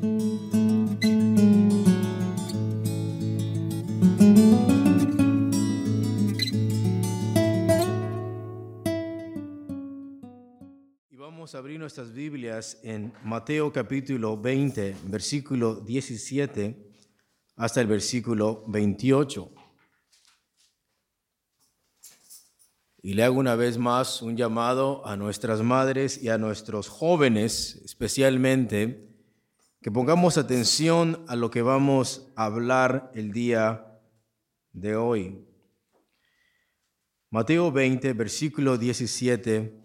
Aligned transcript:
Vamos 0.00 0.40
a 11.54 11.58
abrir 11.58 11.78
nuestras 11.78 12.14
Biblias 12.14 12.78
en 12.82 13.12
Mateo 13.24 13.70
capítulo 13.70 14.40
20, 14.40 14.96
versículo 15.04 15.74
17 15.74 16.92
hasta 17.56 17.82
el 17.82 17.86
versículo 17.86 18.64
28. 18.68 19.52
Y 23.02 23.12
le 23.12 23.24
hago 23.24 23.38
una 23.38 23.54
vez 23.54 23.76
más 23.76 24.22
un 24.22 24.38
llamado 24.38 25.06
a 25.06 25.18
nuestras 25.18 25.60
madres 25.60 26.22
y 26.22 26.30
a 26.30 26.38
nuestros 26.38 26.88
jóvenes, 26.88 27.82
especialmente, 27.84 29.09
que 29.82 29.90
pongamos 29.90 30.36
atención 30.36 31.24
a 31.26 31.36
lo 31.36 31.50
que 31.50 31.62
vamos 31.62 32.30
a 32.36 32.44
hablar 32.44 33.10
el 33.14 33.32
día 33.32 33.98
de 34.72 34.94
hoy. 34.94 35.42
Mateo 37.30 37.72
20, 37.72 38.12
versículo 38.12 38.76
17 38.76 39.80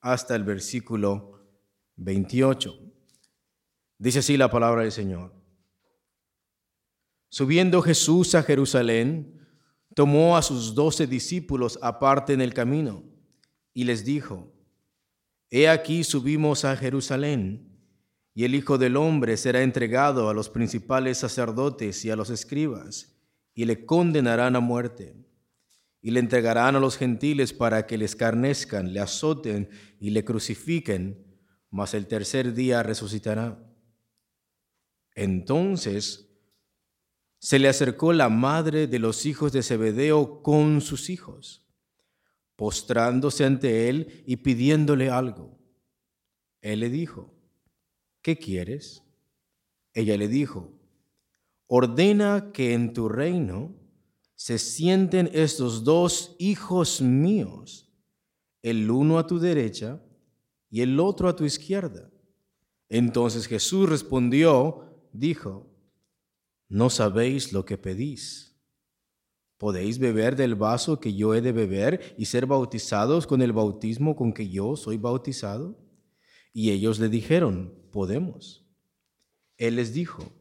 hasta 0.00 0.36
el 0.36 0.44
versículo 0.44 1.48
28. 1.96 2.78
Dice 3.98 4.20
así 4.20 4.36
la 4.36 4.50
palabra 4.50 4.82
del 4.82 4.92
Señor. 4.92 5.34
Subiendo 7.28 7.82
Jesús 7.82 8.36
a 8.36 8.42
Jerusalén, 8.44 9.44
tomó 9.96 10.36
a 10.36 10.42
sus 10.42 10.76
doce 10.76 11.08
discípulos 11.08 11.76
aparte 11.82 12.34
en 12.34 12.40
el 12.40 12.54
camino 12.54 13.02
y 13.72 13.82
les 13.82 14.04
dijo, 14.04 14.52
He 15.50 15.68
aquí 15.68 16.04
subimos 16.04 16.64
a 16.64 16.76
Jerusalén, 16.76 17.73
y 18.34 18.44
el 18.44 18.56
Hijo 18.56 18.78
del 18.78 18.96
Hombre 18.96 19.36
será 19.36 19.62
entregado 19.62 20.28
a 20.28 20.34
los 20.34 20.50
principales 20.50 21.18
sacerdotes 21.18 22.04
y 22.04 22.10
a 22.10 22.16
los 22.16 22.30
escribas, 22.30 23.16
y 23.54 23.64
le 23.64 23.86
condenarán 23.86 24.56
a 24.56 24.60
muerte, 24.60 25.14
y 26.02 26.10
le 26.10 26.18
entregarán 26.18 26.74
a 26.74 26.80
los 26.80 26.96
gentiles 26.96 27.52
para 27.52 27.86
que 27.86 27.96
le 27.96 28.04
escarnezcan, 28.04 28.92
le 28.92 28.98
azoten 28.98 29.70
y 30.00 30.10
le 30.10 30.24
crucifiquen, 30.24 31.24
mas 31.70 31.94
el 31.94 32.08
tercer 32.08 32.52
día 32.52 32.82
resucitará. 32.82 33.58
Entonces 35.14 36.28
se 37.38 37.58
le 37.58 37.68
acercó 37.68 38.12
la 38.12 38.28
madre 38.28 38.86
de 38.86 38.98
los 38.98 39.26
hijos 39.26 39.52
de 39.52 39.62
Zebedeo 39.62 40.42
con 40.42 40.80
sus 40.80 41.08
hijos, 41.08 41.66
postrándose 42.56 43.44
ante 43.44 43.88
él 43.88 44.24
y 44.26 44.36
pidiéndole 44.36 45.10
algo. 45.10 45.58
Él 46.60 46.80
le 46.80 46.90
dijo, 46.90 47.33
¿qué 48.24 48.38
quieres? 48.38 49.04
Ella 49.92 50.16
le 50.16 50.28
dijo, 50.28 50.72
ordena 51.66 52.52
que 52.52 52.72
en 52.72 52.94
tu 52.94 53.08
reino 53.08 53.76
se 54.34 54.58
sienten 54.58 55.30
estos 55.34 55.84
dos 55.84 56.34
hijos 56.38 57.02
míos, 57.02 57.92
el 58.62 58.90
uno 58.90 59.18
a 59.18 59.26
tu 59.26 59.38
derecha 59.38 60.02
y 60.70 60.80
el 60.80 60.98
otro 60.98 61.28
a 61.28 61.36
tu 61.36 61.44
izquierda. 61.44 62.10
Entonces 62.88 63.46
Jesús 63.46 63.88
respondió, 63.88 65.06
dijo, 65.12 65.70
no 66.68 66.88
sabéis 66.88 67.52
lo 67.52 67.66
que 67.66 67.76
pedís. 67.76 68.56
¿Podéis 69.58 69.98
beber 69.98 70.34
del 70.34 70.54
vaso 70.54 70.98
que 70.98 71.14
yo 71.14 71.34
he 71.34 71.42
de 71.42 71.52
beber 71.52 72.14
y 72.16 72.24
ser 72.24 72.46
bautizados 72.46 73.26
con 73.26 73.42
el 73.42 73.52
bautismo 73.52 74.16
con 74.16 74.32
que 74.32 74.48
yo 74.48 74.76
soy 74.76 74.96
bautizado? 74.96 75.83
Y 76.54 76.70
ellos 76.70 76.98
le 76.98 77.10
dijeron, 77.10 77.74
podemos. 77.92 78.64
Él 79.58 79.76
les 79.76 79.92
dijo, 79.92 80.32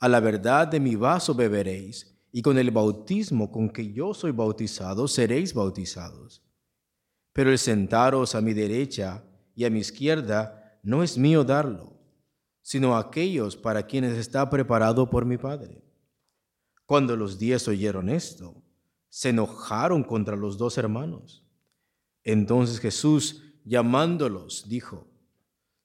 a 0.00 0.08
la 0.08 0.18
verdad 0.18 0.66
de 0.66 0.80
mi 0.80 0.96
vaso 0.96 1.36
beberéis, 1.36 2.18
y 2.32 2.42
con 2.42 2.58
el 2.58 2.72
bautismo 2.72 3.52
con 3.52 3.70
que 3.70 3.92
yo 3.92 4.12
soy 4.12 4.32
bautizado 4.32 5.06
seréis 5.06 5.54
bautizados. 5.54 6.42
Pero 7.32 7.52
el 7.52 7.58
sentaros 7.58 8.34
a 8.34 8.40
mi 8.40 8.54
derecha 8.54 9.24
y 9.54 9.64
a 9.64 9.70
mi 9.70 9.78
izquierda 9.78 10.80
no 10.82 11.04
es 11.04 11.16
mío 11.16 11.44
darlo 11.44 11.98
sino 12.68 12.98
aquellos 12.98 13.56
para 13.56 13.86
quienes 13.86 14.18
está 14.18 14.50
preparado 14.50 15.08
por 15.08 15.24
mi 15.24 15.38
Padre. 15.38 15.82
Cuando 16.84 17.16
los 17.16 17.38
diez 17.38 17.66
oyeron 17.66 18.10
esto, 18.10 18.62
se 19.08 19.30
enojaron 19.30 20.04
contra 20.04 20.36
los 20.36 20.58
dos 20.58 20.76
hermanos. 20.76 21.46
Entonces 22.24 22.78
Jesús, 22.78 23.42
llamándolos, 23.64 24.68
dijo, 24.68 25.07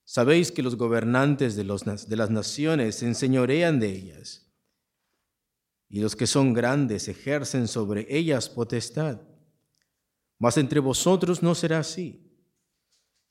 Sabéis 0.06 0.52
que 0.52 0.64
los 0.64 0.76
gobernantes 0.76 1.56
de, 1.56 1.64
las 1.64 2.30
naciones 2.30 2.96
se 2.96 3.08
enseñorean 3.08 3.80
de 3.80 3.90
ellas, 3.90 4.52
y 5.90 6.02
los 6.02 6.16
que 6.16 6.28
son 6.28 6.54
grandes 6.54 7.08
ejercen 7.08 7.68
sobre 7.68 8.06
ellas 8.10 8.50
potestad. 8.50 9.22
Mas 10.40 10.58
entre 10.58 10.80
vosotros 10.80 11.42
no 11.42 11.56
será 11.56 11.80
así 11.80 12.24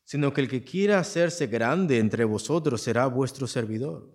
sino 0.05 0.33
que 0.33 0.41
el 0.43 0.49
que 0.49 0.63
quiera 0.63 0.99
hacerse 0.99 1.47
grande 1.47 1.99
entre 1.99 2.25
vosotros 2.25 2.83
será 2.83 3.07
vuestro 3.07 3.47
servidor, 3.47 4.11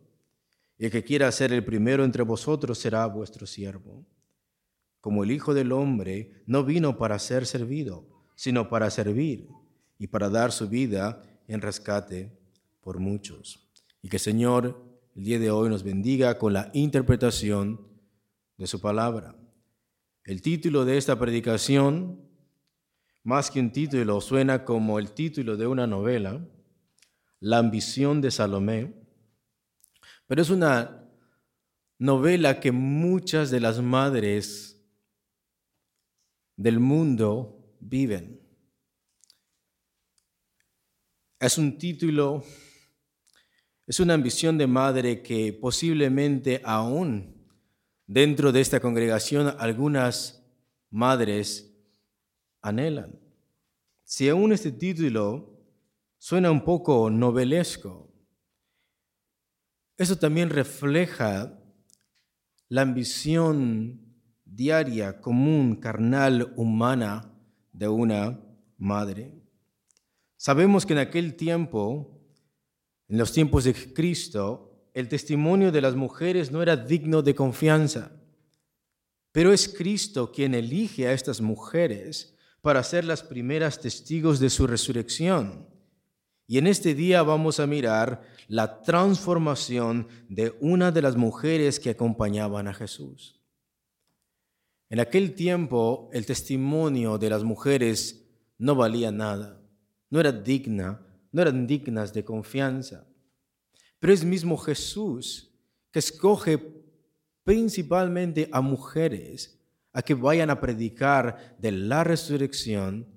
y 0.78 0.86
el 0.86 0.92
que 0.92 1.04
quiera 1.04 1.32
ser 1.32 1.52
el 1.54 1.66
primero 1.66 2.04
entre 2.04 2.24
vosotros 2.24 2.78
será 2.78 3.06
vuestro 3.08 3.48
siervo. 3.48 4.06
Como 5.02 5.24
el 5.24 5.32
Hijo 5.32 5.54
del 5.54 5.72
Hombre 5.72 6.44
no 6.46 6.64
vino 6.64 6.98
para 6.98 7.18
ser 7.18 7.46
servido, 7.46 8.06
sino 8.36 8.70
para 8.70 8.90
servir 8.90 9.48
y 9.98 10.08
para 10.08 10.30
dar 10.30 10.52
su 10.52 10.70
vida 10.70 11.24
en 11.48 11.62
rescate 11.62 12.37
por 12.88 13.00
muchos. 13.00 13.70
Y 14.02 14.08
que 14.08 14.18
Señor 14.18 14.82
el 15.14 15.26
día 15.26 15.40
de 15.40 15.52
hoy 15.52 15.68
nos 15.68 15.84
bendiga 15.84 16.38
con 16.38 16.54
la 16.54 16.72
interpretación 16.74 17.86
de 18.56 18.66
su 18.66 18.80
palabra. 18.80 19.36
El 20.24 20.42
título 20.42 20.86
de 20.86 20.98
esta 20.98 21.20
predicación 21.20 22.22
más 23.24 23.52
que 23.52 23.60
un 23.60 23.74
título, 23.74 24.22
suena 24.22 24.64
como 24.64 25.00
el 25.00 25.12
título 25.12 25.58
de 25.58 25.68
una 25.68 25.86
novela, 25.86 26.40
La 27.42 27.58
ambición 27.58 28.22
de 28.22 28.32
Salomé, 28.32 28.94
pero 30.26 30.42
es 30.42 30.50
una 30.50 31.12
novela 32.00 32.62
que 32.62 32.72
muchas 32.72 33.52
de 33.52 33.60
las 33.60 33.82
madres 33.82 34.82
del 36.56 36.80
mundo 36.80 37.76
viven. 37.82 38.40
Es 41.38 41.58
un 41.58 41.78
título, 41.78 42.46
es 43.88 44.02
una 44.02 44.14
ambición 44.14 44.58
de 44.58 44.68
madre 44.68 45.24
que 45.24 45.54
posiblemente 45.54 46.62
aún 46.66 47.48
dentro 48.06 48.52
de 48.52 48.60
esta 48.60 48.82
congregación 48.82 49.56
algunas 49.60 50.46
madres 50.90 51.74
anhelan. 52.62 53.18
Si 54.04 54.28
aún 54.28 54.52
este 54.52 54.74
título 54.74 55.58
suena 56.18 56.52
un 56.52 56.66
poco 56.66 57.10
novelesco, 57.10 58.14
eso 59.96 60.18
también 60.18 60.50
refleja 60.50 61.58
la 62.68 62.82
ambición 62.82 64.02
diaria, 64.44 65.22
común, 65.22 65.78
carnal, 65.78 66.54
humana 66.58 67.34
de 67.72 67.88
una 67.88 68.40
madre. 68.78 69.34
Sabemos 70.36 70.86
que 70.86 70.94
en 70.94 71.00
aquel 71.00 71.36
tiempo, 71.36 72.17
en 73.10 73.18
los 73.18 73.32
tiempos 73.32 73.64
de 73.64 73.74
Cristo, 73.94 74.90
el 74.94 75.08
testimonio 75.08 75.72
de 75.72 75.82
las 75.82 75.96
mujeres 75.96 76.52
no 76.52 76.62
era 76.62 76.76
digno 76.76 77.22
de 77.22 77.36
confianza, 77.36 78.12
pero 79.32 79.54
es 79.54 79.70
Cristo 79.70 80.32
quien 80.32 80.56
elige 80.56 81.08
a 81.08 81.14
estas 81.14 81.40
mujeres 81.40 82.36
para 82.62 82.84
ser 82.84 83.06
las 83.06 83.24
primeras 83.24 83.80
testigos 83.80 84.40
de 84.40 84.50
su 84.50 84.68
resurrección. 84.68 85.68
Y 86.48 86.58
en 86.58 86.68
este 86.68 86.96
día 86.96 87.24
vamos 87.24 87.60
a 87.60 87.68
mirar 87.68 88.24
la 88.48 88.82
transformación 88.82 90.08
de 90.30 90.56
una 90.60 90.92
de 90.92 91.02
las 91.02 91.16
mujeres 91.16 91.80
que 91.80 91.92
acompañaban 91.92 92.68
a 92.68 92.74
Jesús. 92.74 93.40
En 94.90 95.00
aquel 95.00 95.36
tiempo 95.36 96.10
el 96.14 96.26
testimonio 96.26 97.18
de 97.18 97.30
las 97.30 97.44
mujeres 97.44 98.26
no 98.58 98.76
valía 98.76 99.12
nada, 99.12 99.62
no 100.10 100.20
era 100.20 100.32
digna, 100.32 101.07
no 101.32 101.42
eran 101.42 101.68
dignas 101.68 102.14
de 102.14 102.24
confianza. 102.24 103.08
Pero 104.00 104.14
es 104.14 104.24
mismo 104.24 104.58
Jesús 104.58 105.52
que 105.92 106.00
escoge 106.00 106.60
principalmente 107.44 108.50
a 108.52 108.62
mujeres 108.62 109.60
a 109.94 110.02
que 110.02 110.14
vayan 110.14 110.50
a 110.50 110.60
predicar 110.60 111.56
de 111.58 111.72
la 111.72 112.04
resurrección 112.04 113.08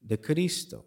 de 0.00 0.20
Cristo. 0.20 0.86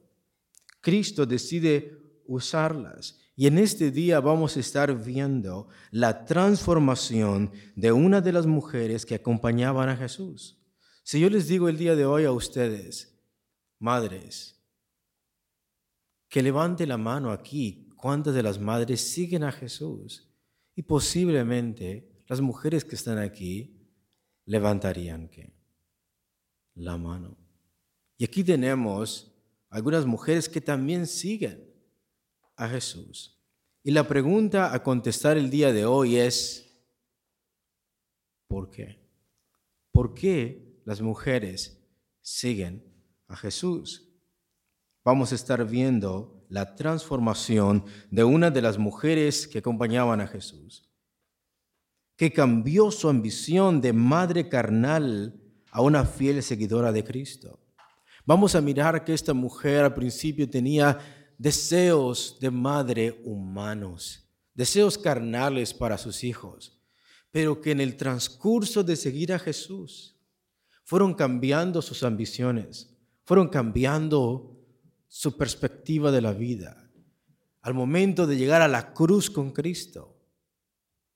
Cristo 0.82 1.26
decide 1.26 2.22
usarlas. 2.28 3.18
Y 3.36 3.48
en 3.48 3.58
este 3.58 3.90
día 3.90 4.20
vamos 4.20 4.58
a 4.58 4.60
estar 4.60 4.94
viendo 4.94 5.70
la 5.92 6.26
transformación 6.26 7.52
de 7.76 7.92
una 7.92 8.22
de 8.22 8.34
las 8.34 8.46
mujeres 8.46 9.06
que 9.06 9.16
acompañaban 9.16 9.88
a 9.90 9.96
Jesús. 9.96 10.58
Si 11.04 11.20
yo 11.20 11.30
les 11.30 11.48
digo 11.48 11.70
el 11.70 11.78
día 11.78 11.96
de 11.96 12.06
hoy 12.06 12.26
a 12.26 12.32
ustedes, 12.32 13.18
madres, 13.80 14.59
que 16.30 16.44
levante 16.44 16.86
la 16.86 16.98
mano 16.98 17.32
aquí, 17.32 17.90
cuántas 17.98 18.34
de 18.36 18.44
las 18.44 18.60
madres 18.60 19.02
siguen 19.02 19.44
a 19.44 19.52
Jesús? 19.52 20.32
Y 20.76 20.84
posiblemente 20.84 22.24
las 22.28 22.40
mujeres 22.40 22.86
que 22.86 22.96
están 22.96 23.18
aquí 23.18 23.76
levantarían 24.46 25.28
¿qué? 25.28 25.52
la 26.76 26.98
mano. 26.98 27.38
Y 28.18 28.24
aquí 28.24 28.44
tenemos 28.44 29.36
algunas 29.70 30.06
mujeres 30.06 30.48
que 30.48 30.62
también 30.62 31.08
siguen 31.08 31.74
a 32.56 32.68
Jesús. 32.68 33.38
Y 33.84 33.92
la 33.92 34.08
pregunta 34.08 34.74
a 34.74 34.84
contestar 34.84 35.38
el 35.38 35.50
día 35.50 35.74
de 35.74 35.86
hoy 35.86 36.18
es, 36.18 36.80
¿por 38.48 38.70
qué? 38.70 39.00
¿Por 39.92 40.14
qué 40.14 40.82
las 40.86 41.02
mujeres 41.02 41.82
siguen 42.22 42.84
a 43.28 43.36
Jesús? 43.36 44.09
Vamos 45.04 45.32
a 45.32 45.36
estar 45.36 45.66
viendo 45.66 46.46
la 46.50 46.76
transformación 46.76 47.86
de 48.12 48.24
una 48.24 48.52
de 48.52 48.62
las 48.62 48.78
mujeres 48.78 49.48
que 49.48 49.60
acompañaban 49.60 50.20
a 50.20 50.28
Jesús, 50.28 50.90
que 52.18 52.34
cambió 52.34 52.92
su 52.92 53.08
ambición 53.08 53.80
de 53.80 53.94
madre 53.94 54.50
carnal 54.50 55.40
a 55.72 55.82
una 55.82 56.06
fiel 56.06 56.44
seguidora 56.44 56.92
de 56.92 57.04
Cristo. 57.04 57.60
Vamos 58.26 58.56
a 58.56 58.62
mirar 58.62 59.06
que 59.06 59.14
esta 59.14 59.34
mujer 59.34 59.86
al 59.86 59.94
principio 59.94 60.50
tenía 60.50 60.98
deseos 61.38 62.38
de 62.42 62.52
madre 62.52 63.22
humanos, 63.24 64.28
deseos 64.54 64.98
carnales 64.98 65.74
para 65.74 65.98
sus 65.98 66.24
hijos, 66.26 66.78
pero 67.32 67.62
que 67.62 67.72
en 67.72 67.80
el 67.80 67.96
transcurso 67.96 68.84
de 68.84 68.96
seguir 68.96 69.32
a 69.32 69.40
Jesús 69.40 70.18
fueron 70.84 71.14
cambiando 71.14 71.82
sus 71.82 72.04
ambiciones, 72.04 72.94
fueron 73.24 73.48
cambiando 73.48 74.59
su 75.10 75.36
perspectiva 75.36 76.12
de 76.12 76.22
la 76.22 76.32
vida. 76.32 76.90
Al 77.62 77.74
momento 77.74 78.26
de 78.26 78.38
llegar 78.38 78.62
a 78.62 78.68
la 78.68 78.94
cruz 78.94 79.30
con 79.30 79.52
Cristo, 79.52 80.16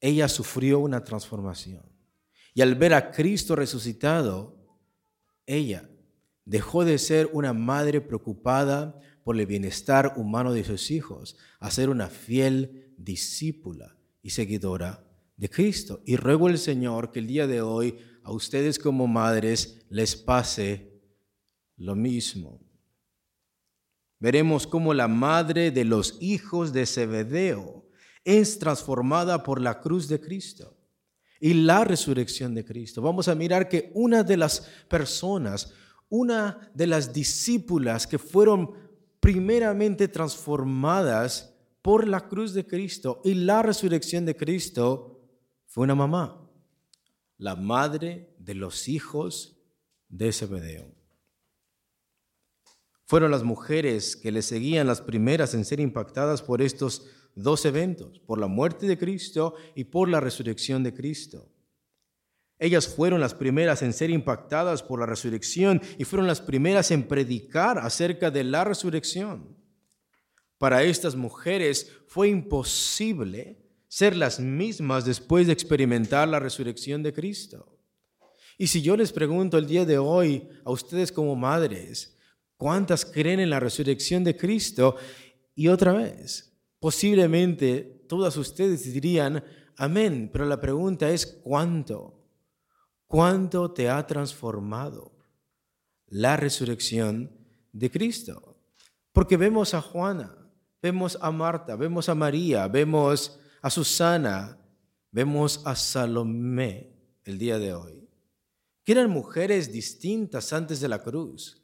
ella 0.02 0.28
sufrió 0.28 0.80
una 0.80 1.04
transformación. 1.04 1.84
Y 2.54 2.62
al 2.62 2.76
ver 2.76 2.94
a 2.94 3.12
Cristo 3.12 3.56
resucitado, 3.56 4.68
ella 5.46 5.90
dejó 6.44 6.84
de 6.84 6.98
ser 6.98 7.30
una 7.32 7.54
madre 7.54 8.02
preocupada 8.02 9.00
por 9.24 9.40
el 9.40 9.46
bienestar 9.46 10.16
humano 10.18 10.52
de 10.52 10.66
sus 10.66 10.92
hijos, 10.92 11.38
a 11.60 11.72
ser 11.72 11.90
una 11.90 12.10
fiel 12.10 12.94
discípula 12.98 13.96
y 14.22 14.32
seguidora 14.32 15.08
de 15.38 15.50
Cristo. 15.50 16.02
Y 16.06 16.18
ruego 16.18 16.48
al 16.48 16.58
Señor 16.58 17.12
que 17.12 17.20
el 17.20 17.28
día 17.28 17.48
de 17.48 17.62
hoy 17.62 17.98
a 18.24 18.32
ustedes 18.32 18.80
como 18.80 19.08
madres 19.08 19.86
les 19.90 20.16
pase 20.16 21.00
lo 21.78 21.96
mismo. 21.96 22.60
Veremos 24.24 24.68
cómo 24.68 24.94
la 24.94 25.10
madre 25.10 25.70
de 25.70 25.84
los 25.84 26.16
hijos 26.22 26.72
de 26.72 26.86
Zebedeo 26.86 27.86
es 28.24 28.58
transformada 28.58 29.44
por 29.44 29.60
la 29.60 29.82
cruz 29.82 30.08
de 30.08 30.22
Cristo 30.22 30.78
y 31.42 31.54
la 31.54 31.84
resurrección 31.84 32.56
de 32.56 32.64
Cristo. 32.64 33.02
Vamos 33.02 33.28
a 33.28 33.36
mirar 33.36 33.68
que 33.68 33.92
una 33.94 34.24
de 34.24 34.38
las 34.38 34.62
personas, 34.88 35.74
una 36.08 36.72
de 36.74 36.88
las 36.88 37.12
discípulas 37.12 38.08
que 38.08 38.18
fueron 38.18 38.72
primeramente 39.20 40.08
transformadas 40.08 41.54
por 41.82 42.08
la 42.08 42.22
cruz 42.30 42.54
de 42.54 42.66
Cristo 42.66 43.20
y 43.26 43.34
la 43.34 43.62
resurrección 43.62 44.26
de 44.26 44.38
Cristo 44.38 45.20
fue 45.68 45.84
una 45.84 45.96
mamá, 45.96 46.50
la 47.38 47.58
madre 47.58 48.34
de 48.40 48.56
los 48.56 48.88
hijos 48.88 49.60
de 50.08 50.32
Zebedeo. 50.32 51.03
Fueron 53.14 53.30
las 53.30 53.44
mujeres 53.44 54.16
que 54.16 54.32
le 54.32 54.42
seguían 54.42 54.88
las 54.88 55.00
primeras 55.00 55.54
en 55.54 55.66
ser 55.66 55.80
impactadas 55.80 56.42
por 56.42 56.64
estos 56.64 57.06
dos 57.36 57.64
eventos, 57.64 58.18
por 58.18 58.40
la 58.40 58.48
muerte 58.48 58.88
de 58.88 58.98
Cristo 58.98 59.54
y 59.76 59.84
por 59.84 60.10
la 60.10 60.20
resurrección 60.20 60.82
de 60.82 60.96
Cristo. 60.96 61.48
Ellas 62.58 62.88
fueron 62.88 63.22
las 63.22 63.36
primeras 63.36 63.84
en 63.84 63.94
ser 63.94 64.10
impactadas 64.10 64.82
por 64.82 65.00
la 65.00 65.06
resurrección 65.06 65.80
y 66.00 66.06
fueron 66.06 66.26
las 66.26 66.42
primeras 66.42 66.90
en 66.90 67.04
predicar 67.04 67.78
acerca 67.78 68.32
de 68.32 68.46
la 68.46 68.64
resurrección. 68.64 69.56
Para 70.58 70.82
estas 70.82 71.16
mujeres 71.16 71.92
fue 72.08 72.30
imposible 72.30 73.64
ser 73.88 74.16
las 74.18 74.40
mismas 74.40 75.06
después 75.06 75.46
de 75.46 75.54
experimentar 75.54 76.28
la 76.28 76.40
resurrección 76.40 77.04
de 77.04 77.14
Cristo. 77.14 77.78
Y 78.58 78.66
si 78.66 78.82
yo 78.82 78.98
les 78.98 79.12
pregunto 79.12 79.60
el 79.60 79.68
día 79.68 79.86
de 79.86 80.00
hoy 80.00 80.50
a 80.66 80.72
ustedes 80.72 81.12
como 81.12 81.36
madres, 81.36 82.13
¿cuántas 82.64 83.04
creen 83.04 83.42
en 83.42 83.50
la 83.50 83.60
resurrección 83.60 84.24
de 84.24 84.38
Cristo? 84.38 84.96
Y 85.54 85.68
otra 85.68 85.92
vez, 85.92 86.54
Posiblemente 86.84 88.04
todas 88.10 88.36
ustedes 88.36 88.92
dirían, 88.92 89.42
amén, 89.78 90.30
pero 90.34 90.46
la 90.46 90.60
pregunta 90.60 91.10
es 91.10 91.26
¿cuánto? 91.26 92.28
¿Cuánto 93.08 93.72
te 93.72 93.90
ha 93.90 94.06
transformado 94.06 95.18
la 96.08 96.36
resurrección 96.36 97.32
de 97.72 97.90
Cristo? 97.90 98.58
Porque 99.14 99.38
vemos 99.38 99.74
a 99.74 99.82
Juana, 99.82 100.36
vemos 100.82 101.18
a 101.22 101.32
Marta, 101.32 101.78
vemos 101.78 102.10
a 102.10 102.16
María, 102.16 102.68
vemos 102.68 103.40
a 103.62 103.70
Susana, 103.70 104.58
vemos 105.10 105.62
a 105.64 105.78
Salomé 105.78 106.98
el 107.24 107.38
día 107.38 107.60
de 107.60 107.74
hoy, 107.74 108.10
que 108.84 108.92
eran 108.92 109.10
mujeres 109.10 109.72
distintas 109.72 110.52
antes 110.52 110.82
de 110.82 110.90
la 110.90 111.02
cruz, 111.02 111.63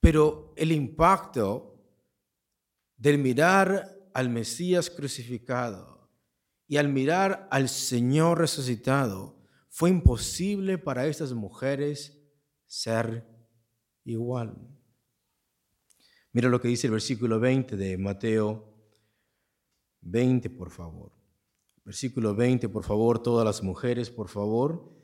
pero 0.00 0.52
el 0.56 0.72
impacto 0.72 1.78
del 2.96 3.18
mirar 3.18 3.96
al 4.12 4.28
Mesías 4.28 4.90
crucificado 4.90 6.10
y 6.66 6.76
al 6.76 6.88
mirar 6.88 7.48
al 7.50 7.68
Señor 7.68 8.38
resucitado, 8.38 9.38
fue 9.68 9.90
imposible 9.90 10.78
para 10.78 11.06
estas 11.06 11.32
mujeres 11.32 12.20
ser 12.66 13.26
igual. 14.04 14.56
Mira 16.32 16.48
lo 16.48 16.60
que 16.60 16.68
dice 16.68 16.86
el 16.86 16.92
versículo 16.92 17.40
20 17.40 17.76
de 17.76 17.98
Mateo 17.98 18.70
20, 20.02 20.50
por 20.50 20.70
favor. 20.70 21.12
Versículo 21.84 22.34
20, 22.34 22.68
por 22.68 22.84
favor, 22.84 23.22
todas 23.22 23.44
las 23.44 23.62
mujeres, 23.62 24.10
por 24.10 24.28
favor. 24.28 24.96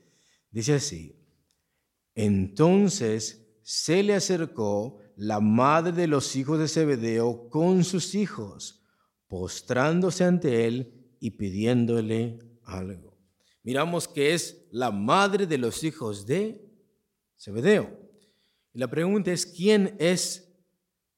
Dice 0.51 0.75
así, 0.75 1.19
entonces 2.15 3.46
se 3.69 4.01
le 4.01 4.13
acercó 4.13 4.97
la 5.17 5.41
madre 5.41 5.91
de 5.91 6.07
los 6.07 6.37
hijos 6.37 6.57
de 6.57 6.69
Zebedeo 6.69 7.49
con 7.49 7.83
sus 7.83 8.15
hijos 8.15 8.81
postrándose 9.27 10.23
ante 10.23 10.65
él 10.67 11.17
y 11.19 11.31
pidiéndole 11.31 12.39
algo. 12.63 13.17
Miramos 13.63 14.07
que 14.07 14.33
es 14.33 14.69
la 14.71 14.89
madre 14.89 15.47
de 15.47 15.57
los 15.57 15.83
hijos 15.83 16.25
de 16.25 16.65
Zebedeo. 17.37 17.89
Y 18.71 18.79
la 18.79 18.89
pregunta 18.89 19.33
es, 19.33 19.45
¿quién 19.45 19.97
es 19.99 20.49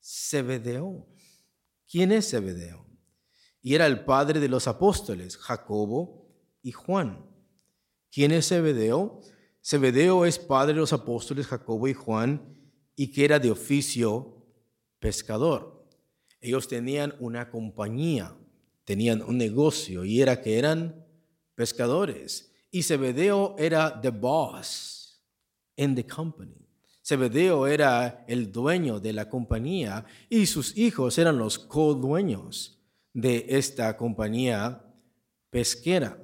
Zebedeo? 0.02 1.08
¿Quién 1.88 2.12
es 2.12 2.32
Zebedeo? 2.32 2.84
Y 3.62 3.76
era 3.76 3.86
el 3.86 4.06
padre 4.06 4.40
de 4.40 4.50
los 4.50 4.68
apóstoles, 4.68 5.38
Jacobo 5.38 6.28
y 6.64 6.72
Juan. 6.72 7.30
¿Quién 8.10 8.32
es 8.32 8.48
Zebedeo? 8.48 9.22
Zebedeo 9.64 10.26
es 10.26 10.40
padre 10.40 10.74
de 10.74 10.80
los 10.80 10.94
apóstoles 10.94 11.48
Jacobo 11.48 11.88
y 11.88 11.94
Juan 11.94 12.42
y 12.96 13.12
que 13.12 13.26
era 13.26 13.40
de 13.40 13.52
oficio 13.52 14.46
pescador. 15.00 15.86
Ellos 16.42 16.68
tenían 16.68 17.14
una 17.20 17.50
compañía, 17.50 18.36
tenían 18.86 19.22
un 19.22 19.38
negocio 19.38 20.06
y 20.06 20.22
era 20.22 20.42
que 20.42 20.58
eran 20.58 21.06
pescadores. 21.56 22.52
Y 22.72 22.84
Zebedeo 22.84 23.56
era 23.58 24.00
the 24.00 24.10
boss 24.10 25.22
in 25.76 25.96
the 25.96 26.06
company. 26.06 26.68
Zebedeo 27.04 27.66
era 27.66 28.24
el 28.28 28.52
dueño 28.52 29.00
de 29.00 29.14
la 29.14 29.28
compañía 29.28 30.06
y 30.30 30.46
sus 30.46 30.78
hijos 30.78 31.18
eran 31.18 31.38
los 31.38 31.58
co-dueños 31.58 32.80
de 33.14 33.46
esta 33.50 33.98
compañía 33.98 34.86
pesquera. 35.50 36.24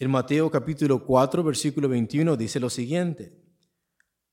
En 0.00 0.10
Mateo 0.10 0.50
capítulo 0.50 1.04
4, 1.04 1.44
versículo 1.44 1.86
21 1.86 2.34
dice 2.34 2.58
lo 2.58 2.70
siguiente. 2.70 3.34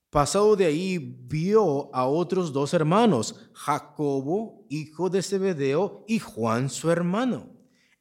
Pasado 0.10 0.56
de 0.56 0.64
ahí 0.64 0.98
vio 0.98 1.94
a 1.94 2.08
otros 2.08 2.54
dos 2.54 2.74
hermanos, 2.74 3.50
Jacobo, 3.52 4.66
hijo 4.70 5.10
de 5.10 5.22
Zebedeo, 5.22 6.06
y 6.08 6.20
Juan, 6.20 6.70
su 6.70 6.90
hermano, 6.90 7.50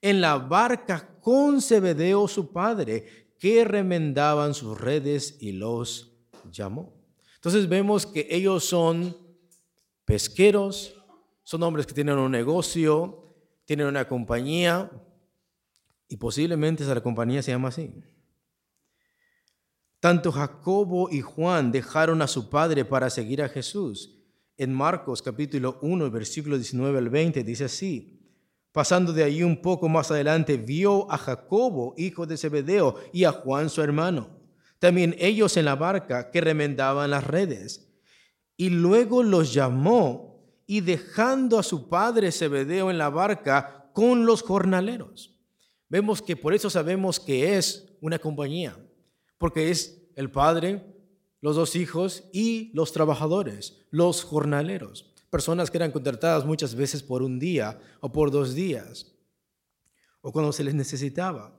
en 0.01 0.21
la 0.21 0.39
barca 0.39 1.19
con 1.21 1.61
Zebedeo, 1.61 2.29
su 2.29 2.53
padre, 2.53 3.35
que 3.37 3.65
remendaban 3.65 4.55
sus 4.55 4.81
redes 4.81 5.37
y 5.41 5.51
los 5.51 6.17
llamó. 6.53 6.95
Entonces 7.35 7.69
vemos 7.69 8.07
que 8.07 8.29
ellos 8.31 8.65
son 8.65 9.17
pesqueros, 10.05 10.95
son 11.43 11.65
hombres 11.65 11.85
que 11.85 11.95
tienen 11.95 12.17
un 12.17 12.31
negocio, 12.31 13.35
tienen 13.65 13.89
una 13.89 14.07
compañía, 14.07 14.89
y 16.09 16.17
posiblemente 16.17 16.85
esa 16.85 17.01
compañía 17.03 17.43
se 17.43 17.51
llama 17.51 17.69
así. 17.69 17.93
Tanto 20.01 20.31
Jacobo 20.31 21.09
y 21.11 21.21
Juan 21.21 21.73
dejaron 21.73 22.23
a 22.23 22.27
su 22.27 22.49
padre 22.49 22.85
para 22.85 23.11
seguir 23.11 23.43
a 23.43 23.49
Jesús. 23.49 24.23
En 24.57 24.73
Marcos 24.73 25.21
capítulo 25.21 25.79
1, 25.83 26.11
versículo 26.11 26.57
19 26.57 26.99
al 26.99 27.11
20 27.11 27.43
dice 27.43 27.65
así, 27.65 28.17
Pasando 28.73 29.13
de 29.15 29.25
ahí 29.25 29.43
un 29.43 29.63
poco 29.63 29.89
más 29.89 30.11
adelante, 30.11 30.59
vio 30.59 31.11
a 31.11 31.17
Jacobo, 31.17 31.95
hijo 31.97 32.27
de 32.27 32.37
Zebedeo, 32.37 32.97
y 33.11 33.25
a 33.25 33.33
Juan 33.33 33.71
su 33.71 33.81
hermano. 33.81 34.29
También 34.79 35.17
ellos 35.19 35.57
en 35.57 35.65
la 35.65 35.77
barca 35.77 36.31
que 36.31 36.43
remendaban 36.43 37.11
las 37.11 37.25
redes. 37.25 37.91
Y 38.57 38.69
luego 38.69 39.23
los 39.23 39.55
llamó 39.55 40.45
y 40.67 40.83
dejando 40.83 41.59
a 41.59 41.63
su 41.63 41.89
padre 41.89 42.33
Zebedeo 42.33 42.91
en 42.91 42.99
la 42.99 43.09
barca 43.09 43.91
con 43.95 44.27
los 44.27 44.43
jornaleros. 44.43 45.36
Vemos 45.89 46.21
que 46.23 46.37
por 46.37 46.55
eso 46.55 46.71
sabemos 46.71 47.21
que 47.21 47.57
es 47.57 47.97
una 48.01 48.19
compañía, 48.19 48.77
porque 49.39 49.71
es 49.71 50.09
el 50.15 50.31
padre, 50.31 50.85
los 51.41 51.57
dos 51.57 51.77
hijos 51.77 52.25
y 52.33 52.71
los 52.75 52.93
trabajadores, 52.93 53.87
los 53.91 54.25
jornaleros 54.25 55.13
personas 55.31 55.71
que 55.71 55.77
eran 55.77 55.93
contratadas 55.93 56.45
muchas 56.47 56.75
veces 56.75 57.03
por 57.03 57.23
un 57.23 57.39
día 57.39 57.79
o 58.01 58.11
por 58.11 58.31
dos 58.31 58.55
días, 58.55 59.15
o 60.21 60.33
cuando 60.33 60.51
se 60.51 60.65
les 60.65 60.75
necesitaba. 60.75 61.53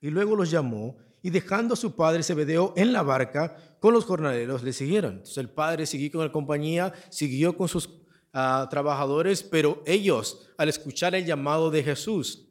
Y 0.00 0.10
luego 0.10 0.36
los 0.36 0.50
llamó 0.50 0.98
y 1.22 1.30
dejando 1.30 1.74
a 1.74 1.76
su 1.76 1.96
padre 1.96 2.22
Zebedeo 2.22 2.74
en 2.76 2.92
la 2.92 3.02
barca 3.02 3.76
con 3.80 3.94
los 3.94 4.04
jornaleros 4.04 4.62
le 4.62 4.74
siguieron. 4.74 5.12
Entonces 5.12 5.38
el 5.38 5.48
padre 5.48 5.86
siguió 5.86 6.10
con 6.12 6.26
la 6.26 6.32
compañía, 6.32 6.92
siguió 7.08 7.56
con 7.56 7.66
sus 7.66 7.88
ah, 8.32 8.66
trabajadores, 8.70 9.42
pero 9.42 9.82
ellos 9.86 10.50
al 10.58 10.68
escuchar 10.68 11.14
el 11.14 11.24
llamado 11.24 11.70
de 11.70 11.84
Jesús, 11.84 12.48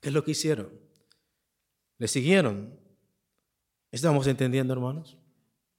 ¿qué 0.00 0.08
es 0.08 0.14
lo 0.14 0.24
que 0.24 0.32
hicieron? 0.32 0.70
Le 1.98 2.08
siguieron. 2.08 2.78
¿Estamos 3.90 4.26
entendiendo, 4.26 4.72
hermanos? 4.72 5.18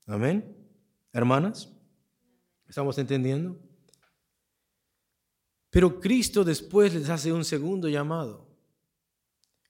Amén. 0.05 0.55
Hermanas, 1.13 1.71
¿estamos 2.67 2.97
entendiendo? 2.97 3.59
Pero 5.69 5.99
Cristo 5.99 6.43
después 6.43 6.93
les 6.93 7.09
hace 7.09 7.31
un 7.31 7.43
segundo 7.43 7.89
llamado. 7.89 8.47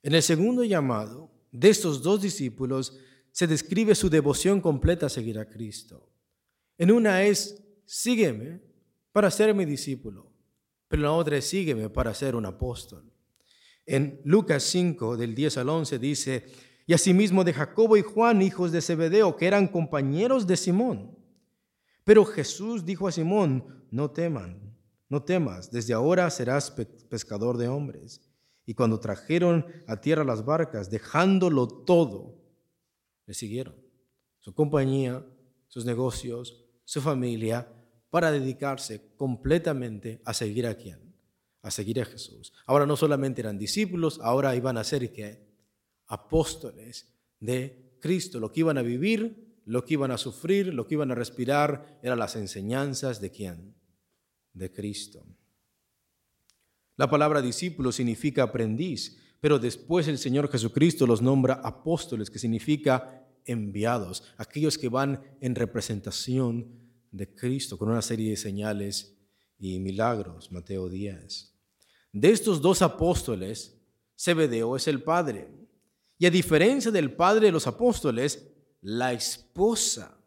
En 0.03 0.13
el 0.13 0.21
segundo 0.21 0.63
llamado 0.63 1.31
de 1.51 1.69
estos 1.69 2.01
dos 2.01 2.21
discípulos 2.21 2.97
se 3.31 3.47
describe 3.47 3.95
su 3.95 4.09
devoción 4.09 4.61
completa 4.61 5.07
a 5.07 5.09
seguir 5.09 5.39
a 5.39 5.49
Cristo. 5.49 6.09
En 6.77 6.91
una 6.91 7.23
es, 7.23 7.63
sígueme 7.85 8.61
para 9.11 9.31
ser 9.31 9.53
mi 9.53 9.65
discípulo, 9.65 10.31
pero 10.87 11.01
en 11.01 11.03
la 11.03 11.11
otra 11.11 11.37
es, 11.37 11.45
sígueme 11.45 11.89
para 11.89 12.13
ser 12.13 12.35
un 12.35 12.45
apóstol. 12.45 13.11
En 13.87 14.21
Lucas 14.23 14.61
5, 14.61 15.17
del 15.17 15.33
10 15.33 15.57
al 15.57 15.69
11, 15.69 15.97
dice, 15.97 16.45
y 16.85 16.93
asimismo 16.93 17.43
de 17.43 17.53
Jacobo 17.53 17.97
y 17.97 18.03
Juan, 18.03 18.43
hijos 18.43 18.71
de 18.71 18.83
Zebedeo, 18.83 19.35
que 19.35 19.47
eran 19.47 19.67
compañeros 19.67 20.45
de 20.45 20.57
Simón. 20.57 21.17
Pero 22.03 22.23
Jesús 22.25 22.85
dijo 22.85 23.07
a 23.07 23.11
Simón, 23.11 23.87
no 23.89 24.11
teman 24.11 24.67
no 25.09 25.23
temas, 25.23 25.71
desde 25.71 25.93
ahora 25.93 26.29
serás 26.29 26.71
pescador 26.71 27.57
de 27.57 27.67
hombres. 27.67 28.21
Y 28.65 28.73
cuando 28.73 28.99
trajeron 28.99 29.65
a 29.87 30.01
tierra 30.01 30.25
las 30.25 30.43
barcas, 30.43 30.89
dejándolo 30.89 31.67
todo, 31.67 32.35
le 33.25 33.33
siguieron. 33.33 33.75
Su 34.39 34.53
compañía, 34.53 35.25
sus 35.67 35.85
negocios, 35.85 36.65
su 36.83 37.01
familia, 37.01 37.73
para 38.09 38.31
dedicarse 38.31 39.15
completamente 39.15 40.21
a 40.25 40.33
seguir 40.33 40.67
a 40.67 40.75
quién? 40.75 41.06
A 41.67 41.71
seguir 41.71 41.99
a 41.99 42.05
Jesús. 42.05 42.53
Ahora 42.65 42.85
no 42.85 42.95
solamente 42.95 43.41
eran 43.41 43.57
discípulos, 43.57 44.21
ahora 44.23 44.55
iban 44.55 44.77
a 44.77 44.85
ser 44.85 45.11
¿qué? 45.11 45.45
apóstoles 46.07 47.13
de 47.41 47.97
Cristo. 47.99 48.39
Lo 48.39 48.53
que 48.53 48.61
iban 48.61 48.77
a 48.77 48.83
vivir, 48.83 49.59
lo 49.65 49.83
que 49.83 49.95
iban 49.95 50.11
a 50.11 50.17
sufrir, 50.17 50.73
lo 50.73 50.87
que 50.87 50.95
iban 50.95 51.11
a 51.11 51.15
respirar, 51.15 51.99
eran 52.01 52.19
las 52.19 52.37
enseñanzas 52.37 53.19
de 53.19 53.31
quién? 53.31 53.75
de 54.53 54.71
Cristo. 54.71 55.25
La 56.95 57.09
palabra 57.09 57.41
discípulo 57.41 57.91
significa 57.91 58.43
aprendiz, 58.43 59.17
pero 59.41 59.59
después 59.59 60.07
el 60.07 60.17
Señor 60.17 60.49
Jesucristo 60.49 61.05
los 61.05 61.21
nombra 61.21 61.55
apóstoles, 61.55 62.29
que 62.29 62.39
significa 62.39 63.27
enviados, 63.43 64.23
aquellos 64.37 64.77
que 64.77 64.87
van 64.87 65.21
en 65.41 65.53
representación 65.53 66.87
de 67.11 67.27
Cristo 67.35 67.77
con 67.77 67.89
una 67.89 68.01
serie 68.01 68.29
de 68.29 68.37
señales 68.37 69.17
y 69.59 69.79
milagros, 69.79 70.51
Mateo 70.51 70.87
10. 70.87 71.56
De 72.19 72.31
estos 72.31 72.61
dos 72.61 72.81
apóstoles, 72.81 73.79
Zebedeo 74.19 74.75
es 74.75 74.87
el 74.87 75.03
padre. 75.03 75.47
Y 76.17 76.25
a 76.25 76.31
diferencia 76.31 76.89
del 76.89 77.13
padre 77.13 77.45
de 77.45 77.51
los 77.51 77.67
apóstoles, 77.67 78.47
la 78.81 79.13
esposa 79.13 80.17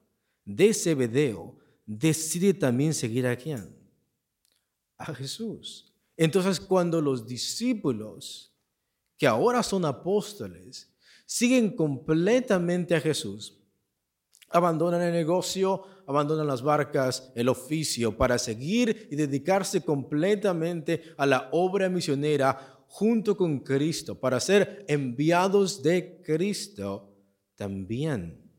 de 0.44 0.72
Zebedeo 0.72 1.58
decide 1.84 2.54
también 2.54 2.94
seguir 2.94 3.26
a 3.26 3.36
quién? 3.36 3.80
a 5.00 5.14
Jesús. 5.14 5.92
Entonces 6.16 6.60
cuando 6.60 7.00
los 7.00 7.26
discípulos, 7.26 8.54
que 9.16 9.26
ahora 9.26 9.62
son 9.62 9.84
apóstoles, 9.84 10.94
siguen 11.24 11.74
completamente 11.74 12.94
a 12.94 13.00
Jesús, 13.00 13.58
abandonan 14.50 15.02
el 15.02 15.12
negocio, 15.12 15.84
abandonan 16.06 16.46
las 16.46 16.62
barcas, 16.62 17.32
el 17.34 17.48
oficio, 17.48 18.16
para 18.16 18.38
seguir 18.38 19.08
y 19.10 19.16
dedicarse 19.16 19.82
completamente 19.82 21.14
a 21.16 21.24
la 21.24 21.48
obra 21.52 21.88
misionera 21.88 22.84
junto 22.88 23.36
con 23.36 23.60
Cristo, 23.60 24.18
para 24.18 24.40
ser 24.40 24.84
enviados 24.88 25.82
de 25.82 26.20
Cristo, 26.24 27.14
también 27.54 28.50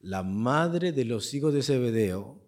la 0.00 0.22
madre 0.22 0.92
de 0.92 1.04
los 1.04 1.34
hijos 1.34 1.52
de 1.52 1.62
Zebedeo 1.62 2.42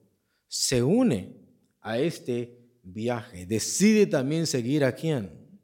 se 0.47 0.83
une 0.83 1.37
a 1.81 1.99
este 1.99 2.59
viaje, 2.83 3.45
decide 3.45 4.07
también 4.07 4.47
seguir 4.47 4.85
a 4.85 4.95
quién? 4.95 5.61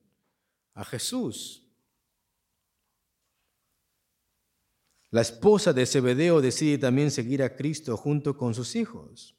A 0.75 0.85
Jesús. 0.85 1.64
La 5.15 5.21
esposa 5.21 5.73
de 5.73 5.87
Zebedeo 5.87 6.41
decide 6.41 6.77
también 6.77 7.09
seguir 7.13 7.41
a 7.45 7.55
Cristo 7.55 7.97
junto 7.97 8.37
con 8.37 8.53
sus 8.53 8.75
hijos. 8.75 9.37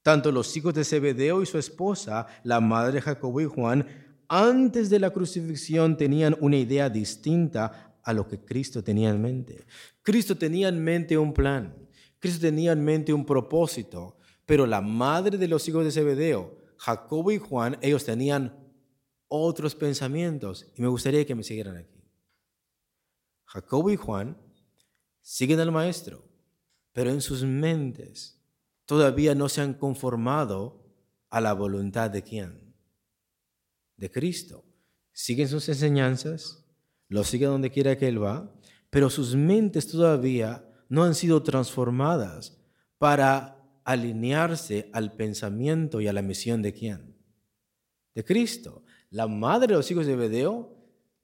Tanto 0.00 0.30
los 0.30 0.56
hijos 0.56 0.72
de 0.74 0.84
Zebedeo 0.84 1.42
y 1.42 1.46
su 1.46 1.58
esposa, 1.58 2.28
la 2.44 2.60
madre 2.60 2.92
de 2.92 3.00
Jacobo 3.00 3.40
y 3.40 3.46
Juan, 3.46 3.84
antes 4.28 4.90
de 4.90 5.00
la 5.00 5.10
crucifixión 5.10 5.96
tenían 5.96 6.36
una 6.40 6.56
idea 6.56 6.88
distinta 6.88 7.98
a 8.04 8.12
lo 8.12 8.28
que 8.28 8.44
Cristo 8.44 8.84
tenía 8.84 9.10
en 9.10 9.20
mente. 9.20 9.66
Cristo 10.02 10.36
tenía 10.36 10.68
en 10.68 10.84
mente 10.84 11.18
un 11.18 11.34
plan, 11.34 11.74
Cristo 12.20 12.42
tenía 12.42 12.70
en 12.70 12.84
mente 12.84 13.12
un 13.12 13.26
propósito, 13.26 14.18
pero 14.46 14.66
la 14.66 14.80
madre 14.80 15.36
de 15.36 15.48
los 15.48 15.66
hijos 15.66 15.84
de 15.84 15.90
Zebedeo, 15.90 16.56
Jacobo 16.76 17.32
y 17.32 17.38
Juan, 17.38 17.76
ellos 17.82 18.04
tenían 18.04 18.56
otros 19.26 19.74
pensamientos. 19.74 20.64
Y 20.76 20.82
me 20.82 20.86
gustaría 20.86 21.26
que 21.26 21.34
me 21.34 21.42
siguieran 21.42 21.76
aquí. 21.76 22.04
Jacobo 23.46 23.90
y 23.90 23.96
Juan 23.96 24.43
siguen 25.24 25.58
al 25.58 25.72
maestro, 25.72 26.22
pero 26.92 27.10
en 27.10 27.22
sus 27.22 27.42
mentes 27.42 28.38
todavía 28.84 29.34
no 29.34 29.48
se 29.48 29.62
han 29.62 29.72
conformado 29.72 30.84
a 31.30 31.40
la 31.40 31.54
voluntad 31.54 32.10
de 32.10 32.22
quién? 32.22 32.74
De 33.96 34.10
Cristo. 34.10 34.64
Siguen 35.12 35.48
sus 35.48 35.68
enseñanzas, 35.70 36.66
lo 37.08 37.24
siguen 37.24 37.48
donde 37.48 37.70
quiera 37.70 37.96
que 37.96 38.06
Él 38.06 38.22
va, 38.22 38.52
pero 38.90 39.08
sus 39.08 39.34
mentes 39.34 39.88
todavía 39.88 40.68
no 40.90 41.04
han 41.04 41.14
sido 41.14 41.42
transformadas 41.42 42.60
para 42.98 43.56
alinearse 43.82 44.90
al 44.92 45.12
pensamiento 45.12 46.02
y 46.02 46.06
a 46.06 46.12
la 46.12 46.22
misión 46.22 46.60
de 46.60 46.74
quién? 46.74 47.16
De 48.14 48.24
Cristo. 48.24 48.84
La 49.08 49.26
madre 49.26 49.68
de 49.68 49.74
los 49.74 49.90
hijos 49.90 50.06
de 50.06 50.16
Bedeo 50.16 50.76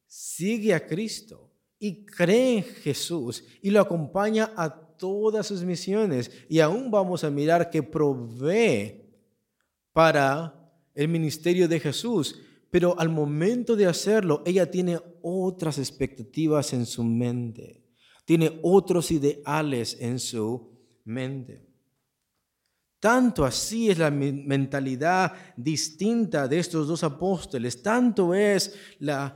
sigue 0.06 0.72
a 0.72 0.86
Cristo 0.86 1.49
y 1.82 2.04
cree 2.04 2.58
en 2.58 2.62
Jesús 2.62 3.42
y 3.62 3.70
lo 3.70 3.80
acompaña 3.80 4.52
a 4.54 4.68
todas 4.70 5.46
sus 5.46 5.64
misiones. 5.64 6.30
Y 6.48 6.60
aún 6.60 6.90
vamos 6.90 7.24
a 7.24 7.30
mirar 7.30 7.70
que 7.70 7.82
provee 7.82 9.02
para 9.92 10.54
el 10.94 11.08
ministerio 11.08 11.66
de 11.66 11.80
Jesús. 11.80 12.38
Pero 12.70 12.96
al 13.00 13.08
momento 13.08 13.74
de 13.74 13.86
hacerlo, 13.86 14.42
ella 14.44 14.70
tiene 14.70 15.00
otras 15.22 15.78
expectativas 15.78 16.72
en 16.74 16.84
su 16.84 17.02
mente. 17.02 17.82
Tiene 18.26 18.60
otros 18.62 19.10
ideales 19.10 19.96
en 19.98 20.20
su 20.20 20.78
mente. 21.04 21.66
Tanto 23.00 23.46
así 23.46 23.88
es 23.88 23.98
la 23.98 24.10
mentalidad 24.10 25.32
distinta 25.56 26.46
de 26.46 26.58
estos 26.58 26.86
dos 26.86 27.02
apóstoles, 27.02 27.82
tanto 27.82 28.34
es 28.34 28.74
la 28.98 29.34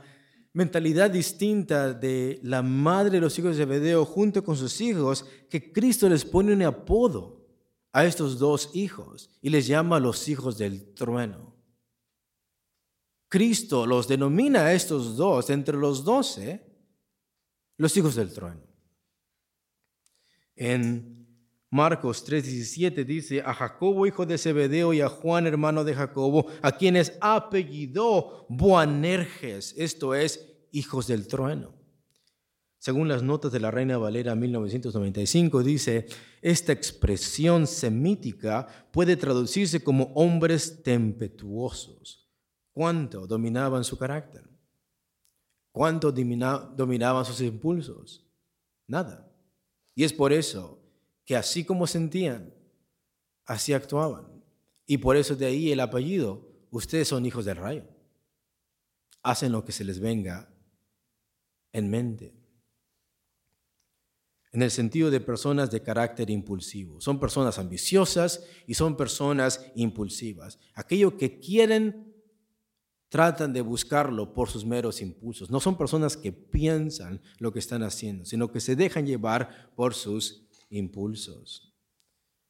mentalidad 0.55 1.11
distinta 1.11 1.93
de 1.93 2.39
la 2.41 2.61
madre 2.61 3.11
de 3.11 3.19
los 3.19 3.37
hijos 3.37 3.57
de 3.57 3.63
Zebedeo 3.63 4.05
junto 4.05 4.41
con 4.41 4.55
sus 4.55 4.79
hijos, 4.79 5.25
que 5.49 5.73
Cristo 5.73 6.07
les 6.07 6.23
pone 6.23 6.53
un 6.53 6.63
apodo 6.63 7.45
a 7.91 8.05
estos 8.05 8.39
dos 8.39 8.71
hijos 8.73 9.29
y 9.41 9.49
les 9.49 9.67
llama 9.67 9.99
los 9.99 10.29
hijos 10.29 10.57
del 10.57 10.93
trueno. 10.93 11.53
Cristo 13.27 13.85
los 13.85 14.07
denomina 14.07 14.61
a 14.61 14.73
estos 14.73 15.17
dos, 15.17 15.49
entre 15.49 15.75
los 15.75 16.05
doce, 16.05 16.65
los 17.75 17.97
hijos 17.97 18.15
del 18.15 18.31
trueno. 18.31 18.63
En 20.55 21.14
Marcos 21.75 22.25
3:17 22.25 23.03
dice, 23.03 23.41
a 23.41 23.53
Jacobo 23.53 24.07
hijo 24.07 24.25
de 24.25 24.37
Zebedeo 24.37 24.93
y 24.93 25.01
a 25.01 25.09
Juan 25.09 25.45
hermano 25.45 25.83
de 25.83 25.93
Jacobo, 25.93 26.47
a 26.61 26.71
quienes 26.71 27.17
apellidó 27.19 28.45
Boanerges, 28.47 29.75
esto 29.77 30.15
es, 30.15 30.55
hijos 30.71 31.05
del 31.07 31.27
trueno. 31.27 31.73
Según 32.77 33.09
las 33.09 33.23
notas 33.23 33.51
de 33.51 33.59
la 33.59 33.71
Reina 33.71 33.97
Valera 33.97 34.35
1995, 34.35 35.63
dice, 35.63 36.05
esta 36.41 36.71
expresión 36.71 37.67
semítica 37.67 38.67
puede 38.91 39.17
traducirse 39.17 39.83
como 39.83 40.13
hombres 40.15 40.81
tempestuosos. 40.81 42.25
¿Cuánto 42.71 43.27
dominaban 43.27 43.83
su 43.83 43.97
carácter? 43.97 44.43
¿Cuánto 45.73 46.13
dominaban 46.13 47.25
sus 47.25 47.41
impulsos? 47.41 48.25
Nada. 48.87 49.29
Y 49.93 50.05
es 50.05 50.13
por 50.13 50.31
eso 50.31 50.84
que 51.25 51.35
así 51.35 51.65
como 51.65 51.87
sentían, 51.87 52.53
así 53.45 53.73
actuaban. 53.73 54.43
Y 54.85 54.99
por 54.99 55.17
eso 55.17 55.35
de 55.35 55.47
ahí 55.47 55.71
el 55.71 55.79
apellido, 55.79 56.47
ustedes 56.69 57.07
son 57.07 57.25
hijos 57.25 57.45
del 57.45 57.57
rayo. 57.57 57.83
Hacen 59.23 59.51
lo 59.51 59.65
que 59.65 59.71
se 59.71 59.83
les 59.83 59.99
venga 59.99 60.53
en 61.73 61.89
mente. 61.89 62.35
En 64.51 64.61
el 64.61 64.71
sentido 64.71 65.11
de 65.11 65.19
personas 65.19 65.71
de 65.71 65.81
carácter 65.81 66.29
impulsivo. 66.29 67.01
Son 67.01 67.19
personas 67.19 67.59
ambiciosas 67.59 68.45
y 68.67 68.75
son 68.75 68.95
personas 68.95 69.65
impulsivas. 69.75 70.59
Aquello 70.75 71.17
que 71.17 71.39
quieren, 71.39 72.13
tratan 73.09 73.53
de 73.53 73.61
buscarlo 73.61 74.33
por 74.33 74.49
sus 74.49 74.65
meros 74.65 75.01
impulsos. 75.01 75.49
No 75.49 75.59
son 75.59 75.77
personas 75.77 76.15
que 76.17 76.31
piensan 76.31 77.21
lo 77.39 77.51
que 77.51 77.59
están 77.59 77.83
haciendo, 77.83 78.25
sino 78.25 78.51
que 78.51 78.59
se 78.59 78.75
dejan 78.75 79.05
llevar 79.05 79.73
por 79.75 79.93
sus 79.93 80.44
impulsos. 80.69 81.73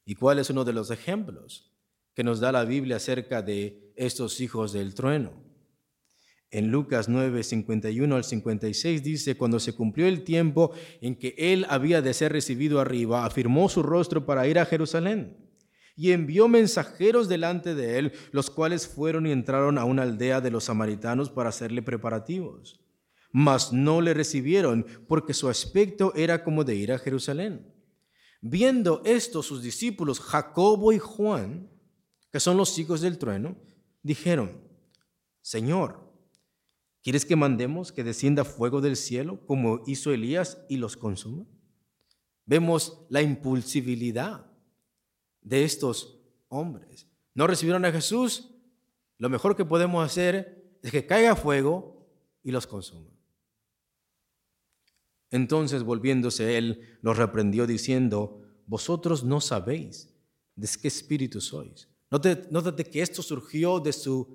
¿Y 0.05 0.15
cuál 0.15 0.39
es 0.39 0.50
uno 0.50 0.63
de 0.63 0.74
los 0.74 0.91
ejemplos 0.91 1.72
que 2.13 2.24
nos 2.24 2.39
da 2.39 2.51
la 2.51 2.63
Biblia 2.63 2.98
acerca 2.98 3.41
de 3.41 3.93
estos 3.95 4.39
hijos 4.41 4.74
del 4.74 4.93
trueno? 4.93 5.34
En 6.51 6.72
Lucas 6.72 7.10
9, 7.10 7.43
51 7.43 8.15
al 8.15 8.24
56 8.24 9.03
dice, 9.03 9.36
cuando 9.36 9.60
se 9.60 9.74
cumplió 9.74 10.07
el 10.07 10.24
tiempo 10.24 10.72
en 11.01 11.15
que 11.15 11.36
él 11.38 11.65
había 11.69 12.01
de 12.01 12.13
ser 12.13 12.31
recibido 12.31 12.79
arriba, 12.79 13.25
afirmó 13.25 13.67
su 13.67 13.84
rostro 13.84 14.25
para 14.25 14.48
ir 14.48 14.60
a 14.60 14.65
Jerusalén 14.65 15.45
y 15.95 16.12
envió 16.12 16.48
mensajeros 16.48 17.29
delante 17.29 17.74
de 17.74 17.98
él, 17.98 18.13
los 18.31 18.50
cuales 18.50 18.88
fueron 18.88 19.25
y 19.25 19.31
entraron 19.31 19.77
a 19.77 19.86
una 19.86 20.03
aldea 20.03 20.41
de 20.41 20.51
los 20.51 20.65
samaritanos 20.65 21.29
para 21.29 21.50
hacerle 21.50 21.81
preparativos. 21.81 22.81
Mas 23.31 23.74
no 23.74 24.01
le 24.01 24.13
recibieron 24.13 24.86
porque 25.07 25.34
su 25.34 25.50
aspecto 25.50 26.13
era 26.15 26.43
como 26.43 26.63
de 26.63 26.75
ir 26.75 26.91
a 26.91 27.00
Jerusalén. 27.00 27.75
Viendo 28.48 29.02
esto, 29.06 29.42
sus 29.42 29.64
discípulos, 29.64 30.20
Jacobo 30.20 30.94
y 30.94 31.00
Juan, 31.00 31.68
que 32.32 32.40
son 32.40 32.58
los 32.58 32.78
hijos 32.78 33.02
del 33.02 33.18
trueno, 33.18 33.56
dijeron, 34.04 34.62
Señor, 35.42 36.14
¿quieres 37.02 37.25
que 37.25 37.36
mandemos 37.36 37.92
que 37.92 38.04
descienda 38.04 38.46
fuego 38.46 38.82
del 38.82 38.98
cielo 38.98 39.44
como 39.48 39.82
hizo 39.88 40.14
Elías 40.14 40.64
y 40.70 40.78
los 40.78 40.96
consuma? 40.96 41.48
Vemos 42.46 43.08
la 43.10 43.24
impulsibilidad 43.24 44.46
de 45.42 45.64
estos 45.64 46.20
hombres. 46.48 47.08
No 47.34 47.48
recibieron 47.48 47.84
a 47.84 47.92
Jesús, 47.92 48.52
lo 49.18 49.28
mejor 49.28 49.56
que 49.56 49.66
podemos 49.66 50.06
hacer 50.06 50.78
es 50.84 50.92
que 50.92 51.08
caiga 51.08 51.36
fuego 51.36 52.08
y 52.44 52.52
los 52.52 52.68
consuma. 52.68 53.10
Entonces 55.36 55.84
volviéndose 55.84 56.58
él, 56.58 56.98
los 57.01 57.18
reprendió 57.18 57.68
diciendo, 57.68 58.42
vosotros 58.68 59.25
no 59.25 59.42
sabéis 59.42 60.15
de 60.56 60.65
qué 60.82 60.88
espíritu 60.88 61.42
sois. 61.42 61.89
Nótate, 62.10 62.86
que 62.86 63.01
esto 63.01 63.22
surgió 63.22 63.82
de 63.82 63.92
sus 63.92 64.25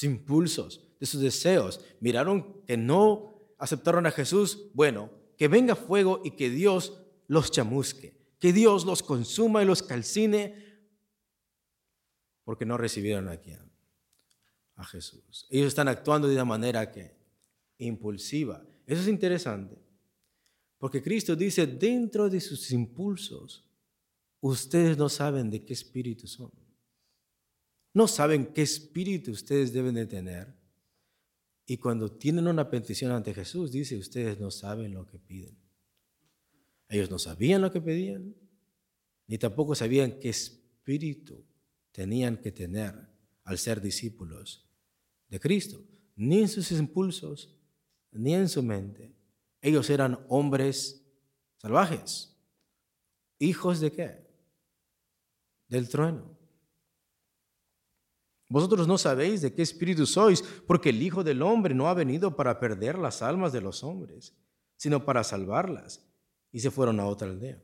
impulsos, 0.00 0.80
de 0.98 1.04
sus 1.04 1.20
deseos. 1.20 1.82
Miraron 2.00 2.64
que 2.64 2.78
no 2.78 3.54
aceptaron 3.58 4.06
a 4.06 4.10
Jesús. 4.10 4.70
Bueno, 4.72 5.10
que 5.36 5.48
venga 5.48 5.76
fuego 5.76 6.22
y 6.24 6.30
que 6.30 6.48
Dios 6.48 6.98
los 7.26 7.50
chamusque, 7.50 8.16
que 8.38 8.54
Dios 8.54 8.86
los 8.86 9.02
consuma 9.02 9.62
y 9.62 9.66
los 9.66 9.82
calcine, 9.82 10.80
porque 12.42 12.64
no 12.64 12.78
recibieron 12.78 13.28
aquí 13.28 13.52
a 14.76 14.84
Jesús. 14.84 15.46
Ellos 15.50 15.68
están 15.68 15.88
actuando 15.88 16.26
de 16.26 16.36
una 16.36 16.46
manera 16.46 16.90
que 16.90 17.14
impulsiva. 17.76 18.64
Eso 18.86 19.02
es 19.02 19.08
interesante. 19.08 19.84
Porque 20.78 21.02
Cristo 21.02 21.34
dice, 21.34 21.66
dentro 21.66 22.28
de 22.28 22.40
sus 22.40 22.70
impulsos, 22.70 23.64
ustedes 24.40 24.98
no 24.98 25.08
saben 25.08 25.50
de 25.50 25.64
qué 25.64 25.72
espíritu 25.72 26.26
son. 26.26 26.50
No 27.94 28.06
saben 28.06 28.52
qué 28.52 28.62
espíritu 28.62 29.30
ustedes 29.30 29.72
deben 29.72 29.94
de 29.94 30.06
tener. 30.06 30.54
Y 31.64 31.78
cuando 31.78 32.12
tienen 32.12 32.46
una 32.46 32.68
petición 32.68 33.10
ante 33.10 33.32
Jesús, 33.32 33.72
dice, 33.72 33.96
ustedes 33.96 34.38
no 34.38 34.50
saben 34.50 34.92
lo 34.92 35.06
que 35.06 35.18
piden. 35.18 35.56
Ellos 36.88 37.10
no 37.10 37.18
sabían 37.18 37.62
lo 37.62 37.72
que 37.72 37.80
pedían, 37.80 38.36
ni 39.26 39.38
tampoco 39.38 39.74
sabían 39.74 40.20
qué 40.20 40.28
espíritu 40.28 41.44
tenían 41.90 42.36
que 42.36 42.52
tener 42.52 42.94
al 43.44 43.58
ser 43.58 43.80
discípulos 43.80 44.68
de 45.28 45.40
Cristo, 45.40 45.82
ni 46.14 46.42
en 46.42 46.48
sus 46.48 46.70
impulsos, 46.72 47.56
ni 48.12 48.34
en 48.34 48.48
su 48.48 48.62
mente. 48.62 49.15
Ellos 49.60 49.90
eran 49.90 50.24
hombres 50.28 51.04
salvajes. 51.56 52.36
¿Hijos 53.38 53.80
de 53.80 53.92
qué? 53.92 54.26
Del 55.68 55.88
trueno. 55.88 56.36
Vosotros 58.48 58.86
no 58.86 58.96
sabéis 58.96 59.42
de 59.42 59.52
qué 59.52 59.62
espíritu 59.62 60.06
sois, 60.06 60.42
porque 60.66 60.90
el 60.90 61.02
Hijo 61.02 61.24
del 61.24 61.42
Hombre 61.42 61.74
no 61.74 61.88
ha 61.88 61.94
venido 61.94 62.36
para 62.36 62.60
perder 62.60 62.96
las 62.98 63.22
almas 63.22 63.52
de 63.52 63.60
los 63.60 63.82
hombres, 63.82 64.34
sino 64.76 65.04
para 65.04 65.24
salvarlas. 65.24 66.06
Y 66.52 66.60
se 66.60 66.70
fueron 66.70 67.00
a 67.00 67.06
otra 67.06 67.28
aldea. 67.28 67.60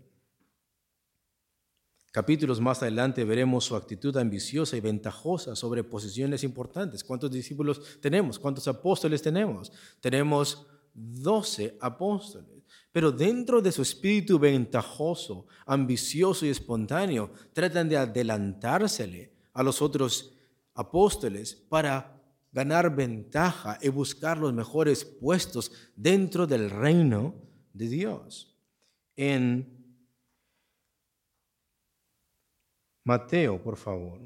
Capítulos 2.11 2.61
más 2.61 2.83
adelante 2.83 3.25
veremos 3.25 3.65
su 3.65 3.75
actitud 3.75 4.15
ambiciosa 4.19 4.77
y 4.77 4.81
ventajosa 4.81 5.57
sobre 5.57 5.83
posiciones 5.83 6.45
importantes. 6.45 7.03
¿Cuántos 7.03 7.31
discípulos 7.31 8.01
tenemos? 8.03 8.39
¿Cuántos 8.39 8.69
apóstoles 8.69 9.23
tenemos? 9.23 9.73
Tenemos 9.99 10.67
doce 10.95 11.77
apóstoles. 11.81 12.65
Pero 12.91 13.11
dentro 13.11 13.63
de 13.63 13.73
su 13.73 13.83
espíritu 13.83 14.39
ventajoso, 14.39 15.47
ambicioso 15.67 16.45
y 16.45 16.51
espontáneo, 16.51 17.33
tratan 17.53 17.89
de 17.89 17.97
adelantársele 17.97 19.33
a 19.53 19.63
los 19.63 19.81
otros 19.81 20.35
apóstoles 20.75 21.55
para 21.55 22.21
ganar 22.53 22.95
ventaja 22.95 23.79
y 23.81 23.89
buscar 23.89 24.37
los 24.39 24.53
mejores 24.53 25.05
puestos 25.05 25.73
dentro 25.97 26.47
del 26.47 26.71
reino 26.71 27.35
de 27.73 27.89
Dios. 27.89 28.55
En 29.17 29.79
Mateo, 33.05 33.63
por 33.63 33.77
favor. 33.77 34.21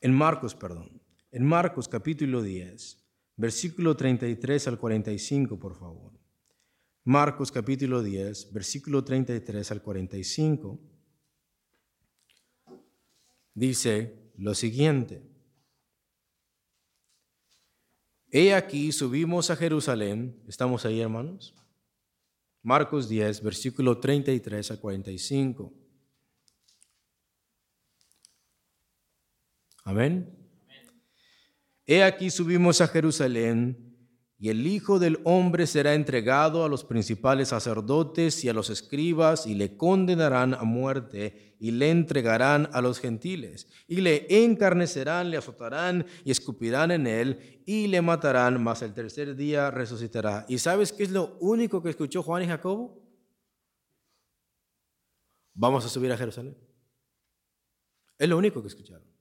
En 0.00 0.12
Marcos, 0.12 0.54
perdón. 0.54 1.00
En 1.30 1.44
Marcos 1.44 1.88
capítulo 1.88 2.42
10 2.42 3.03
versículo 3.36 3.96
33 3.96 4.68
al 4.68 4.78
45, 4.78 5.58
por 5.58 5.76
favor. 5.76 6.12
Marcos 7.04 7.52
capítulo 7.52 8.02
10, 8.02 8.52
versículo 8.52 9.04
33 9.04 9.70
al 9.72 9.82
45, 9.82 10.80
dice 13.52 14.32
lo 14.36 14.54
siguiente. 14.54 15.22
He 18.30 18.52
aquí, 18.52 18.90
subimos 18.90 19.50
a 19.50 19.56
Jerusalén. 19.56 20.42
¿Estamos 20.48 20.84
ahí, 20.84 21.00
hermanos? 21.00 21.54
Marcos 22.62 23.08
10, 23.08 23.42
versículo 23.42 23.98
33 24.00 24.72
al 24.72 24.80
45. 24.80 25.72
Amén. 29.84 30.43
He 31.86 32.02
aquí 32.02 32.30
subimos 32.30 32.80
a 32.80 32.88
Jerusalén, 32.88 33.90
y 34.38 34.48
el 34.50 34.66
Hijo 34.66 34.98
del 34.98 35.20
Hombre 35.24 35.66
será 35.66 35.94
entregado 35.94 36.64
a 36.64 36.68
los 36.68 36.84
principales 36.84 37.48
sacerdotes 37.48 38.44
y 38.44 38.48
a 38.48 38.52
los 38.52 38.68
escribas, 38.68 39.46
y 39.46 39.54
le 39.54 39.76
condenarán 39.76 40.54
a 40.54 40.64
muerte, 40.64 41.56
y 41.60 41.70
le 41.70 41.90
entregarán 41.90 42.68
a 42.72 42.80
los 42.80 43.00
gentiles, 43.00 43.68
y 43.86 44.00
le 44.00 44.26
encarnecerán, 44.44 45.30
le 45.30 45.36
azotarán, 45.36 46.06
y 46.24 46.30
escupirán 46.30 46.90
en 46.90 47.06
él, 47.06 47.62
y 47.66 47.86
le 47.86 48.02
matarán, 48.02 48.62
mas 48.62 48.82
el 48.82 48.92
tercer 48.92 49.36
día 49.36 49.70
resucitará. 49.70 50.44
¿Y 50.48 50.58
sabes 50.58 50.92
qué 50.92 51.04
es 51.04 51.10
lo 51.10 51.36
único 51.40 51.82
que 51.82 51.90
escuchó 51.90 52.22
Juan 52.22 52.42
y 52.42 52.46
Jacobo? 52.46 53.02
Vamos 55.54 55.84
a 55.84 55.88
subir 55.88 56.10
a 56.12 56.16
Jerusalén. 56.16 56.56
Es 58.18 58.28
lo 58.28 58.36
único 58.36 58.60
que 58.60 58.68
escucharon. 58.68 59.13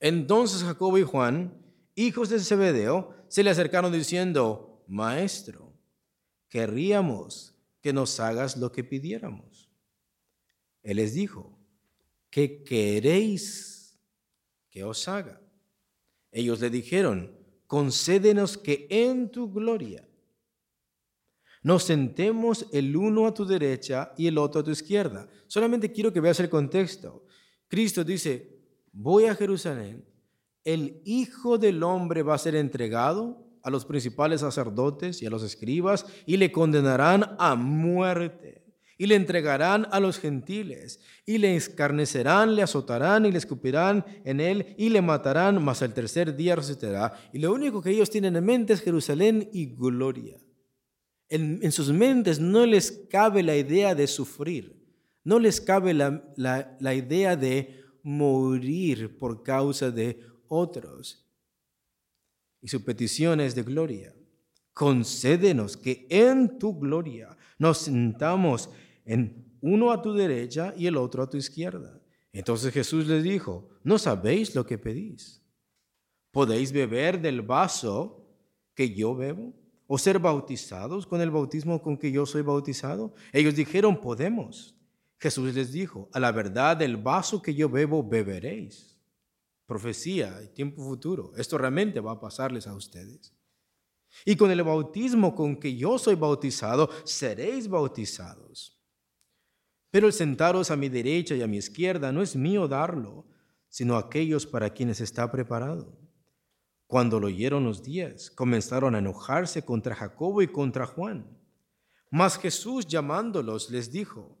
Entonces 0.00 0.62
Jacobo 0.62 0.98
y 0.98 1.02
Juan, 1.02 1.54
hijos 1.94 2.30
de 2.30 2.40
Zebedeo, 2.40 3.14
se 3.28 3.44
le 3.44 3.50
acercaron 3.50 3.92
diciendo, 3.92 4.82
Maestro, 4.88 5.72
querríamos 6.48 7.54
que 7.80 7.92
nos 7.92 8.18
hagas 8.18 8.56
lo 8.56 8.72
que 8.72 8.82
pidiéramos. 8.82 9.70
Él 10.82 10.96
les 10.96 11.14
dijo, 11.14 11.58
¿qué 12.30 12.64
queréis 12.64 13.98
que 14.70 14.82
os 14.82 15.06
haga? 15.06 15.40
Ellos 16.32 16.60
le 16.60 16.70
dijeron, 16.70 17.36
concédenos 17.66 18.56
que 18.56 18.86
en 18.90 19.30
tu 19.30 19.52
gloria 19.52 20.06
nos 21.62 21.84
sentemos 21.84 22.66
el 22.72 22.96
uno 22.96 23.26
a 23.26 23.34
tu 23.34 23.44
derecha 23.44 24.14
y 24.16 24.26
el 24.26 24.38
otro 24.38 24.62
a 24.62 24.64
tu 24.64 24.70
izquierda. 24.70 25.28
Solamente 25.46 25.92
quiero 25.92 26.12
que 26.12 26.20
veas 26.20 26.40
el 26.40 26.48
contexto. 26.48 27.26
Cristo 27.68 28.02
dice, 28.02 28.49
voy 28.92 29.24
a 29.24 29.34
Jerusalén, 29.34 30.04
el 30.64 31.00
Hijo 31.04 31.58
del 31.58 31.82
Hombre 31.82 32.22
va 32.22 32.34
a 32.34 32.38
ser 32.38 32.54
entregado 32.54 33.46
a 33.62 33.70
los 33.70 33.84
principales 33.84 34.40
sacerdotes 34.40 35.22
y 35.22 35.26
a 35.26 35.30
los 35.30 35.42
escribas 35.42 36.06
y 36.26 36.36
le 36.36 36.52
condenarán 36.52 37.36
a 37.38 37.54
muerte 37.54 38.60
y 39.00 39.06
le 39.06 39.14
entregarán 39.14 39.86
a 39.92 40.00
los 40.00 40.18
gentiles 40.18 41.00
y 41.24 41.38
le 41.38 41.56
escarnecerán, 41.56 42.54
le 42.54 42.62
azotarán 42.62 43.24
y 43.24 43.32
le 43.32 43.38
escupirán 43.38 44.04
en 44.24 44.40
él 44.40 44.74
y 44.76 44.90
le 44.90 45.00
matarán, 45.00 45.62
mas 45.64 45.80
el 45.80 45.94
tercer 45.94 46.36
día 46.36 46.54
resucitará. 46.54 47.14
Y 47.32 47.38
lo 47.38 47.50
único 47.50 47.80
que 47.80 47.90
ellos 47.90 48.10
tienen 48.10 48.36
en 48.36 48.44
mente 48.44 48.74
es 48.74 48.82
Jerusalén 48.82 49.48
y 49.54 49.74
gloria. 49.74 50.36
En, 51.30 51.72
sus 51.72 51.90
mentes 51.92 52.40
no 52.40 52.66
les 52.66 53.06
cabe 53.08 53.42
la 53.42 53.56
idea 53.56 53.94
de 53.94 54.06
sufrir, 54.06 54.84
no 55.24 55.38
les 55.38 55.62
cabe 55.62 55.94
la, 55.94 56.22
la 56.36 56.94
idea 56.94 57.36
de 57.36 57.79
morir 58.02 59.18
por 59.18 59.42
causa 59.42 59.90
de 59.90 60.20
otros 60.48 61.30
y 62.62 62.68
su 62.68 62.84
petición 62.84 63.40
es 63.40 63.54
de 63.54 63.62
gloria. 63.62 64.14
Concédenos 64.72 65.76
que 65.76 66.06
en 66.08 66.58
tu 66.58 66.78
gloria 66.78 67.36
nos 67.58 67.78
sentamos 67.78 68.70
en 69.04 69.56
uno 69.60 69.90
a 69.90 70.00
tu 70.00 70.12
derecha 70.12 70.72
y 70.76 70.86
el 70.86 70.96
otro 70.96 71.22
a 71.22 71.28
tu 71.28 71.36
izquierda. 71.36 72.00
Entonces 72.32 72.72
Jesús 72.72 73.06
les 73.06 73.22
dijo, 73.22 73.68
no 73.82 73.98
sabéis 73.98 74.54
lo 74.54 74.64
que 74.64 74.78
pedís. 74.78 75.42
¿Podéis 76.30 76.72
beber 76.72 77.20
del 77.20 77.42
vaso 77.42 78.24
que 78.74 78.94
yo 78.94 79.14
bebo? 79.14 79.52
¿O 79.86 79.98
ser 79.98 80.20
bautizados 80.20 81.06
con 81.06 81.20
el 81.20 81.30
bautismo 81.30 81.82
con 81.82 81.96
que 81.96 82.12
yo 82.12 82.24
soy 82.24 82.42
bautizado? 82.42 83.12
Ellos 83.32 83.56
dijeron, 83.56 84.00
podemos. 84.00 84.76
Jesús 85.20 85.54
les 85.54 85.70
dijo, 85.70 86.08
a 86.12 86.18
la 86.18 86.32
verdad 86.32 86.78
del 86.78 86.96
vaso 86.96 87.42
que 87.42 87.54
yo 87.54 87.68
bebo 87.68 88.02
beberéis 88.02 88.90
profecía 89.66 90.52
tiempo 90.52 90.82
futuro. 90.82 91.32
Esto 91.36 91.56
realmente 91.56 92.00
va 92.00 92.12
a 92.12 92.20
pasarles 92.20 92.66
a 92.66 92.74
ustedes. 92.74 93.32
Y 94.24 94.34
con 94.34 94.50
el 94.50 94.64
bautismo 94.64 95.34
con 95.36 95.60
que 95.60 95.76
yo 95.76 95.96
soy 95.96 96.16
bautizado, 96.16 96.90
seréis 97.04 97.68
bautizados. 97.68 98.82
Pero 99.90 100.08
el 100.08 100.12
sentaros 100.12 100.72
a 100.72 100.76
mi 100.76 100.88
derecha 100.88 101.36
y 101.36 101.42
a 101.42 101.46
mi 101.46 101.58
izquierda 101.58 102.10
no 102.10 102.22
es 102.22 102.34
mío 102.34 102.66
darlo, 102.66 103.26
sino 103.68 103.96
aquellos 103.96 104.46
para 104.46 104.70
quienes 104.70 105.00
está 105.00 105.30
preparado. 105.30 105.96
Cuando 106.88 107.20
lo 107.20 107.28
oyeron 107.28 107.62
los 107.62 107.84
diez, 107.84 108.30
comenzaron 108.32 108.96
a 108.96 108.98
enojarse 108.98 109.64
contra 109.64 109.94
Jacobo 109.94 110.42
y 110.42 110.48
contra 110.48 110.86
Juan. 110.86 111.38
Mas 112.10 112.38
Jesús 112.38 112.88
llamándolos 112.88 113.70
les 113.70 113.92
dijo, 113.92 114.39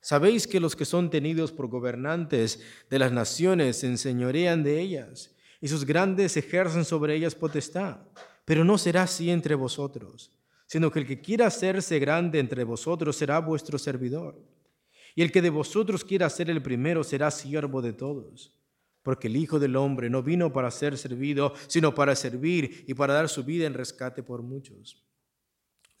Sabéis 0.00 0.46
que 0.46 0.60
los 0.60 0.74
que 0.74 0.86
son 0.86 1.10
tenidos 1.10 1.52
por 1.52 1.68
gobernantes 1.68 2.60
de 2.88 2.98
las 2.98 3.12
naciones 3.12 3.78
se 3.78 3.86
enseñorean 3.86 4.62
de 4.62 4.80
ellas, 4.80 5.34
y 5.60 5.68
sus 5.68 5.84
grandes 5.84 6.36
ejercen 6.36 6.84
sobre 6.84 7.14
ellas 7.14 7.34
potestad. 7.34 7.98
Pero 8.46 8.64
no 8.64 8.78
será 8.78 9.02
así 9.02 9.30
entre 9.30 9.54
vosotros, 9.54 10.32
sino 10.66 10.90
que 10.90 11.00
el 11.00 11.06
que 11.06 11.20
quiera 11.20 11.46
hacerse 11.46 11.98
grande 11.98 12.38
entre 12.38 12.64
vosotros 12.64 13.16
será 13.16 13.38
vuestro 13.40 13.78
servidor. 13.78 14.40
Y 15.14 15.22
el 15.22 15.30
que 15.30 15.42
de 15.42 15.50
vosotros 15.50 16.04
quiera 16.04 16.30
ser 16.30 16.48
el 16.48 16.62
primero 16.62 17.04
será 17.04 17.30
siervo 17.30 17.82
de 17.82 17.92
todos. 17.92 18.56
Porque 19.02 19.28
el 19.28 19.36
Hijo 19.36 19.58
del 19.58 19.76
Hombre 19.76 20.08
no 20.08 20.22
vino 20.22 20.52
para 20.52 20.70
ser 20.70 20.96
servido, 20.96 21.54
sino 21.66 21.94
para 21.94 22.16
servir 22.16 22.84
y 22.86 22.94
para 22.94 23.14
dar 23.14 23.28
su 23.28 23.44
vida 23.44 23.66
en 23.66 23.74
rescate 23.74 24.22
por 24.22 24.42
muchos. 24.42 25.04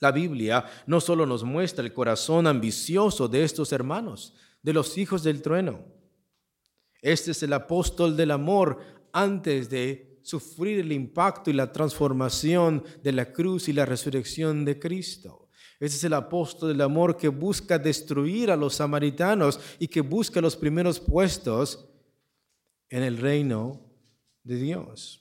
La 0.00 0.10
Biblia 0.12 0.64
no 0.86 1.00
solo 1.00 1.26
nos 1.26 1.44
muestra 1.44 1.84
el 1.84 1.92
corazón 1.92 2.46
ambicioso 2.46 3.28
de 3.28 3.44
estos 3.44 3.70
hermanos, 3.72 4.34
de 4.62 4.72
los 4.72 4.96
hijos 4.98 5.22
del 5.22 5.42
trueno. 5.42 5.84
Este 7.02 7.30
es 7.30 7.42
el 7.42 7.52
apóstol 7.52 8.16
del 8.16 8.30
amor 8.30 8.78
antes 9.12 9.68
de 9.70 10.18
sufrir 10.22 10.80
el 10.80 10.92
impacto 10.92 11.50
y 11.50 11.54
la 11.54 11.72
transformación 11.72 12.84
de 13.02 13.12
la 13.12 13.32
cruz 13.32 13.68
y 13.68 13.72
la 13.72 13.86
resurrección 13.86 14.64
de 14.64 14.78
Cristo. 14.78 15.48
Este 15.78 15.96
es 15.96 16.04
el 16.04 16.12
apóstol 16.12 16.70
del 16.70 16.82
amor 16.82 17.16
que 17.16 17.28
busca 17.28 17.78
destruir 17.78 18.50
a 18.50 18.56
los 18.56 18.76
samaritanos 18.76 19.58
y 19.78 19.88
que 19.88 20.02
busca 20.02 20.40
los 20.40 20.56
primeros 20.56 21.00
puestos 21.00 21.88
en 22.90 23.02
el 23.02 23.16
reino 23.16 23.80
de 24.42 24.56
Dios. 24.56 25.19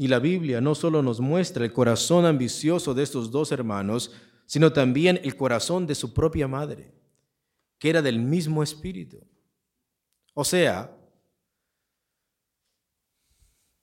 Y 0.00 0.08
la 0.08 0.18
Biblia 0.18 0.62
no 0.62 0.74
solo 0.74 1.02
nos 1.02 1.20
muestra 1.20 1.62
el 1.62 1.74
corazón 1.74 2.24
ambicioso 2.24 2.94
de 2.94 3.02
estos 3.02 3.30
dos 3.30 3.52
hermanos, 3.52 4.10
sino 4.46 4.72
también 4.72 5.20
el 5.22 5.36
corazón 5.36 5.86
de 5.86 5.94
su 5.94 6.14
propia 6.14 6.48
madre, 6.48 6.94
que 7.78 7.90
era 7.90 8.00
del 8.00 8.18
mismo 8.18 8.62
espíritu. 8.62 9.22
O 10.32 10.42
sea, 10.42 10.96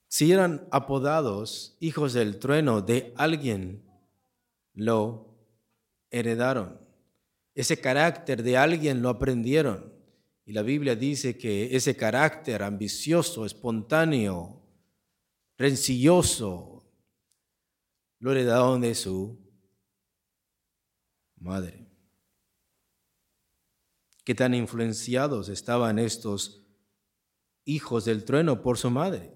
si 0.08 0.32
eran 0.32 0.66
apodados 0.72 1.76
hijos 1.78 2.14
del 2.14 2.40
trueno 2.40 2.82
de 2.82 3.12
alguien, 3.16 3.88
lo 4.74 5.38
heredaron. 6.10 6.80
Ese 7.54 7.80
carácter 7.80 8.42
de 8.42 8.56
alguien 8.56 9.02
lo 9.02 9.08
aprendieron. 9.08 9.92
Y 10.44 10.52
la 10.52 10.62
Biblia 10.62 10.96
dice 10.96 11.38
que 11.38 11.76
ese 11.76 11.96
carácter 11.96 12.64
ambicioso, 12.64 13.46
espontáneo, 13.46 14.58
rencilloso, 15.58 16.88
lo 18.20 18.30
heredaron 18.30 18.80
de 18.80 18.94
su 18.94 19.38
madre. 21.36 21.86
Qué 24.24 24.34
tan 24.34 24.54
influenciados 24.54 25.48
estaban 25.48 25.98
estos 25.98 26.64
hijos 27.64 28.04
del 28.04 28.24
trueno 28.24 28.62
por 28.62 28.78
su 28.78 28.90
madre, 28.90 29.34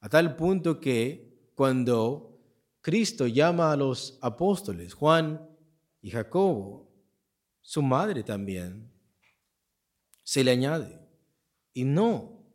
a 0.00 0.08
tal 0.08 0.36
punto 0.36 0.78
que 0.78 1.50
cuando 1.54 2.38
Cristo 2.80 3.26
llama 3.26 3.72
a 3.72 3.76
los 3.76 4.18
apóstoles, 4.20 4.94
Juan 4.94 5.48
y 6.02 6.10
Jacobo, 6.10 6.90
su 7.60 7.82
madre 7.82 8.22
también 8.22 8.92
se 10.22 10.44
le 10.44 10.50
añade. 10.50 11.00
Y 11.72 11.84
no 11.84 12.46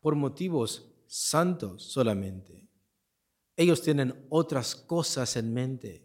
por 0.00 0.14
motivos 0.14 0.95
santos 1.08 1.84
solamente. 1.84 2.68
Ellos 3.56 3.82
tienen 3.82 4.26
otras 4.28 4.74
cosas 4.74 5.36
en 5.36 5.52
mente. 5.54 6.04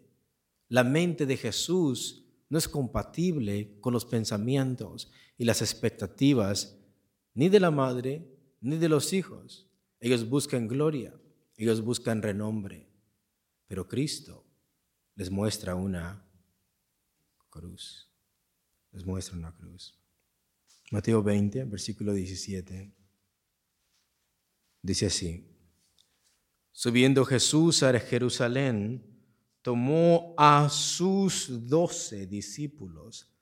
La 0.68 0.84
mente 0.84 1.26
de 1.26 1.36
Jesús 1.36 2.24
no 2.48 2.58
es 2.58 2.68
compatible 2.68 3.78
con 3.80 3.92
los 3.92 4.04
pensamientos 4.04 5.10
y 5.36 5.44
las 5.44 5.62
expectativas 5.62 6.78
ni 7.34 7.48
de 7.48 7.60
la 7.60 7.70
madre 7.70 8.26
ni 8.60 8.76
de 8.76 8.88
los 8.88 9.12
hijos. 9.12 9.68
Ellos 10.00 10.28
buscan 10.28 10.68
gloria, 10.68 11.14
ellos 11.56 11.82
buscan 11.82 12.22
renombre, 12.22 12.88
pero 13.66 13.88
Cristo 13.88 14.44
les 15.14 15.30
muestra 15.30 15.74
una 15.74 16.24
cruz. 17.48 18.08
Les 18.92 19.04
muestra 19.04 19.36
una 19.36 19.54
cruz. 19.54 19.98
Mateo 20.90 21.22
20, 21.22 21.64
versículo 21.64 22.12
17. 22.12 22.92
Dice 24.82 25.06
así, 25.06 25.46
subiendo 26.72 27.24
Jesús 27.24 27.84
a 27.84 27.96
Jerusalén, 28.00 29.06
tomó 29.62 30.34
a 30.36 30.68
sus 30.68 31.68
doce 31.68 32.26
discípulos 32.26 33.32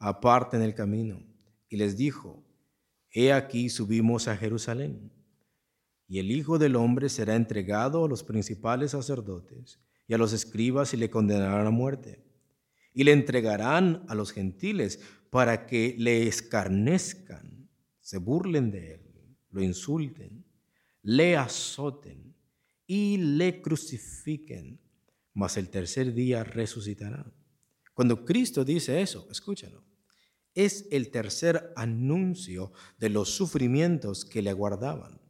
aparte 0.00 0.56
en 0.56 0.64
el 0.64 0.74
camino 0.74 1.22
y 1.68 1.76
les 1.76 1.96
dijo, 1.96 2.44
He 3.12 3.32
aquí 3.32 3.68
subimos 3.70 4.26
a 4.26 4.36
Jerusalén, 4.36 5.12
y 6.08 6.18
el 6.18 6.32
Hijo 6.32 6.58
del 6.58 6.74
Hombre 6.74 7.08
será 7.08 7.36
entregado 7.36 8.04
a 8.04 8.08
los 8.08 8.24
principales 8.24 8.90
sacerdotes 8.90 9.78
y 10.08 10.14
a 10.14 10.18
los 10.18 10.32
escribas 10.32 10.92
y 10.92 10.96
le 10.96 11.08
condenarán 11.08 11.68
a 11.68 11.70
muerte, 11.70 12.24
y 12.92 13.04
le 13.04 13.12
entregarán 13.12 14.04
a 14.08 14.16
los 14.16 14.32
gentiles 14.32 15.00
para 15.30 15.66
que 15.66 15.94
le 15.98 16.26
escarnezcan, 16.26 17.70
se 18.00 18.18
burlen 18.18 18.72
de 18.72 18.94
él, 18.94 19.36
lo 19.50 19.62
insulten 19.62 20.44
le 21.04 21.36
azoten 21.36 22.34
y 22.86 23.18
le 23.18 23.62
crucifiquen, 23.62 24.80
mas 25.34 25.56
el 25.56 25.68
tercer 25.68 26.12
día 26.12 26.42
resucitará. 26.42 27.32
Cuando 27.92 28.24
Cristo 28.24 28.64
dice 28.64 29.00
eso, 29.00 29.28
escúchalo, 29.30 29.84
es 30.54 30.86
el 30.90 31.10
tercer 31.10 31.72
anuncio 31.76 32.72
de 32.98 33.10
los 33.10 33.30
sufrimientos 33.30 34.24
que 34.24 34.42
le 34.42 34.50
aguardaban. 34.50 35.20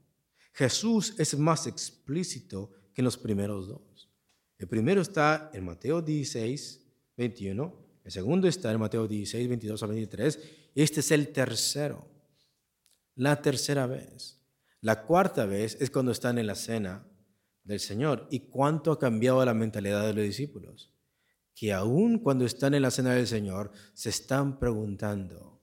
Jesús 0.52 1.14
es 1.18 1.37
más 1.37 1.66
explícito 1.66 2.70
que 2.92 3.00
en 3.00 3.06
los 3.06 3.18
primeros 3.18 3.68
dos. 3.68 4.08
El 4.56 4.68
primero 4.68 5.02
está 5.02 5.50
en 5.52 5.64
Mateo 5.64 6.00
16, 6.00 6.80
21. 7.16 7.84
El 8.04 8.12
segundo 8.12 8.46
está 8.46 8.70
en 8.70 8.78
Mateo 8.78 9.08
16, 9.08 9.48
22 9.48 9.82
a 9.82 9.87
23. 9.87 10.40
Este 10.74 11.00
es 11.00 11.10
el 11.10 11.28
tercero. 11.28 12.06
La 13.16 13.42
tercera 13.42 13.87
vez. 13.87 14.43
La 14.85 15.07
cuarta 15.07 15.47
vez 15.47 15.79
es 15.81 15.88
cuando 15.90 16.12
están 16.12 16.37
en 16.37 16.47
la 16.47 16.55
cena 16.55 17.09
del 17.62 17.81
Señor. 17.81 18.29
¿Y 18.31 18.51
cuánto 18.51 18.92
ha 18.92 18.99
cambiado 18.99 19.42
la 19.42 19.55
mentalidad 19.55 20.07
de 20.07 20.12
los 20.12 20.25
discípulos? 20.25 20.92
Que 21.55 21.73
aún 21.73 22.18
cuando 22.18 22.44
están 22.44 22.75
en 22.75 22.83
la 22.83 22.90
cena 22.90 23.14
del 23.14 23.27
Señor, 23.27 23.73
se 23.94 24.11
están 24.11 24.59
preguntando, 24.59 25.62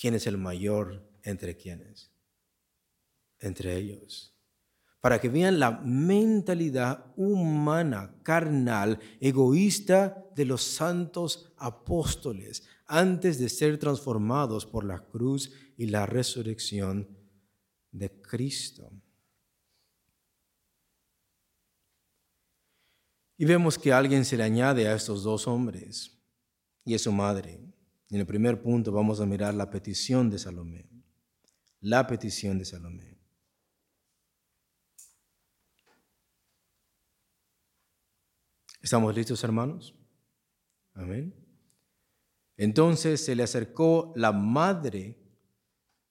¿quién 0.00 0.14
es 0.14 0.28
el 0.28 0.38
mayor 0.38 1.04
entre 1.24 1.56
quienes? 1.56 2.12
Entre 3.40 3.76
ellos 3.76 4.30
para 5.00 5.20
que 5.20 5.28
vean 5.28 5.58
la 5.58 5.82
mentalidad 5.84 7.12
humana, 7.16 8.14
carnal, 8.22 8.98
egoísta 9.20 10.24
de 10.34 10.46
los 10.46 10.62
santos 10.62 11.52
apóstoles 11.58 12.62
antes 12.86 13.38
de 13.38 13.50
ser 13.50 13.76
transformados 13.78 14.64
por 14.64 14.82
la 14.86 15.00
cruz 15.00 15.52
y 15.76 15.88
la 15.88 16.06
resurrección 16.06 17.23
de 17.94 18.10
Cristo. 18.20 18.90
Y 23.36 23.44
vemos 23.44 23.78
que 23.78 23.92
alguien 23.92 24.24
se 24.24 24.36
le 24.36 24.42
añade 24.42 24.86
a 24.88 24.94
estos 24.94 25.22
dos 25.22 25.46
hombres 25.46 26.20
y 26.84 26.94
es 26.94 27.02
su 27.02 27.12
madre. 27.12 27.60
En 28.10 28.20
el 28.20 28.26
primer 28.26 28.60
punto 28.60 28.92
vamos 28.92 29.20
a 29.20 29.26
mirar 29.26 29.54
la 29.54 29.70
petición 29.70 30.28
de 30.28 30.38
Salomé. 30.38 30.88
La 31.80 32.06
petición 32.06 32.58
de 32.58 32.64
Salomé. 32.64 33.16
¿Estamos 38.80 39.14
listos, 39.14 39.42
hermanos? 39.42 39.94
Amén. 40.94 41.34
Entonces 42.56 43.24
se 43.24 43.34
le 43.34 43.42
acercó 43.42 44.12
la 44.16 44.30
madre 44.32 45.23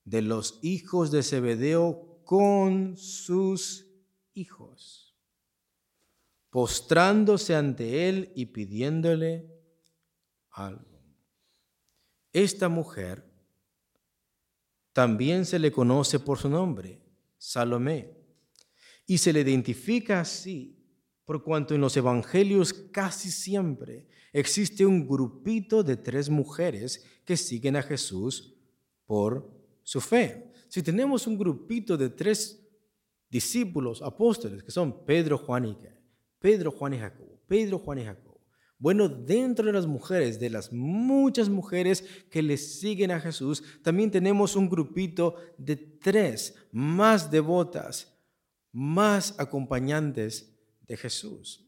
de 0.05 0.21
los 0.21 0.59
hijos 0.61 1.11
de 1.11 1.23
Zebedeo 1.23 2.21
con 2.23 2.97
sus 2.97 3.87
hijos, 4.33 5.15
postrándose 6.49 7.55
ante 7.55 8.09
él 8.09 8.31
y 8.35 8.47
pidiéndole 8.47 9.49
algo. 10.51 11.01
Esta 12.31 12.69
mujer 12.69 13.31
también 14.91 15.45
se 15.45 15.59
le 15.59 15.71
conoce 15.71 16.19
por 16.19 16.37
su 16.37 16.49
nombre, 16.49 17.01
Salomé, 17.37 18.17
y 19.05 19.17
se 19.17 19.33
le 19.33 19.41
identifica 19.41 20.21
así 20.21 20.79
por 21.25 21.43
cuanto 21.43 21.73
en 21.73 21.81
los 21.81 21.95
evangelios 21.95 22.73
casi 22.73 23.31
siempre 23.31 24.07
existe 24.33 24.85
un 24.85 25.07
grupito 25.07 25.83
de 25.83 25.95
tres 25.95 26.29
mujeres 26.29 27.05
que 27.23 27.37
siguen 27.37 27.75
a 27.75 27.83
Jesús 27.83 28.55
por 29.05 29.62
su 29.83 30.01
fe. 30.01 30.51
Si 30.67 30.81
tenemos 30.81 31.27
un 31.27 31.37
grupito 31.37 31.95
de 31.97 32.09
tres 32.09 32.65
discípulos, 33.29 34.01
apóstoles, 34.01 34.63
que 34.63 34.71
son 34.71 35.05
Pedro, 35.05 35.37
Juan 35.37 35.65
y 35.65 35.77
Pedro, 36.39 36.71
Juan 36.71 36.93
y 36.93 36.97
Jacobo, 36.97 37.39
Pedro, 37.47 37.79
Juan 37.79 37.99
y 37.99 38.03
Jacobo. 38.05 38.33
Bueno, 38.77 39.07
dentro 39.07 39.65
de 39.65 39.71
las 39.71 39.87
mujeres, 39.87 40.39
de 40.39 40.49
las 40.49 40.73
muchas 40.73 41.47
mujeres 41.47 42.03
que 42.29 42.41
le 42.41 42.57
siguen 42.57 43.11
a 43.11 43.19
Jesús, 43.19 43.63
también 43.81 44.11
tenemos 44.11 44.55
un 44.55 44.69
grupito 44.69 45.35
de 45.57 45.77
tres 45.77 46.53
más 46.71 47.31
devotas, 47.31 48.13
más 48.73 49.35
acompañantes 49.39 50.53
de 50.81 50.97
Jesús. 50.97 51.65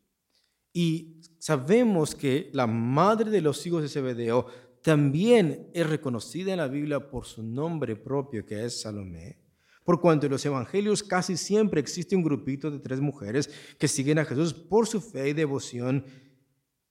Y 0.74 1.22
sabemos 1.40 2.14
que 2.14 2.50
la 2.52 2.68
madre 2.68 3.32
de 3.32 3.40
los 3.40 3.66
hijos 3.66 3.82
de 3.82 3.88
Zebedeo 3.88 4.48
también 4.86 5.72
es 5.74 5.90
reconocida 5.90 6.52
en 6.52 6.60
la 6.60 6.68
Biblia 6.68 7.10
por 7.10 7.26
su 7.26 7.42
nombre 7.42 7.96
propio, 7.96 8.46
que 8.46 8.66
es 8.66 8.82
Salomé. 8.82 9.40
Por 9.84 10.00
cuanto 10.00 10.28
en 10.28 10.32
los 10.32 10.46
evangelios 10.46 11.02
casi 11.02 11.38
siempre 11.38 11.82
existe 11.82 12.16
un 12.16 12.22
grupito 12.22 12.70
de 12.70 12.78
tres 12.78 13.02
mujeres 13.02 13.50
que 13.80 13.88
siguen 13.88 14.20
a 14.20 14.26
Jesús 14.26 14.54
por 14.54 14.86
su 14.86 15.02
fe 15.02 15.30
y 15.30 15.34
devoción. 15.34 16.06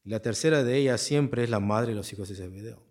La 0.02 0.18
tercera 0.18 0.64
de 0.64 0.76
ellas 0.76 1.02
siempre 1.02 1.44
es 1.44 1.50
la 1.50 1.60
madre 1.60 1.90
de 1.90 1.94
los 1.94 2.12
hijos 2.12 2.28
de 2.28 2.34
Zebedeo. 2.34 2.84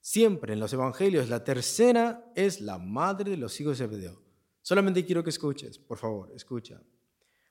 Siempre 0.00 0.54
en 0.54 0.58
los 0.58 0.72
evangelios 0.72 1.28
la 1.28 1.44
tercera 1.44 2.28
es 2.34 2.60
la 2.60 2.78
madre 2.78 3.30
de 3.30 3.36
los 3.36 3.60
hijos 3.60 3.78
de 3.78 3.84
Zebedeo. 3.84 4.20
Solamente 4.60 5.04
quiero 5.04 5.22
que 5.22 5.30
escuches, 5.30 5.78
por 5.78 5.98
favor, 5.98 6.32
escucha. 6.34 6.82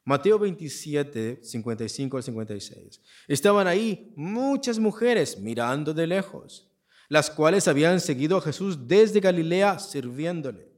Mateo 0.06 0.38
27, 0.38 1.40
55 1.42 2.18
al 2.18 2.24
56. 2.24 3.02
Estaban 3.28 3.66
ahí 3.66 4.14
muchas 4.16 4.78
mujeres 4.78 5.40
mirando 5.40 5.96
de 5.96 6.06
lejos, 6.06 6.70
las 7.10 7.32
cuales 7.32 7.68
habían 7.68 8.00
seguido 8.00 8.38
a 8.38 8.42
Jesús 8.42 8.88
desde 8.88 9.20
Galilea 9.20 9.80
sirviéndole, 9.80 10.70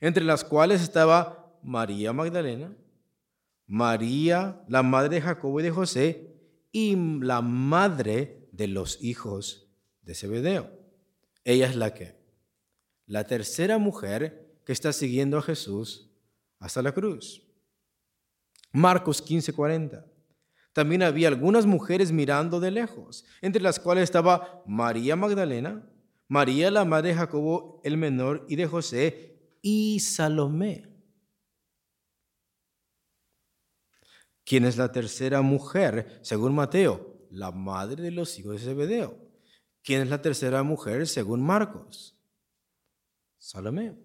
entre 0.00 0.24
las 0.24 0.42
cuales 0.42 0.82
estaba 0.82 1.56
María 1.62 2.12
Magdalena, 2.12 2.76
María, 3.68 4.60
la 4.68 4.82
madre 4.82 5.16
de 5.16 5.22
Jacobo 5.22 5.60
y 5.60 5.62
de 5.62 5.70
José, 5.70 6.34
y 6.72 6.96
la 6.96 7.42
madre 7.42 8.48
de 8.50 8.66
los 8.66 9.02
hijos 9.02 9.68
de 10.02 10.16
Zebedeo. 10.16 10.68
Ella 11.44 11.68
es 11.68 11.76
la 11.76 11.94
que, 11.94 12.16
la 13.06 13.24
tercera 13.24 13.78
mujer 13.78 14.58
que 14.64 14.72
está 14.72 14.92
siguiendo 14.92 15.38
a 15.38 15.42
Jesús 15.42 16.10
hasta 16.58 16.82
la 16.82 16.92
cruz. 16.92 17.44
Marcos 18.74 19.22
15:40. 19.22 20.04
También 20.72 21.04
había 21.04 21.28
algunas 21.28 21.64
mujeres 21.64 22.10
mirando 22.10 22.58
de 22.58 22.72
lejos, 22.72 23.24
entre 23.40 23.62
las 23.62 23.78
cuales 23.78 24.02
estaba 24.02 24.64
María 24.66 25.14
Magdalena, 25.14 25.88
María 26.26 26.72
la 26.72 26.84
madre 26.84 27.10
de 27.10 27.14
Jacobo 27.14 27.80
el 27.84 27.96
menor 27.96 28.44
y 28.48 28.56
de 28.56 28.66
José, 28.66 29.58
y 29.62 30.00
Salomé. 30.00 30.88
¿Quién 34.44 34.64
es 34.64 34.76
la 34.76 34.90
tercera 34.90 35.40
mujer, 35.40 36.18
según 36.22 36.56
Mateo? 36.56 37.28
La 37.30 37.52
madre 37.52 38.02
de 38.02 38.10
los 38.10 38.36
hijos 38.40 38.54
de 38.54 38.58
Zebedeo. 38.58 39.16
¿Quién 39.84 40.02
es 40.02 40.08
la 40.08 40.20
tercera 40.20 40.64
mujer, 40.64 41.06
según 41.06 41.46
Marcos? 41.46 42.18
Salomé. 43.38 43.96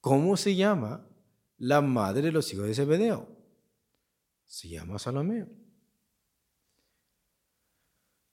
¿Cómo 0.00 0.38
se 0.38 0.56
llama 0.56 1.06
la 1.58 1.82
madre 1.82 2.22
de 2.22 2.32
los 2.32 2.50
hijos 2.54 2.66
de 2.66 2.74
Zebedeo? 2.74 3.39
Se 4.50 4.68
llama 4.68 4.98
Salomé. 4.98 5.46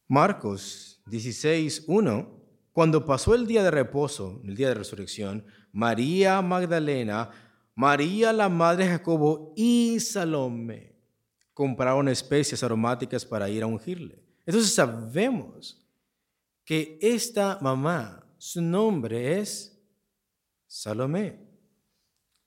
Marcos 0.08 1.00
16, 1.06 1.84
1. 1.86 2.42
Cuando 2.72 3.06
pasó 3.06 3.36
el 3.36 3.46
día 3.46 3.62
de 3.64 3.70
reposo, 3.70 4.42
el 4.44 4.56
día 4.56 4.70
de 4.70 4.74
resurrección, 4.74 5.46
María 5.72 6.42
Magdalena, 6.42 7.30
María 7.76 8.34
la 8.34 8.50
madre 8.50 8.86
de 8.86 8.92
Jacobo 8.92 9.54
y 9.56 10.00
Salomé 10.00 10.96
compraron 11.54 12.08
especias 12.08 12.64
aromáticas 12.64 13.24
para 13.24 13.48
ir 13.48 13.62
a 13.62 13.68
ungirle. 13.68 14.24
Entonces 14.44 14.74
sabemos 14.74 15.88
que 16.66 16.98
esta 17.00 17.60
mamá, 17.62 18.28
su 18.40 18.60
nombre 18.60 19.40
es 19.40 19.80
Salomé. 20.66 21.46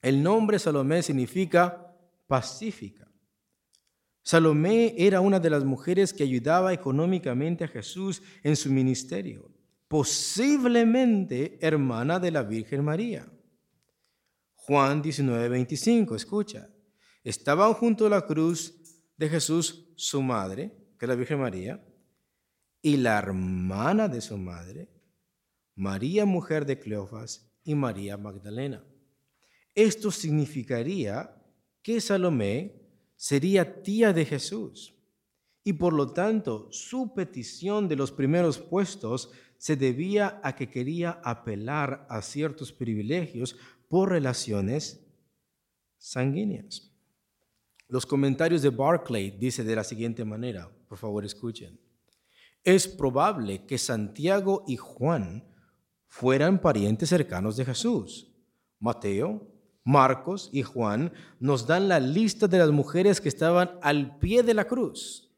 El 0.02 0.20
nombre 0.20 0.58
Salomé 0.58 1.04
significa 1.04 1.94
pacífica. 2.26 2.99
Salomé 4.30 4.94
era 4.96 5.20
una 5.20 5.40
de 5.40 5.50
las 5.50 5.64
mujeres 5.64 6.12
que 6.12 6.22
ayudaba 6.22 6.72
económicamente 6.72 7.64
a 7.64 7.66
Jesús 7.66 8.22
en 8.44 8.54
su 8.54 8.70
ministerio, 8.70 9.50
posiblemente 9.88 11.58
hermana 11.60 12.20
de 12.20 12.30
la 12.30 12.44
Virgen 12.44 12.84
María. 12.84 13.28
Juan 14.54 15.02
19:25, 15.02 16.14
escucha, 16.14 16.70
estaban 17.24 17.72
junto 17.74 18.06
a 18.06 18.10
la 18.10 18.24
cruz 18.24 18.72
de 19.16 19.28
Jesús 19.28 19.92
su 19.96 20.22
madre, 20.22 20.70
que 20.96 21.06
es 21.06 21.08
la 21.08 21.16
Virgen 21.16 21.40
María, 21.40 21.84
y 22.80 22.98
la 22.98 23.18
hermana 23.18 24.06
de 24.06 24.20
su 24.20 24.38
madre, 24.38 24.88
María 25.74 26.24
mujer 26.24 26.66
de 26.66 26.78
Cleofas 26.78 27.52
y 27.64 27.74
María 27.74 28.16
Magdalena. 28.16 28.84
Esto 29.74 30.12
significaría 30.12 31.34
que 31.82 32.00
Salomé 32.00 32.79
sería 33.20 33.82
tía 33.82 34.14
de 34.14 34.24
Jesús 34.24 34.94
y 35.62 35.74
por 35.74 35.92
lo 35.92 36.14
tanto 36.14 36.72
su 36.72 37.12
petición 37.12 37.86
de 37.86 37.94
los 37.94 38.12
primeros 38.12 38.58
puestos 38.58 39.30
se 39.58 39.76
debía 39.76 40.40
a 40.42 40.56
que 40.56 40.70
quería 40.70 41.20
apelar 41.22 42.06
a 42.08 42.22
ciertos 42.22 42.72
privilegios 42.72 43.56
por 43.88 44.08
relaciones 44.08 45.06
sanguíneas. 45.98 46.90
Los 47.88 48.06
comentarios 48.06 48.62
de 48.62 48.70
Barclay 48.70 49.32
dice 49.32 49.64
de 49.64 49.76
la 49.76 49.84
siguiente 49.84 50.24
manera, 50.24 50.70
por 50.88 50.96
favor 50.96 51.22
escuchen. 51.22 51.78
Es 52.64 52.88
probable 52.88 53.66
que 53.66 53.76
Santiago 53.76 54.64
y 54.66 54.76
Juan 54.76 55.44
fueran 56.06 56.58
parientes 56.58 57.10
cercanos 57.10 57.58
de 57.58 57.66
Jesús. 57.66 58.32
Mateo 58.78 59.46
Marcos 59.84 60.50
y 60.52 60.62
Juan 60.62 61.12
nos 61.38 61.66
dan 61.66 61.88
la 61.88 62.00
lista 62.00 62.46
de 62.46 62.58
las 62.58 62.70
mujeres 62.70 63.20
que 63.20 63.28
estaban 63.28 63.78
al 63.82 64.18
pie 64.18 64.42
de 64.42 64.54
la 64.54 64.66
cruz. 64.66 65.30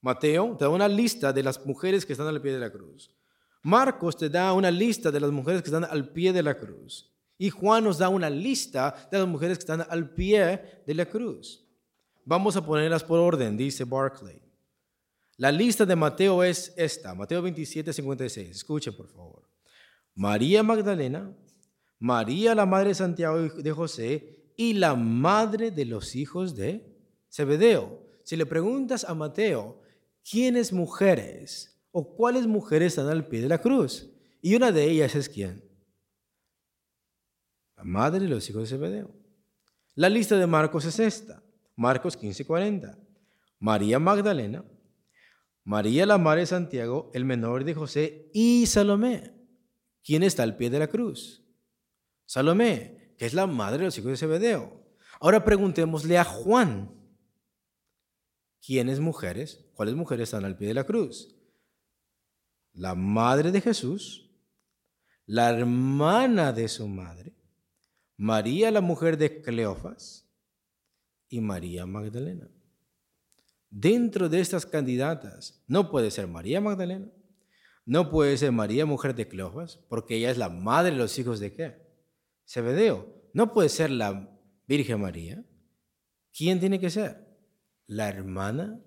Mateo 0.00 0.56
te 0.56 0.64
da 0.64 0.70
una 0.70 0.88
lista 0.88 1.32
de 1.32 1.42
las 1.42 1.64
mujeres 1.64 2.04
que 2.04 2.12
están 2.12 2.26
al 2.26 2.42
pie 2.42 2.52
de 2.52 2.58
la 2.58 2.70
cruz. 2.70 3.14
Marcos 3.62 4.16
te 4.16 4.28
da 4.28 4.52
una 4.52 4.70
lista 4.70 5.12
de 5.12 5.20
las 5.20 5.30
mujeres 5.30 5.62
que 5.62 5.68
están 5.68 5.84
al 5.84 6.08
pie 6.08 6.32
de 6.32 6.42
la 6.42 6.58
cruz. 6.58 7.12
Y 7.38 7.50
Juan 7.50 7.84
nos 7.84 7.98
da 7.98 8.08
una 8.08 8.28
lista 8.28 9.08
de 9.10 9.18
las 9.18 9.28
mujeres 9.28 9.58
que 9.58 9.62
están 9.62 9.86
al 9.88 10.10
pie 10.10 10.82
de 10.86 10.94
la 10.94 11.06
cruz. 11.06 11.64
Vamos 12.24 12.56
a 12.56 12.64
ponerlas 12.64 13.04
por 13.04 13.18
orden, 13.18 13.56
dice 13.56 13.84
Barclay. 13.84 14.42
La 15.36 15.50
lista 15.50 15.84
de 15.86 15.96
Mateo 15.96 16.42
es 16.44 16.72
esta, 16.76 17.14
Mateo 17.14 17.42
27, 17.42 17.92
56. 17.92 18.50
Escuchen, 18.50 18.94
por 18.94 19.08
favor. 19.08 19.42
María 20.14 20.62
Magdalena, 20.62 21.34
María 22.02 22.56
la 22.56 22.66
madre 22.66 22.88
de 22.88 22.94
Santiago 22.96 23.40
y 23.40 23.62
de 23.62 23.70
José 23.70 24.52
y 24.56 24.72
la 24.72 24.96
madre 24.96 25.70
de 25.70 25.84
los 25.84 26.16
hijos 26.16 26.56
de 26.56 26.98
Zebedeo. 27.30 28.04
Si 28.24 28.34
le 28.34 28.44
preguntas 28.44 29.04
a 29.04 29.14
Mateo, 29.14 29.80
¿quiénes 30.28 30.72
mujeres 30.72 31.80
o 31.92 32.16
cuáles 32.16 32.48
mujeres 32.48 32.94
están 32.94 33.06
al 33.06 33.28
pie 33.28 33.40
de 33.40 33.48
la 33.48 33.60
cruz? 33.60 34.10
Y 34.40 34.56
una 34.56 34.72
de 34.72 34.90
ellas 34.90 35.14
es 35.14 35.28
quién? 35.28 35.62
La 37.76 37.84
madre 37.84 38.24
de 38.24 38.28
los 38.28 38.50
hijos 38.50 38.62
de 38.62 38.76
Zebedeo. 38.76 39.14
La 39.94 40.08
lista 40.08 40.36
de 40.36 40.48
Marcos 40.48 40.84
es 40.86 40.98
esta. 40.98 41.40
Marcos 41.76 42.18
15:40. 42.18 42.98
María 43.60 44.00
Magdalena, 44.00 44.64
María 45.62 46.04
la 46.04 46.18
madre 46.18 46.40
de 46.40 46.46
Santiago, 46.46 47.12
el 47.14 47.24
menor 47.24 47.62
de 47.62 47.74
José 47.74 48.28
y 48.34 48.66
Salomé. 48.66 49.30
¿Quién 50.02 50.24
está 50.24 50.42
al 50.42 50.56
pie 50.56 50.68
de 50.68 50.80
la 50.80 50.88
cruz? 50.88 51.41
Salomé, 52.26 53.14
que 53.18 53.26
es 53.26 53.34
la 53.34 53.46
madre 53.46 53.78
de 53.78 53.84
los 53.84 53.98
hijos 53.98 54.10
de 54.10 54.16
Zebedeo. 54.16 54.82
Ahora 55.20 55.44
preguntémosle 55.44 56.18
a 56.18 56.24
Juan. 56.24 56.90
¿Quiénes 58.64 59.00
mujeres? 59.00 59.64
¿Cuáles 59.74 59.94
mujeres 59.94 60.24
están 60.24 60.44
al 60.44 60.56
pie 60.56 60.68
de 60.68 60.74
la 60.74 60.84
cruz? 60.84 61.36
La 62.72 62.94
madre 62.94 63.50
de 63.50 63.60
Jesús, 63.60 64.30
la 65.26 65.50
hermana 65.50 66.52
de 66.52 66.68
su 66.68 66.88
madre, 66.88 67.34
María 68.16 68.70
la 68.70 68.80
mujer 68.80 69.18
de 69.18 69.42
Cleofas 69.42 70.28
y 71.28 71.40
María 71.40 71.86
Magdalena. 71.86 72.48
Dentro 73.68 74.28
de 74.28 74.40
estas 74.40 74.66
candidatas 74.66 75.64
no 75.66 75.90
puede 75.90 76.10
ser 76.10 76.28
María 76.28 76.60
Magdalena, 76.60 77.10
no 77.84 78.10
puede 78.10 78.36
ser 78.36 78.52
María, 78.52 78.86
mujer 78.86 79.14
de 79.14 79.26
Cleofas, 79.26 79.78
porque 79.88 80.16
ella 80.16 80.30
es 80.30 80.38
la 80.38 80.48
madre 80.48 80.92
de 80.92 80.98
los 80.98 81.18
hijos 81.18 81.40
de 81.40 81.52
qué? 81.52 81.81
Zebedeo. 82.52 83.30
No 83.32 83.50
puede 83.54 83.70
ser 83.70 83.90
la 83.90 84.28
Virgen 84.66 85.00
María. 85.00 85.42
¿Quién 86.36 86.60
tiene 86.60 86.78
que 86.78 86.90
ser? 86.90 87.16
La 87.86 88.08
hermana 88.08 88.78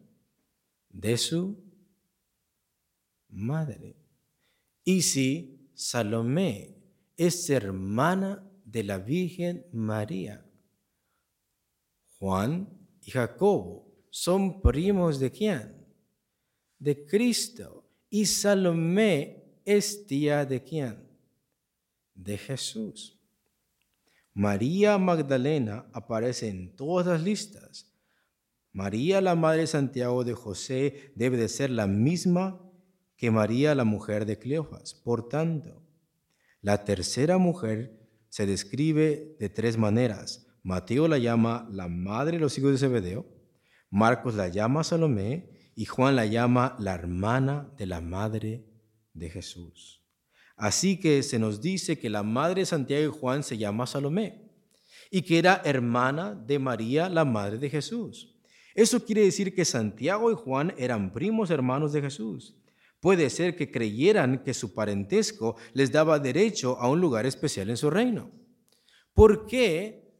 de 0.89 1.17
su 1.17 1.63
madre. 3.27 3.95
Y 4.83 5.01
si 5.01 5.71
Salomé 5.73 6.77
es 7.17 7.49
hermana 7.49 8.47
de 8.65 8.83
la 8.83 8.99
Virgen 8.99 9.65
María, 9.71 10.45
Juan 12.19 12.69
y 13.01 13.09
Jacobo 13.09 13.91
son 14.11 14.61
primos 14.61 15.19
de 15.19 15.31
quién? 15.31 15.87
De 16.77 17.03
Cristo. 17.07 17.89
Y 18.11 18.27
Salomé 18.27 19.59
es 19.65 20.05
tía 20.05 20.45
de 20.45 20.61
quién? 20.63 21.09
De 22.13 22.37
Jesús. 22.37 23.15
María 24.37 24.97
Magdalena 24.97 25.85
aparece 25.93 26.49
en 26.49 26.75
todas 26.75 27.07
las 27.07 27.23
listas. 27.23 27.95
María, 28.73 29.21
la 29.21 29.33
madre 29.33 29.61
de 29.61 29.67
Santiago 29.67 30.25
de 30.25 30.33
José, 30.33 31.13
debe 31.15 31.37
de 31.37 31.47
ser 31.47 31.69
la 31.69 31.87
misma 31.87 32.61
que 33.15 33.31
María, 33.31 33.73
la 33.75 33.85
mujer 33.85 34.25
de 34.25 34.37
Cleofas. 34.37 34.93
Por 34.93 35.29
tanto, 35.29 35.81
la 36.59 36.83
tercera 36.83 37.37
mujer 37.37 37.97
se 38.27 38.45
describe 38.45 39.37
de 39.39 39.47
tres 39.47 39.77
maneras. 39.77 40.45
Mateo 40.63 41.07
la 41.07 41.17
llama 41.17 41.69
la 41.71 41.87
madre 41.87 42.33
de 42.35 42.41
los 42.41 42.57
hijos 42.57 42.73
de 42.73 42.77
Zebedeo, 42.77 43.25
Marcos 43.89 44.35
la 44.35 44.49
llama 44.49 44.83
Salomé 44.83 45.71
y 45.75 45.85
Juan 45.85 46.17
la 46.17 46.25
llama 46.25 46.75
la 46.77 46.93
hermana 46.93 47.73
de 47.77 47.85
la 47.85 48.01
madre 48.01 48.65
de 49.13 49.29
Jesús. 49.29 50.04
Así 50.55 50.99
que 50.99 51.21
se 51.23 51.37
nos 51.37 51.61
dice 51.61 51.99
que 51.99 52.09
la 52.09 52.23
madre 52.23 52.61
de 52.61 52.65
Santiago 52.65 53.03
y 53.03 53.19
Juan 53.19 53.43
se 53.43 53.57
llama 53.57 53.87
Salomé 53.87 54.45
y 55.11 55.21
que 55.21 55.37
era 55.37 55.61
hermana 55.65 56.33
de 56.33 56.59
María, 56.59 57.09
la 57.09 57.25
madre 57.25 57.57
de 57.57 57.69
Jesús. 57.69 58.35
Eso 58.73 59.03
quiere 59.05 59.21
decir 59.21 59.53
que 59.53 59.65
Santiago 59.65 60.31
y 60.31 60.35
Juan 60.35 60.73
eran 60.77 61.13
primos 61.13 61.49
hermanos 61.49 61.93
de 61.93 62.01
Jesús. 62.01 62.55
Puede 62.99 63.29
ser 63.29 63.55
que 63.55 63.71
creyeran 63.71 64.43
que 64.43 64.53
su 64.53 64.73
parentesco 64.73 65.55
les 65.73 65.91
daba 65.91 66.19
derecho 66.19 66.77
a 66.79 66.89
un 66.89 66.99
lugar 66.99 67.25
especial 67.25 67.69
en 67.69 67.77
su 67.77 67.89
reino. 67.89 68.31
¿Por 69.13 69.45
qué 69.45 70.13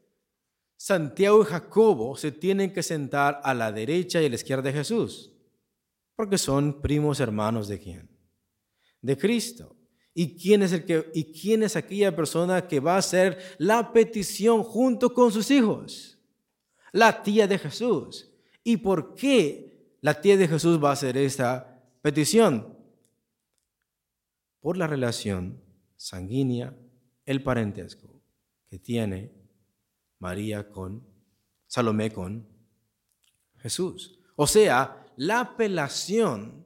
Santiago 0.76 1.42
y 1.42 1.46
Jacobo 1.46 2.16
se 2.16 2.32
tienen 2.32 2.72
que 2.72 2.82
sentar 2.82 3.40
a 3.42 3.52
la 3.54 3.72
derecha 3.72 4.22
y 4.22 4.26
a 4.26 4.28
la 4.28 4.34
izquierda 4.36 4.62
de 4.62 4.72
Jesús? 4.72 5.32
Porque 6.14 6.38
son 6.38 6.80
primos 6.80 7.20
hermanos 7.20 7.68
de 7.68 7.78
quién? 7.78 8.08
De 9.02 9.18
Cristo. 9.18 9.76
¿Y 10.18 10.34
quién 10.34 10.62
es 10.62 10.72
el 10.72 10.86
que 10.86 11.10
y 11.12 11.24
quién 11.24 11.62
es 11.62 11.76
aquella 11.76 12.16
persona 12.16 12.66
que 12.66 12.80
va 12.80 12.94
a 12.94 13.00
hacer 13.00 13.36
la 13.58 13.92
petición 13.92 14.62
junto 14.62 15.12
con 15.12 15.30
sus 15.30 15.50
hijos? 15.50 16.18
La 16.90 17.22
tía 17.22 17.46
de 17.46 17.58
Jesús. 17.58 18.32
¿Y 18.64 18.78
por 18.78 19.14
qué 19.14 19.94
la 20.00 20.18
tía 20.18 20.38
de 20.38 20.48
Jesús 20.48 20.82
va 20.82 20.88
a 20.88 20.92
hacer 20.94 21.18
esta 21.18 21.84
petición? 22.00 22.78
Por 24.60 24.78
la 24.78 24.86
relación 24.86 25.62
sanguínea, 25.96 26.74
el 27.26 27.42
parentesco 27.42 28.08
que 28.70 28.78
tiene 28.78 29.34
María 30.18 30.70
con 30.70 31.06
Salomé 31.66 32.10
con 32.10 32.48
Jesús. 33.58 34.18
O 34.34 34.46
sea, 34.46 35.12
la 35.18 35.40
apelación 35.40 36.64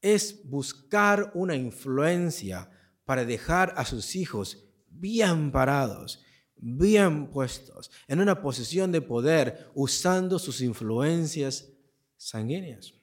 es 0.00 0.42
buscar 0.50 1.30
una 1.34 1.54
influencia 1.54 2.68
para 3.10 3.24
dejar 3.24 3.74
a 3.76 3.84
sus 3.84 4.14
hijos 4.14 4.68
bien 4.88 5.50
parados, 5.50 6.22
bien 6.54 7.26
puestos, 7.28 7.90
en 8.06 8.20
una 8.20 8.40
posición 8.40 8.92
de 8.92 9.00
poder, 9.02 9.68
usando 9.74 10.38
sus 10.38 10.60
influencias 10.60 11.68
sanguíneas. 12.16 12.94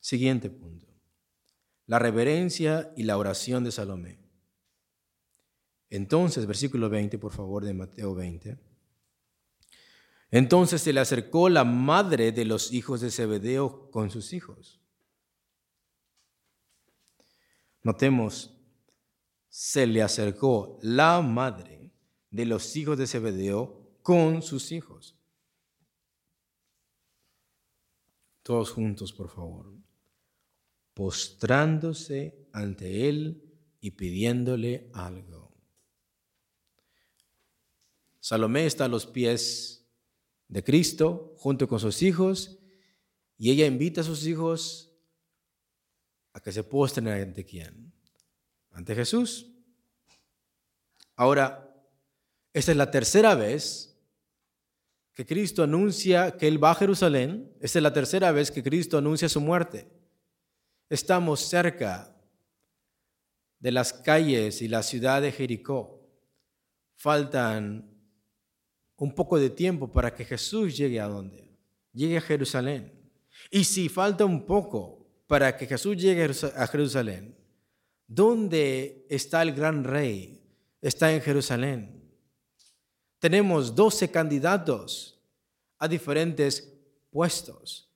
Siguiente 0.00 0.50
punto. 0.50 0.88
La 1.86 2.00
reverencia 2.00 2.92
y 2.96 3.04
la 3.04 3.16
oración 3.16 3.62
de 3.62 3.70
Salomé. 3.70 4.18
Entonces, 5.88 6.46
versículo 6.46 6.90
20, 6.90 7.16
por 7.16 7.30
favor, 7.30 7.64
de 7.64 7.74
Mateo 7.74 8.16
20. 8.16 8.58
Entonces 10.32 10.82
se 10.82 10.92
le 10.92 10.98
acercó 10.98 11.48
la 11.48 11.62
madre 11.62 12.32
de 12.32 12.44
los 12.44 12.72
hijos 12.72 13.02
de 13.02 13.12
Zebedeo 13.12 13.88
con 13.92 14.10
sus 14.10 14.32
hijos. 14.32 14.79
Notemos, 17.82 18.56
se 19.48 19.86
le 19.86 20.02
acercó 20.02 20.78
la 20.82 21.20
madre 21.20 21.92
de 22.30 22.46
los 22.46 22.76
hijos 22.76 22.96
de 22.98 23.06
Zebedeo 23.06 23.98
con 24.02 24.42
sus 24.42 24.70
hijos. 24.72 25.16
Todos 28.42 28.70
juntos, 28.70 29.12
por 29.12 29.28
favor. 29.28 29.72
Postrándose 30.94 32.48
ante 32.52 33.08
él 33.08 33.42
y 33.80 33.92
pidiéndole 33.92 34.90
algo. 34.92 35.50
Salomé 38.20 38.66
está 38.66 38.84
a 38.84 38.88
los 38.88 39.06
pies 39.06 39.88
de 40.48 40.62
Cristo 40.62 41.34
junto 41.38 41.66
con 41.68 41.80
sus 41.80 42.02
hijos 42.02 42.58
y 43.38 43.50
ella 43.50 43.66
invita 43.66 44.02
a 44.02 44.04
sus 44.04 44.26
hijos 44.26 44.89
que 46.42 46.52
se 46.52 46.64
postren 46.64 47.08
ante 47.08 47.44
quién? 47.44 47.92
Ante 48.72 48.94
Jesús. 48.94 49.46
Ahora, 51.16 51.70
esta 52.52 52.70
es 52.72 52.76
la 52.76 52.90
tercera 52.90 53.34
vez 53.34 53.98
que 55.14 55.26
Cristo 55.26 55.62
anuncia 55.62 56.36
que 56.36 56.48
Él 56.48 56.62
va 56.62 56.70
a 56.70 56.76
Jerusalén. 56.76 57.52
Esta 57.60 57.78
es 57.78 57.82
la 57.82 57.92
tercera 57.92 58.32
vez 58.32 58.50
que 58.50 58.62
Cristo 58.62 58.98
anuncia 58.98 59.28
su 59.28 59.40
muerte. 59.40 59.86
Estamos 60.88 61.40
cerca 61.40 62.16
de 63.58 63.72
las 63.72 63.92
calles 63.92 64.62
y 64.62 64.68
la 64.68 64.82
ciudad 64.82 65.22
de 65.22 65.32
Jericó. 65.32 66.08
Faltan 66.96 67.90
un 68.96 69.14
poco 69.14 69.38
de 69.38 69.50
tiempo 69.50 69.90
para 69.90 70.14
que 70.14 70.24
Jesús 70.24 70.76
llegue 70.76 71.00
a 71.00 71.06
dónde? 71.06 71.56
Llegue 71.92 72.18
a 72.18 72.22
Jerusalén. 72.22 72.92
Y 73.50 73.64
si 73.64 73.88
falta 73.88 74.24
un 74.24 74.44
poco 74.44 74.99
para 75.30 75.56
que 75.56 75.64
Jesús 75.64 75.96
llegue 75.96 76.28
a 76.56 76.66
Jerusalén, 76.66 77.36
¿dónde 78.08 79.06
está 79.08 79.42
el 79.42 79.54
gran 79.54 79.84
rey? 79.84 80.42
está 80.80 81.12
en 81.12 81.20
Jerusalén. 81.20 82.02
Tenemos 83.20 83.76
12 83.76 84.10
candidatos 84.10 85.22
a 85.78 85.86
diferentes 85.86 86.68
puestos. 87.10 87.88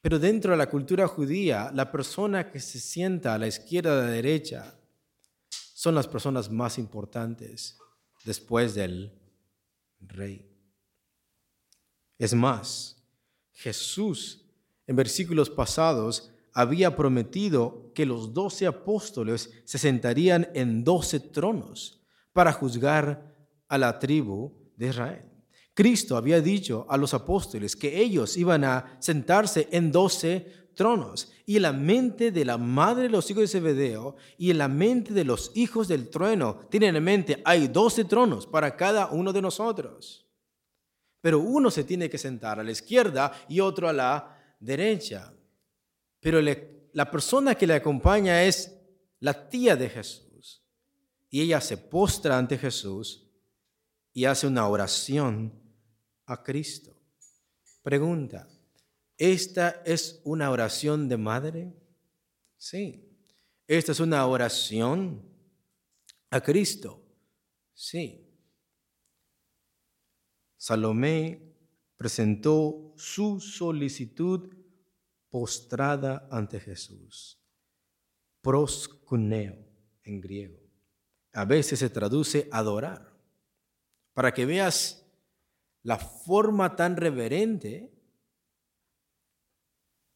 Pero 0.00 0.20
dentro 0.20 0.52
de 0.52 0.58
la 0.58 0.70
cultura 0.70 1.08
judía, 1.08 1.72
la 1.74 1.90
persona 1.90 2.52
que 2.52 2.60
se 2.60 2.78
sienta 2.78 3.34
a 3.34 3.38
la 3.38 3.48
izquierda 3.48 3.90
o 3.90 3.94
a 3.94 4.04
la 4.04 4.10
derecha 4.10 4.78
son 5.48 5.96
las 5.96 6.06
personas 6.06 6.48
más 6.48 6.78
importantes 6.78 7.76
después 8.24 8.76
del 8.76 9.12
rey. 9.98 10.48
Es 12.16 12.32
más, 12.32 13.02
Jesús 13.50 14.40
en 14.86 14.94
versículos 14.94 15.50
pasados 15.50 16.30
había 16.54 16.96
prometido 16.96 17.92
que 17.94 18.06
los 18.06 18.32
doce 18.32 18.66
apóstoles 18.66 19.50
se 19.64 19.78
sentarían 19.78 20.48
en 20.54 20.84
doce 20.84 21.20
tronos 21.20 22.00
para 22.32 22.52
juzgar 22.52 23.34
a 23.68 23.76
la 23.76 23.98
tribu 23.98 24.52
de 24.76 24.88
Israel. 24.88 25.30
Cristo 25.74 26.16
había 26.16 26.40
dicho 26.40 26.86
a 26.88 26.96
los 26.96 27.14
apóstoles 27.14 27.74
que 27.74 28.00
ellos 28.00 28.36
iban 28.36 28.62
a 28.62 28.96
sentarse 29.00 29.68
en 29.72 29.90
doce 29.90 30.70
tronos. 30.74 31.32
Y 31.46 31.58
la 31.58 31.72
mente 31.72 32.30
de 32.30 32.44
la 32.44 32.58
madre 32.58 33.04
de 33.04 33.08
los 33.08 33.28
hijos 33.30 33.42
de 33.42 33.48
Zebedeo 33.48 34.16
y 34.38 34.52
la 34.52 34.68
mente 34.68 35.12
de 35.12 35.24
los 35.24 35.50
hijos 35.54 35.88
del 35.88 36.08
trueno, 36.10 36.60
tienen 36.70 36.94
en 36.94 37.04
mente, 37.04 37.42
hay 37.44 37.66
doce 37.66 38.04
tronos 38.04 38.46
para 38.46 38.76
cada 38.76 39.08
uno 39.08 39.32
de 39.32 39.42
nosotros. 39.42 40.26
Pero 41.20 41.40
uno 41.40 41.70
se 41.70 41.84
tiene 41.84 42.08
que 42.08 42.18
sentar 42.18 42.60
a 42.60 42.62
la 42.62 42.70
izquierda 42.70 43.32
y 43.48 43.58
otro 43.60 43.88
a 43.88 43.92
la 43.92 44.56
derecha. 44.60 45.32
Pero 46.24 46.40
la 46.40 47.10
persona 47.10 47.54
que 47.54 47.66
le 47.66 47.74
acompaña 47.74 48.44
es 48.44 48.74
la 49.20 49.46
tía 49.46 49.76
de 49.76 49.90
Jesús. 49.90 50.64
Y 51.28 51.42
ella 51.42 51.60
se 51.60 51.76
postra 51.76 52.38
ante 52.38 52.56
Jesús 52.56 53.30
y 54.10 54.24
hace 54.24 54.46
una 54.46 54.66
oración 54.66 55.52
a 56.24 56.42
Cristo. 56.42 56.96
Pregunta, 57.82 58.48
¿esta 59.18 59.82
es 59.84 60.22
una 60.24 60.50
oración 60.50 61.10
de 61.10 61.18
madre? 61.18 61.74
Sí. 62.56 63.06
¿Esta 63.66 63.92
es 63.92 64.00
una 64.00 64.26
oración 64.26 65.28
a 66.30 66.40
Cristo? 66.40 67.04
Sí. 67.74 68.34
Salomé 70.56 71.54
presentó 71.98 72.94
su 72.96 73.40
solicitud 73.40 74.53
postrada 75.34 76.28
ante 76.30 76.60
Jesús. 76.60 77.42
Proscuneo 78.40 79.66
en 80.04 80.20
griego. 80.20 80.60
A 81.32 81.44
veces 81.44 81.80
se 81.80 81.90
traduce 81.90 82.48
adorar. 82.52 83.12
Para 84.12 84.32
que 84.32 84.46
veas 84.46 85.04
la 85.82 85.98
forma 85.98 86.76
tan 86.76 86.96
reverente 86.96 87.92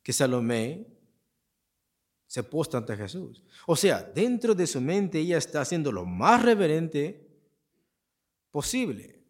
que 0.04 0.12
Salomé 0.12 0.86
se 2.28 2.44
postra 2.44 2.78
ante 2.78 2.96
Jesús. 2.96 3.42
O 3.66 3.74
sea, 3.74 4.00
dentro 4.00 4.54
de 4.54 4.68
su 4.68 4.80
mente 4.80 5.18
ella 5.18 5.38
está 5.38 5.62
haciendo 5.62 5.90
lo 5.90 6.06
más 6.06 6.44
reverente 6.44 7.28
posible. 8.52 9.20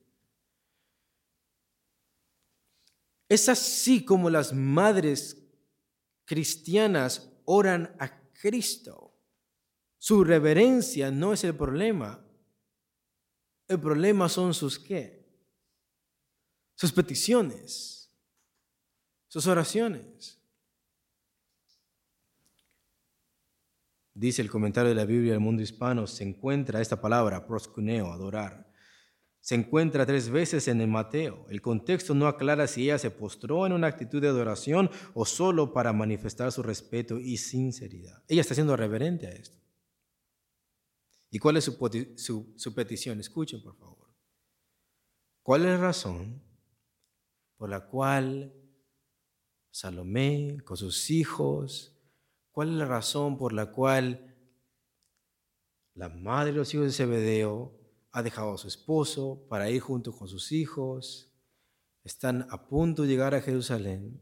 Es 3.26 3.49
así 3.49 4.05
como 4.05 4.28
las 4.28 4.53
madres 4.53 5.38
cristianas 6.28 7.32
oran 7.46 7.96
a 7.98 8.30
Cristo. 8.32 9.18
Su 9.98 10.22
reverencia 10.22 11.10
no 11.10 11.32
es 11.32 11.42
el 11.42 11.56
problema. 11.56 12.24
El 13.66 13.80
problema 13.80 14.28
son 14.28 14.54
sus 14.54 14.78
qué? 14.78 15.18
sus 16.78 16.92
peticiones, 16.92 18.16
sus 19.26 19.48
oraciones. 19.48 20.40
Dice 24.14 24.42
el 24.42 24.50
comentario 24.50 24.90
de 24.90 24.94
la 24.94 25.04
Biblia 25.04 25.32
del 25.32 25.40
mundo 25.40 25.60
hispano, 25.60 26.06
se 26.06 26.22
encuentra 26.22 26.80
esta 26.80 27.00
palabra, 27.00 27.48
proscuneo, 27.48 28.12
adorar. 28.12 28.67
Se 29.41 29.55
encuentra 29.55 30.05
tres 30.05 30.28
veces 30.28 30.68
en 30.68 30.80
el 30.80 30.89
Mateo. 30.89 31.47
El 31.49 31.62
contexto 31.62 32.14
no 32.14 32.26
aclara 32.26 32.66
si 32.66 32.84
ella 32.84 32.99
se 32.99 33.11
postró 33.11 33.66
en 33.66 33.72
una 33.72 33.86
actitud 33.86 34.20
de 34.20 34.28
adoración 34.28 34.91
o 35.14 35.24
solo 35.24 35.72
para 35.72 35.93
manifestar 35.93 36.53
su 36.53 36.62
respeto 36.62 37.18
y 37.18 37.36
sinceridad. 37.36 38.22
Ella 38.28 38.43
está 38.43 38.55
siendo 38.55 38.76
reverente 38.76 39.26
a 39.26 39.30
esto. 39.30 39.59
¿Y 41.30 41.39
cuál 41.39 41.57
es 41.59 41.64
su, 41.64 42.74
petición? 42.74 43.20
Escuchen, 43.20 43.62
por 43.62 43.76
favor. 43.76 44.09
¿Cuál 45.43 45.62
es 45.62 45.68
la 45.68 45.78
razón 45.78 46.43
por 47.57 47.70
la 47.70 47.86
cual 47.86 48.55
Salomé 49.70 50.59
con 50.64 50.76
sus 50.76 51.11
hijos, 51.11 51.97
cuál 52.51 52.70
es 52.70 52.74
la 52.74 52.86
razón 52.86 53.36
por 53.36 53.53
la 53.53 53.70
cual 53.70 54.34
la 55.95 56.09
madre 56.09 56.53
de 56.53 56.59
los 56.59 56.74
hijos 56.74 56.86
de 56.86 56.93
Zebedeo 56.93 57.77
ha 58.18 58.22
dejado 58.22 58.54
a 58.54 58.58
su 58.58 58.66
esposo 58.66 59.46
para 59.48 59.70
ir 59.70 59.80
junto 59.80 60.12
con 60.12 60.26
sus 60.26 60.50
hijos, 60.50 61.32
están 62.02 62.48
a 62.50 62.66
punto 62.66 63.02
de 63.02 63.08
llegar 63.08 63.32
a 63.34 63.40
Jerusalén 63.40 64.20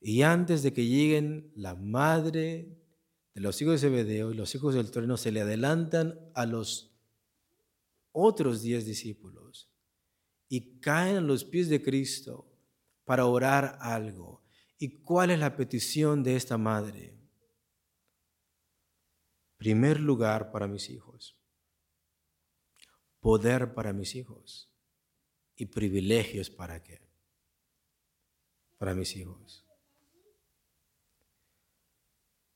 y 0.00 0.22
antes 0.22 0.62
de 0.62 0.72
que 0.72 0.86
lleguen 0.86 1.52
la 1.54 1.74
madre 1.74 2.80
de 3.34 3.40
los 3.42 3.60
hijos 3.60 3.74
de 3.74 3.88
Zebedeo 3.88 4.32
y 4.32 4.36
los 4.36 4.54
hijos 4.54 4.74
del 4.74 4.90
trono 4.90 5.18
se 5.18 5.32
le 5.32 5.42
adelantan 5.42 6.18
a 6.34 6.46
los 6.46 6.96
otros 8.12 8.62
diez 8.62 8.86
discípulos 8.86 9.70
y 10.48 10.80
caen 10.80 11.16
a 11.16 11.20
los 11.20 11.44
pies 11.44 11.68
de 11.68 11.82
Cristo 11.82 12.50
para 13.04 13.26
orar 13.26 13.76
algo. 13.80 14.42
¿Y 14.78 15.02
cuál 15.02 15.30
es 15.30 15.38
la 15.38 15.56
petición 15.56 16.22
de 16.22 16.36
esta 16.36 16.56
madre? 16.56 17.18
Primer 19.58 20.00
lugar 20.00 20.50
para 20.50 20.66
mis 20.66 20.88
hijos, 20.88 21.43
poder 23.24 23.72
para 23.72 23.94
mis 23.94 24.16
hijos 24.16 24.70
y 25.56 25.64
privilegios 25.64 26.50
para 26.50 26.82
qué? 26.82 27.00
Para 28.76 28.94
mis 28.94 29.16
hijos. 29.16 29.64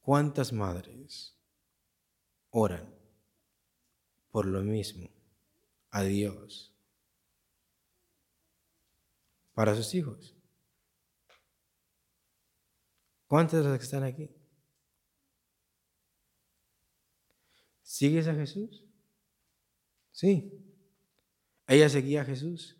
¿Cuántas 0.02 0.52
madres 0.52 1.34
oran 2.50 2.94
por 4.30 4.44
lo 4.44 4.60
mismo 4.60 5.08
a 5.88 6.02
Dios? 6.02 6.74
para 9.54 9.74
sus 9.74 9.92
hijos. 9.96 10.36
¿Cuántas 13.26 13.64
de 13.64 13.70
las 13.70 13.78
que 13.78 13.84
están 13.84 14.04
aquí? 14.04 14.30
¿Sigues 17.82 18.28
a 18.28 18.34
Jesús? 18.36 18.88
Sí. 20.12 20.57
¿Ella 21.68 21.88
seguía 21.90 22.22
a 22.22 22.24
Jesús? 22.24 22.76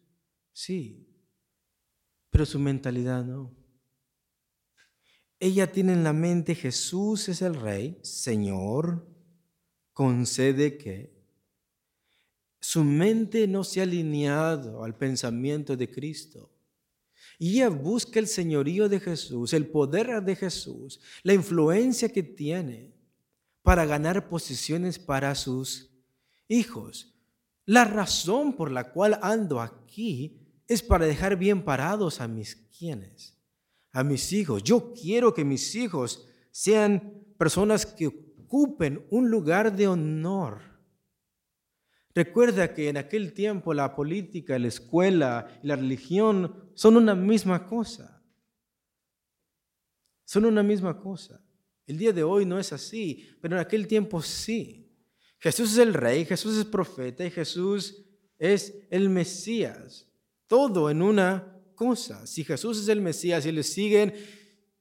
Sí. 0.52 1.06
Pero 2.30 2.46
su 2.46 2.58
mentalidad 2.58 3.24
no. 3.24 3.54
Ella 5.38 5.70
tiene 5.70 5.92
en 5.92 6.02
la 6.02 6.14
mente 6.14 6.54
Jesús 6.54 7.28
es 7.28 7.42
el 7.42 7.54
rey, 7.54 7.98
Señor, 8.02 9.06
concede 9.92 10.76
que 10.78 11.16
su 12.60 12.82
mente 12.82 13.46
no 13.46 13.62
se 13.62 13.80
ha 13.80 13.84
alineado 13.84 14.82
al 14.82 14.96
pensamiento 14.96 15.76
de 15.76 15.88
Cristo. 15.88 16.50
Y 17.38 17.56
ella 17.56 17.68
busca 17.68 18.18
el 18.18 18.26
señorío 18.26 18.88
de 18.88 18.98
Jesús, 18.98 19.52
el 19.52 19.68
poder 19.68 20.22
de 20.22 20.34
Jesús, 20.34 21.00
la 21.22 21.34
influencia 21.34 22.08
que 22.08 22.22
tiene 22.22 22.92
para 23.62 23.86
ganar 23.86 24.28
posiciones 24.28 24.98
para 24.98 25.34
sus 25.34 25.90
hijos. 26.48 27.17
La 27.68 27.84
razón 27.84 28.54
por 28.54 28.70
la 28.70 28.92
cual 28.92 29.18
ando 29.22 29.60
aquí 29.60 30.40
es 30.66 30.82
para 30.82 31.06
dejar 31.06 31.36
bien 31.36 31.64
parados 31.64 32.20
a 32.20 32.28
mis 32.28 32.56
quienes, 32.76 33.38
a 33.92 34.02
mis 34.02 34.32
hijos. 34.32 34.62
Yo 34.62 34.92
quiero 34.92 35.34
que 35.34 35.44
mis 35.44 35.74
hijos 35.74 36.26
sean 36.50 37.24
personas 37.36 37.86
que 37.86 38.06
ocupen 38.06 39.06
un 39.10 39.30
lugar 39.30 39.74
de 39.74 39.86
honor 39.86 40.68
Recuerda 42.18 42.74
que 42.74 42.88
en 42.88 42.96
aquel 42.96 43.32
tiempo 43.32 43.72
la 43.72 43.94
política, 43.94 44.58
la 44.58 44.66
escuela 44.66 45.60
y 45.62 45.68
la 45.68 45.76
religión 45.76 46.72
son 46.74 46.96
una 46.96 47.14
misma 47.14 47.64
cosa. 47.64 48.20
Son 50.24 50.44
una 50.44 50.64
misma 50.64 50.98
cosa. 50.98 51.40
El 51.86 51.96
día 51.96 52.12
de 52.12 52.24
hoy 52.24 52.44
no 52.44 52.58
es 52.58 52.72
así, 52.72 53.24
pero 53.40 53.54
en 53.54 53.60
aquel 53.60 53.86
tiempo 53.86 54.20
sí. 54.20 54.87
Jesús 55.38 55.72
es 55.72 55.78
el 55.78 55.94
rey, 55.94 56.24
Jesús 56.24 56.56
es 56.56 56.64
profeta 56.64 57.24
y 57.24 57.30
Jesús 57.30 58.04
es 58.38 58.74
el 58.90 59.08
Mesías. 59.08 60.06
Todo 60.46 60.90
en 60.90 61.02
una 61.02 61.60
cosa. 61.74 62.26
Si 62.26 62.44
Jesús 62.44 62.78
es 62.78 62.88
el 62.88 63.00
Mesías 63.00 63.46
y 63.46 63.52
le 63.52 63.62
siguen, 63.62 64.14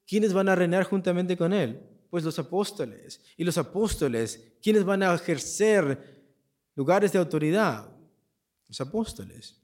¿quiénes 0.05 0.33
van 0.33 0.49
a 0.49 0.55
reinar 0.55 0.83
juntamente 0.83 1.37
con 1.37 1.53
él? 1.53 1.79
Pues 2.09 2.23
los 2.23 2.39
apóstoles. 2.39 3.21
Y 3.35 3.43
los 3.43 3.57
apóstoles, 3.57 4.53
¿quiénes 4.61 4.83
van 4.83 5.03
a 5.03 5.13
ejercer 5.13 6.17
lugares 6.77 7.11
de 7.11 7.17
autoridad, 7.17 7.89
los 8.67 8.79
apóstoles. 8.79 9.59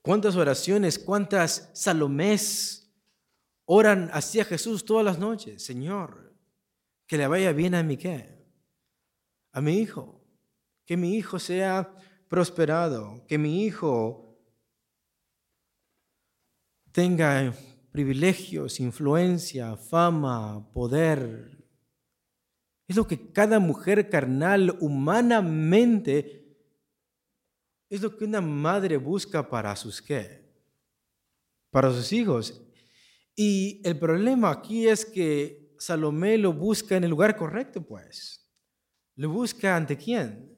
¿Cuántas 0.00 0.34
oraciones, 0.34 0.98
cuántas 0.98 1.70
salomés 1.74 2.90
oran 3.66 4.08
hacia 4.14 4.46
Jesús 4.46 4.86
todas 4.86 5.04
las 5.04 5.18
noches? 5.18 5.62
Señor, 5.62 6.29
que 7.10 7.18
le 7.18 7.26
vaya 7.26 7.52
bien 7.52 7.74
a 7.74 7.82
mi 7.82 7.96
qué? 7.96 8.38
A 9.50 9.60
mi 9.60 9.78
hijo. 9.78 10.24
Que 10.86 10.96
mi 10.96 11.16
hijo 11.16 11.40
sea 11.40 11.92
prosperado, 12.28 13.26
que 13.26 13.36
mi 13.36 13.64
hijo 13.64 14.40
tenga 16.92 17.52
privilegios, 17.90 18.78
influencia, 18.78 19.76
fama, 19.76 20.70
poder. 20.72 21.66
Es 22.86 22.94
lo 22.94 23.08
que 23.08 23.32
cada 23.32 23.58
mujer 23.58 24.08
carnal 24.08 24.78
humanamente 24.78 26.56
es 27.88 28.02
lo 28.02 28.16
que 28.16 28.24
una 28.24 28.40
madre 28.40 28.98
busca 28.98 29.50
para 29.50 29.74
sus 29.74 30.00
qué? 30.00 30.48
Para 31.72 31.90
sus 31.90 32.12
hijos. 32.12 32.62
Y 33.34 33.82
el 33.84 33.98
problema 33.98 34.52
aquí 34.52 34.86
es 34.86 35.04
que 35.04 35.69
Salomé 35.80 36.36
lo 36.36 36.52
busca 36.52 36.94
en 36.94 37.04
el 37.04 37.10
lugar 37.10 37.34
correcto, 37.34 37.80
pues. 37.80 38.46
Lo 39.16 39.30
busca 39.30 39.74
ante 39.74 39.96
quién? 39.96 40.54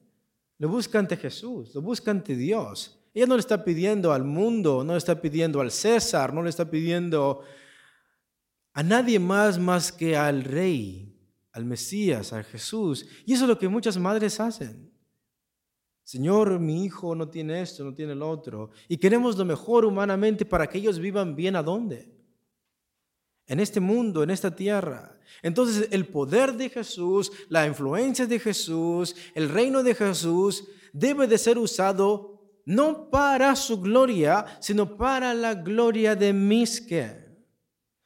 Lo 0.57 0.67
busca 0.67 0.99
ante 0.99 1.15
Jesús, 1.15 1.73
lo 1.73 1.81
busca 1.81 2.11
ante 2.11 2.35
Dios. 2.35 2.99
Ella 3.13 3.25
no 3.25 3.35
le 3.35 3.39
está 3.39 3.63
pidiendo 3.63 4.11
al 4.11 4.25
mundo, 4.25 4.83
no 4.83 4.91
le 4.91 4.97
está 4.97 5.21
pidiendo 5.21 5.61
al 5.61 5.71
César, 5.71 6.33
no 6.33 6.43
le 6.43 6.49
está 6.49 6.69
pidiendo 6.69 7.41
a 8.73 8.83
nadie 8.83 9.17
más 9.17 9.57
más 9.57 9.93
que 9.93 10.17
al 10.17 10.43
Rey, 10.43 11.17
al 11.53 11.63
Mesías, 11.63 12.33
a 12.33 12.43
Jesús. 12.43 13.07
Y 13.25 13.31
eso 13.31 13.45
es 13.45 13.49
lo 13.49 13.57
que 13.57 13.69
muchas 13.69 13.97
madres 13.97 14.41
hacen. 14.41 14.91
Señor, 16.03 16.59
mi 16.59 16.83
hijo 16.83 17.15
no 17.15 17.29
tiene 17.29 17.61
esto, 17.61 17.85
no 17.85 17.93
tiene 17.93 18.13
lo 18.13 18.29
otro. 18.29 18.71
Y 18.89 18.97
queremos 18.97 19.37
lo 19.37 19.45
mejor 19.45 19.85
humanamente 19.85 20.43
para 20.43 20.67
que 20.67 20.79
ellos 20.79 20.99
vivan 20.99 21.33
bien 21.33 21.55
a 21.55 21.63
dónde? 21.63 22.13
En 23.45 23.61
este 23.61 23.79
mundo, 23.79 24.21
en 24.21 24.29
esta 24.29 24.53
tierra. 24.53 25.12
Entonces 25.41 25.87
el 25.91 26.07
poder 26.07 26.53
de 26.53 26.69
Jesús, 26.69 27.31
la 27.49 27.65
influencia 27.65 28.25
de 28.25 28.39
Jesús, 28.39 29.15
el 29.33 29.49
reino 29.49 29.83
de 29.83 29.95
Jesús 29.95 30.65
debe 30.91 31.27
de 31.27 31.37
ser 31.37 31.57
usado 31.57 32.33
no 32.65 33.09
para 33.09 33.55
su 33.55 33.81
gloria, 33.81 34.45
sino 34.59 34.95
para 34.95 35.33
la 35.33 35.53
gloria 35.53 36.15
de 36.15 36.31
mis 36.31 36.79
que, 36.79 37.25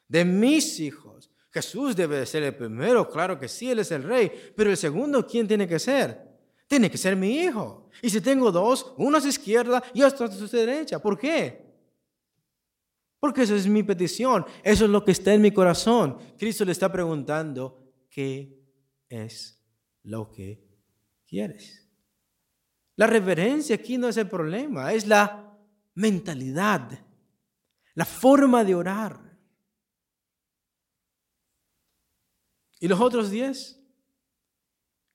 de 0.07 0.25
mis 0.25 0.79
hijos. 0.79 1.29
Jesús 1.51 1.95
debe 1.95 2.19
de 2.19 2.25
ser 2.25 2.43
el 2.43 2.55
primero, 2.55 3.09
claro 3.09 3.39
que 3.39 3.47
sí, 3.47 3.69
Él 3.69 3.79
es 3.79 3.91
el 3.91 4.03
rey, 4.03 4.31
pero 4.55 4.69
el 4.69 4.77
segundo, 4.77 5.25
¿quién 5.25 5.47
tiene 5.47 5.67
que 5.67 5.79
ser? 5.79 6.27
Tiene 6.67 6.91
que 6.91 6.97
ser 6.97 7.15
mi 7.15 7.39
hijo. 7.39 7.89
Y 8.01 8.09
si 8.09 8.21
tengo 8.21 8.51
dos, 8.51 8.93
uno 8.97 9.17
a 9.17 9.21
su 9.21 9.29
izquierda 9.29 9.81
y 9.93 10.03
otro 10.03 10.25
a 10.25 10.31
su 10.31 10.47
derecha. 10.47 10.99
¿Por 10.99 11.17
qué? 11.17 11.66
Porque 13.19 13.43
esa 13.43 13.55
es 13.55 13.67
mi 13.67 13.83
petición, 13.83 14.45
eso 14.63 14.85
es 14.85 14.91
lo 14.91 15.03
que 15.03 15.11
está 15.11 15.33
en 15.33 15.41
mi 15.41 15.51
corazón. 15.51 16.17
Cristo 16.37 16.63
le 16.65 16.71
está 16.71 16.91
preguntando, 16.91 17.93
¿qué 18.09 18.63
es 19.09 19.63
lo 20.03 20.31
que 20.31 20.63
quieres? 21.25 21.89
La 22.95 23.07
reverencia 23.07 23.75
aquí 23.75 23.97
no 23.97 24.07
es 24.07 24.17
el 24.17 24.27
problema, 24.27 24.93
es 24.93 25.07
la 25.07 25.57
mentalidad, 25.95 27.03
la 27.95 28.05
forma 28.05 28.63
de 28.63 28.75
orar. 28.75 29.27
¿Y 32.79 32.87
los 32.87 32.99
otros 32.99 33.31
diez? 33.31 33.79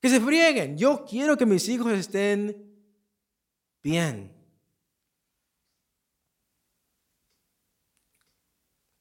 Que 0.01 0.09
se 0.09 0.19
frieguen. 0.19 0.77
Yo 0.77 1.05
quiero 1.05 1.37
que 1.37 1.45
mis 1.45 1.67
hijos 1.69 1.93
estén 1.93 2.73
bien. 3.81 4.32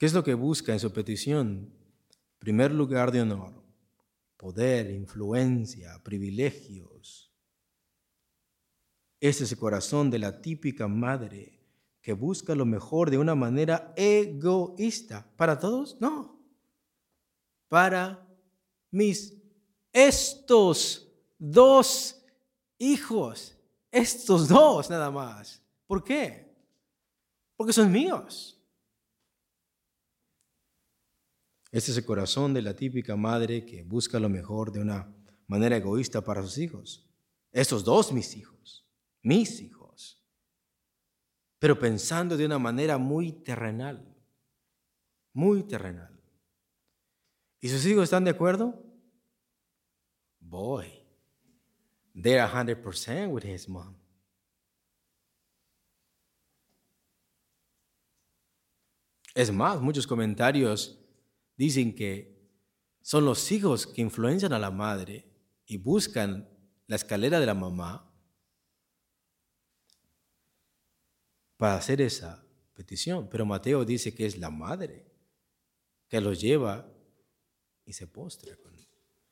¿Qué 0.02 0.06
es 0.06 0.14
lo 0.14 0.24
que 0.24 0.34
busca 0.34 0.72
en 0.72 0.80
su 0.80 0.92
petición? 0.92 1.72
Primer 2.40 2.72
lugar 2.72 3.12
de 3.12 3.20
honor, 3.20 3.52
poder, 4.36 4.90
influencia, 4.90 6.02
privilegios, 6.02 7.32
ese 9.20 9.44
es 9.44 9.52
el 9.52 9.58
corazón 9.58 10.10
de 10.10 10.18
la 10.18 10.42
típica 10.42 10.88
madre 10.88 11.60
que 12.00 12.14
busca 12.14 12.56
lo 12.56 12.66
mejor 12.66 13.12
de 13.12 13.18
una 13.18 13.36
manera 13.36 13.94
egoísta. 13.96 15.24
¿Para 15.36 15.60
todos? 15.60 15.96
No. 16.00 16.36
Para 17.68 18.26
mis 18.90 19.40
estos 19.92 21.12
dos 21.38 22.24
hijos. 22.76 23.56
Estos 23.92 24.48
dos 24.48 24.90
nada 24.90 25.12
más. 25.12 25.62
¿Por 25.86 26.02
qué? 26.02 26.52
Porque 27.54 27.72
son 27.72 27.92
míos. 27.92 28.58
Este 31.72 31.90
es 31.90 31.96
el 31.96 32.04
corazón 32.04 32.54
de 32.54 32.62
la 32.62 32.76
típica 32.76 33.16
madre 33.16 33.66
que 33.66 33.82
busca 33.82 34.20
lo 34.20 34.28
mejor 34.28 34.70
de 34.70 34.80
una 34.80 35.12
manera 35.48 35.76
egoísta 35.76 36.20
para 36.22 36.42
sus 36.42 36.58
hijos. 36.58 37.10
Estos 37.50 37.82
dos 37.82 38.12
mis 38.12 38.36
hijos 38.36 38.52
mis 39.22 39.60
hijos, 39.60 40.20
pero 41.58 41.78
pensando 41.78 42.36
de 42.36 42.44
una 42.44 42.58
manera 42.58 42.98
muy 42.98 43.32
terrenal, 43.32 44.04
muy 45.32 45.62
terrenal. 45.62 46.20
¿Y 47.60 47.68
sus 47.68 47.86
hijos 47.86 48.04
están 48.04 48.24
de 48.24 48.30
acuerdo? 48.30 48.84
Boy, 50.40 50.88
they're 52.20 52.48
100% 52.48 53.30
with 53.30 53.44
his 53.44 53.68
mom. 53.68 53.94
Es 59.34 59.50
más, 59.50 59.80
muchos 59.80 60.06
comentarios 60.06 60.98
dicen 61.62 61.94
que 61.94 62.50
son 63.02 63.24
los 63.24 63.52
hijos 63.52 63.86
que 63.86 64.02
influencian 64.02 64.52
a 64.52 64.58
la 64.58 64.72
madre 64.72 65.24
y 65.64 65.76
buscan 65.76 66.48
la 66.88 66.96
escalera 66.96 67.38
de 67.38 67.46
la 67.46 67.54
mamá 67.54 68.12
para 71.56 71.76
hacer 71.76 72.00
esa 72.00 72.44
petición. 72.74 73.28
Pero 73.30 73.46
Mateo 73.46 73.84
dice 73.84 74.12
que 74.12 74.26
es 74.26 74.38
la 74.38 74.50
madre 74.50 75.06
que 76.08 76.20
los 76.20 76.40
lleva 76.40 76.92
y 77.84 77.92
se 77.92 78.08
postra 78.08 78.56
con 78.56 78.74
él. 78.74 78.88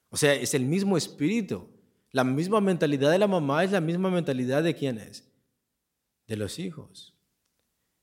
O 0.09 0.17
sea, 0.17 0.33
es 0.33 0.55
el 0.55 0.65
mismo 0.65 0.97
espíritu. 0.97 1.69
La 2.13 2.23
misma 2.23 2.61
mentalidad 2.61 3.11
de 3.11 3.19
la 3.19 3.27
mamá 3.27 3.65
es 3.65 3.73
la 3.73 3.81
misma 3.81 4.09
mentalidad 4.09 4.63
de 4.63 4.77
quiénes? 4.77 5.29
De 6.29 6.37
los 6.37 6.61
hijos. 6.61 7.13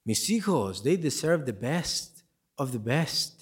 Mis 0.04 0.30
hijos, 0.30 0.84
they 0.84 0.98
deserve 0.98 1.46
the 1.46 1.54
best 1.54 2.24
of 2.58 2.74
the 2.74 2.78
best. 2.78 3.37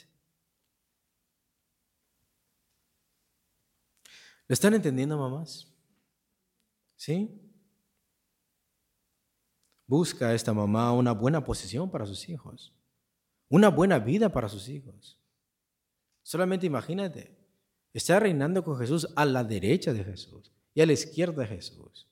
¿Lo 4.48 4.54
están 4.54 4.74
entendiendo, 4.74 5.18
mamás? 5.18 5.68
¿Sí? 6.96 7.42
Busca 9.88 10.34
esta 10.34 10.54
mamá 10.54 10.92
una 10.94 11.12
buena 11.12 11.44
posición 11.44 11.90
para 11.90 12.06
sus 12.06 12.28
hijos, 12.30 12.74
una 13.50 13.70
buena 13.70 14.00
vida 14.00 14.30
para 14.30 14.50
sus 14.50 14.68
hijos. 14.70 15.20
Solamente 16.24 16.66
imagínate, 16.66 17.38
está 17.94 18.20
reinando 18.20 18.64
con 18.64 18.78
Jesús 18.78 19.08
a 19.16 19.26
la 19.26 19.44
derecha 19.44 19.94
de 19.94 20.04
Jesús 20.04 20.52
y 20.74 20.82
a 20.82 20.86
la 20.86 20.94
izquierda 20.94 21.44
de 21.44 21.48
Jesús. 21.48 22.10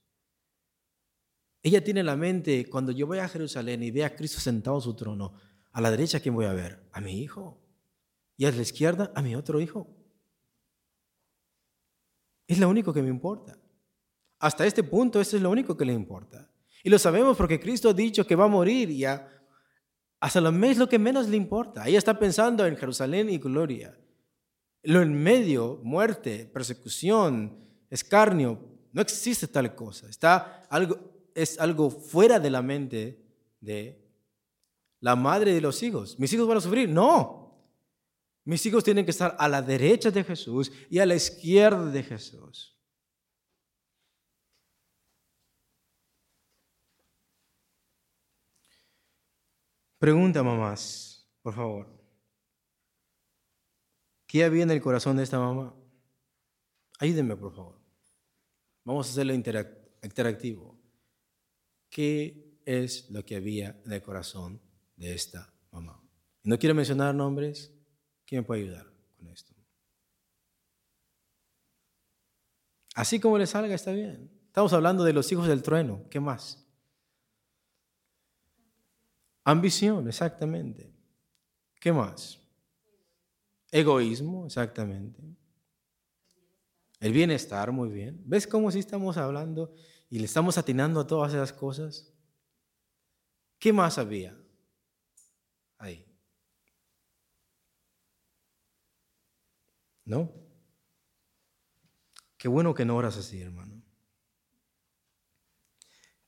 Ella 1.64 1.84
tiene 1.84 2.02
en 2.02 2.08
la 2.08 2.16
mente, 2.16 2.70
cuando 2.70 2.92
yo 2.92 3.08
voy 3.08 3.20
a 3.20 3.30
Jerusalén 3.30 3.82
y 3.84 3.92
vea 3.92 4.08
a 4.08 4.16
Cristo 4.16 4.40
sentado 4.40 4.78
en 4.78 4.82
su 4.82 4.96
trono, 4.96 5.34
a 5.72 5.82
la 5.82 5.90
derecha, 5.90 6.20
¿quién 6.20 6.36
voy 6.36 6.46
a 6.46 6.54
ver? 6.54 6.88
A 6.92 7.02
mi 7.02 7.20
hijo. 7.22 7.60
Y 8.38 8.46
a 8.46 8.52
la 8.52 8.62
izquierda, 8.62 9.12
a 9.16 9.22
mi 9.22 9.36
otro 9.36 9.62
hijo. 9.62 9.88
Es 12.48 12.60
lo 12.60 12.70
único 12.70 12.94
que 12.94 13.02
me 13.02 13.10
importa. 13.10 13.58
Hasta 14.40 14.66
este 14.66 14.84
punto, 14.84 15.22
eso 15.22 15.38
es 15.38 15.44
lo 15.44 15.50
único 15.50 15.78
que 15.78 15.86
le 15.86 15.94
importa. 15.94 16.50
Y 16.84 16.90
lo 16.90 17.00
sabemos 17.00 17.38
porque 17.38 17.60
Cristo 17.60 17.90
ha 17.90 17.94
dicho 17.94 18.28
que 18.28 18.36
va 18.36 18.46
a 18.46 18.50
morir 18.50 18.90
y 18.90 19.06
a, 19.06 19.28
a 20.20 20.30
Salomé 20.30 20.72
es 20.72 20.78
lo 20.78 20.90
que 20.90 21.00
menos 21.00 21.30
le 21.30 21.38
importa. 21.38 21.88
Ella 21.88 21.98
está 21.98 22.20
pensando 22.20 22.66
en 22.66 22.76
Jerusalén 22.76 23.30
y 23.30 23.38
gloria. 23.38 23.98
Lo 24.84 25.02
en 25.02 25.14
medio, 25.14 25.80
muerte, 25.84 26.46
persecución, 26.46 27.58
escarnio, 27.90 28.60
no 28.92 29.02
existe 29.02 29.48
tal 29.48 29.74
cosa. 29.76 30.10
Está 30.10 30.64
algo, 30.70 31.30
es 31.34 31.60
algo 31.60 31.90
fuera 31.90 32.40
de 32.40 32.50
la 32.50 32.62
mente 32.62 33.24
de 33.62 34.04
la 35.00 35.16
madre 35.16 35.54
de 35.54 35.62
los 35.62 35.82
hijos. 35.84 36.20
¿Mis 36.20 36.32
hijos 36.34 36.48
van 36.48 36.58
a 36.58 36.62
sufrir? 36.62 36.90
No. 36.90 37.43
Mis 38.46 38.66
hijos 38.66 38.84
tienen 38.84 39.06
que 39.06 39.12
estar 39.12 39.36
a 39.40 39.48
la 39.48 39.62
derecha 39.62 40.12
de 40.12 40.24
Jesús 40.24 40.72
y 40.90 41.00
a 41.00 41.06
la 41.06 41.16
izquierda 41.16 41.86
de 41.86 42.04
Jesús. 42.04 42.78
Pregunta, 49.98 50.44
mamás, 50.44 51.32
por 51.42 51.54
favor. 51.54 51.88
¿Qué 54.28 54.44
había 54.44 54.64
en 54.64 54.72
el 54.72 54.82
corazón 54.82 55.16
de 55.16 55.24
esta 55.24 55.40
mamá? 55.40 55.74
Ayúdenme, 57.00 57.38
por 57.38 57.56
favor. 57.56 57.80
Vamos 58.84 59.08
a 59.08 59.12
hacerlo 59.12 59.34
interactivo. 59.34 60.78
¿Qué 61.90 62.60
es 62.66 63.10
lo 63.12 63.24
que 63.24 63.38
había 63.38 63.80
en 63.86 63.94
el 63.94 64.02
corazón 64.02 64.62
de 64.98 65.14
esta 65.14 65.54
mamá? 65.72 66.04
No 66.44 66.60
quiero 66.60 66.76
mencionar 66.76 67.16
nombres. 67.16 67.74
¿Quién 68.26 68.42
me 68.42 68.46
puede 68.46 68.64
ayudar 68.64 68.88
con 69.18 69.28
esto? 69.28 69.54
Así 72.96 73.20
como 73.20 73.38
le 73.38 73.48
salga, 73.48 73.74
está 73.74 73.92
bien. 73.92 74.32
Estamos 74.48 74.72
hablando 74.74 75.04
de 75.04 75.14
los 75.14 75.32
hijos 75.32 75.48
del 75.48 75.64
trueno. 75.64 76.04
¿Qué 76.10 76.20
más? 76.20 76.64
Ambición, 79.44 80.08
exactamente. 80.08 80.94
¿Qué 81.80 81.92
más? 81.92 82.40
Egoísmo, 83.72 84.46
exactamente. 84.46 85.22
El 87.00 87.12
bienestar, 87.12 87.72
muy 87.72 87.90
bien. 87.90 88.22
¿Ves 88.26 88.48
cómo 88.48 88.72
sí 88.72 88.80
estamos 88.80 89.18
hablando 89.18 89.74
y 90.10 90.20
le 90.20 90.26
estamos 90.26 90.58
atinando 90.58 91.00
a 91.00 91.08
todas 91.08 91.34
esas 91.34 91.52
cosas? 91.52 92.14
¿Qué 93.60 93.74
más 93.74 93.98
había 93.98 94.38
ahí? 95.78 96.06
¿No? 100.06 100.32
Qué 102.38 102.48
bueno 102.48 102.74
que 102.74 102.86
no 102.86 102.96
oras 102.96 103.18
así, 103.18 103.42
hermano. 103.42 103.82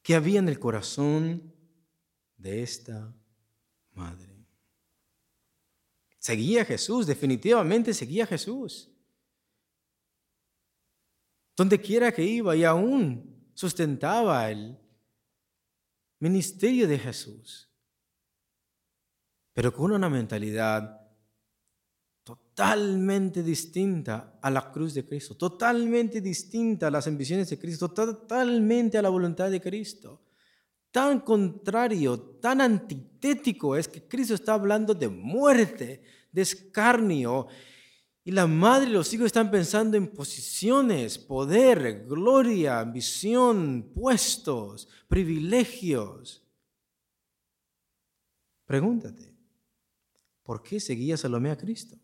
¿Qué 0.02 0.16
había 0.16 0.40
en 0.40 0.48
el 0.48 0.60
corazón 0.60 1.54
de 2.38 2.62
esta 2.62 3.14
madre? 3.92 4.36
Seguía 6.20 6.62
a 6.62 6.66
Jesús, 6.66 7.06
definitivamente 7.06 7.94
seguía 7.94 8.24
a 8.24 8.28
Jesús. 8.28 8.92
Donde 11.56 11.80
quiera 11.80 12.12
que 12.12 12.24
iba 12.24 12.56
y 12.56 12.64
aún 12.64 13.52
sustentaba 13.54 14.50
el 14.50 14.78
ministerio 16.20 16.88
de 16.88 17.00
Jesús, 17.00 17.70
pero 19.54 19.74
con 19.74 19.92
una 19.92 20.10
mentalidad 20.10 21.05
totalmente 22.56 23.43
distinta 23.43 24.39
a 24.41 24.49
la 24.49 24.72
cruz 24.72 24.93
de 24.93 25.06
Cristo, 25.06 25.36
totalmente 25.36 26.22
distinta 26.22 26.88
a 26.88 26.91
las 26.91 27.06
ambiciones 27.06 27.49
de 27.49 27.60
Cristo, 27.60 27.91
totalmente 27.91 28.97
a 28.97 29.01
la 29.01 29.10
voluntad 29.10 29.51
de 29.51 29.60
Cristo. 29.60 30.22
Tan 30.89 31.20
contrario, 31.20 32.18
tan 32.39 32.62
antitético 32.62 33.76
es 33.76 33.89
que 33.89 34.08
Cristo 34.08 34.36
está 34.36 34.53
hablando 34.53 34.93
de 34.93 35.10
muerte, 35.10 36.01
de 36.32 36.41
escarnio, 36.41 37.47
y 38.24 38.32
la 38.32 38.47
madre 38.47 38.89
y 38.89 38.93
los 38.93 39.14
hijos 39.14 39.26
están 39.26 39.51
pensando 39.51 39.97
en 39.97 40.08
posiciones, 40.08 41.18
poder, 41.18 42.06
gloria, 42.08 42.80
ambición, 42.80 43.91
puestos, 43.93 44.88
privilegios. 45.10 46.41
Pregúntate, 48.66 49.36
¿por 50.41 50.64
qué 50.64 50.80
seguía 50.80 51.18
Salomé 51.18 51.51
a 51.51 51.58
Cristo? 51.58 51.97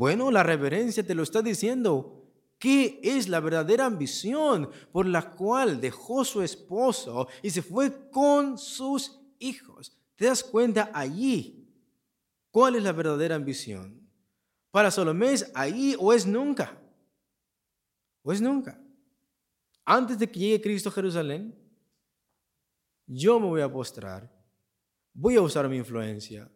Bueno, 0.00 0.30
la 0.30 0.42
reverencia 0.42 1.06
te 1.06 1.14
lo 1.14 1.22
está 1.22 1.42
diciendo. 1.42 2.26
¿Qué 2.58 3.00
es 3.02 3.28
la 3.28 3.38
verdadera 3.38 3.84
ambición 3.84 4.70
por 4.92 5.04
la 5.04 5.32
cual 5.32 5.78
dejó 5.78 6.24
su 6.24 6.40
esposo 6.40 7.28
y 7.42 7.50
se 7.50 7.60
fue 7.60 8.08
con 8.08 8.56
sus 8.56 9.20
hijos? 9.38 9.94
¿Te 10.16 10.24
das 10.24 10.42
cuenta 10.42 10.90
allí 10.94 11.68
cuál 12.50 12.76
es 12.76 12.82
la 12.82 12.92
verdadera 12.92 13.34
ambición? 13.34 14.00
Para 14.70 14.90
Salomé 14.90 15.34
es 15.34 15.52
ahí 15.54 15.94
o 15.98 16.14
es 16.14 16.24
nunca. 16.26 16.80
O 18.22 18.32
es 18.32 18.40
nunca. 18.40 18.80
Antes 19.84 20.18
de 20.18 20.30
que 20.30 20.40
llegue 20.40 20.62
Cristo 20.62 20.88
a 20.88 20.92
Jerusalén, 20.92 21.54
yo 23.06 23.38
me 23.38 23.48
voy 23.48 23.60
a 23.60 23.70
postrar, 23.70 24.32
voy 25.12 25.36
a 25.36 25.42
usar 25.42 25.68
mi 25.68 25.76
influencia 25.76 26.50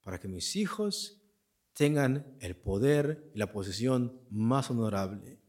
para 0.00 0.18
que 0.18 0.26
mis 0.26 0.56
hijos 0.56 1.17
tengan 1.78 2.36
el 2.40 2.56
poder 2.56 3.30
y 3.32 3.38
la 3.38 3.52
posición 3.52 4.20
más 4.30 4.68
honorable 4.68 5.40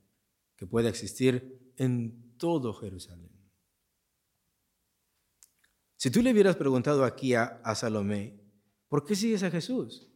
que 0.55 0.67
pueda 0.67 0.87
existir 0.87 1.73
en 1.75 2.37
todo 2.37 2.71
Jerusalén. 2.75 3.31
Si 5.97 6.11
tú 6.11 6.21
le 6.21 6.31
hubieras 6.31 6.55
preguntado 6.55 7.03
aquí 7.03 7.33
a, 7.33 7.59
Salomé, 7.73 8.39
¿por 8.87 9.03
qué 9.03 9.15
sigues 9.15 9.41
a 9.41 9.49
Jesús? 9.49 10.07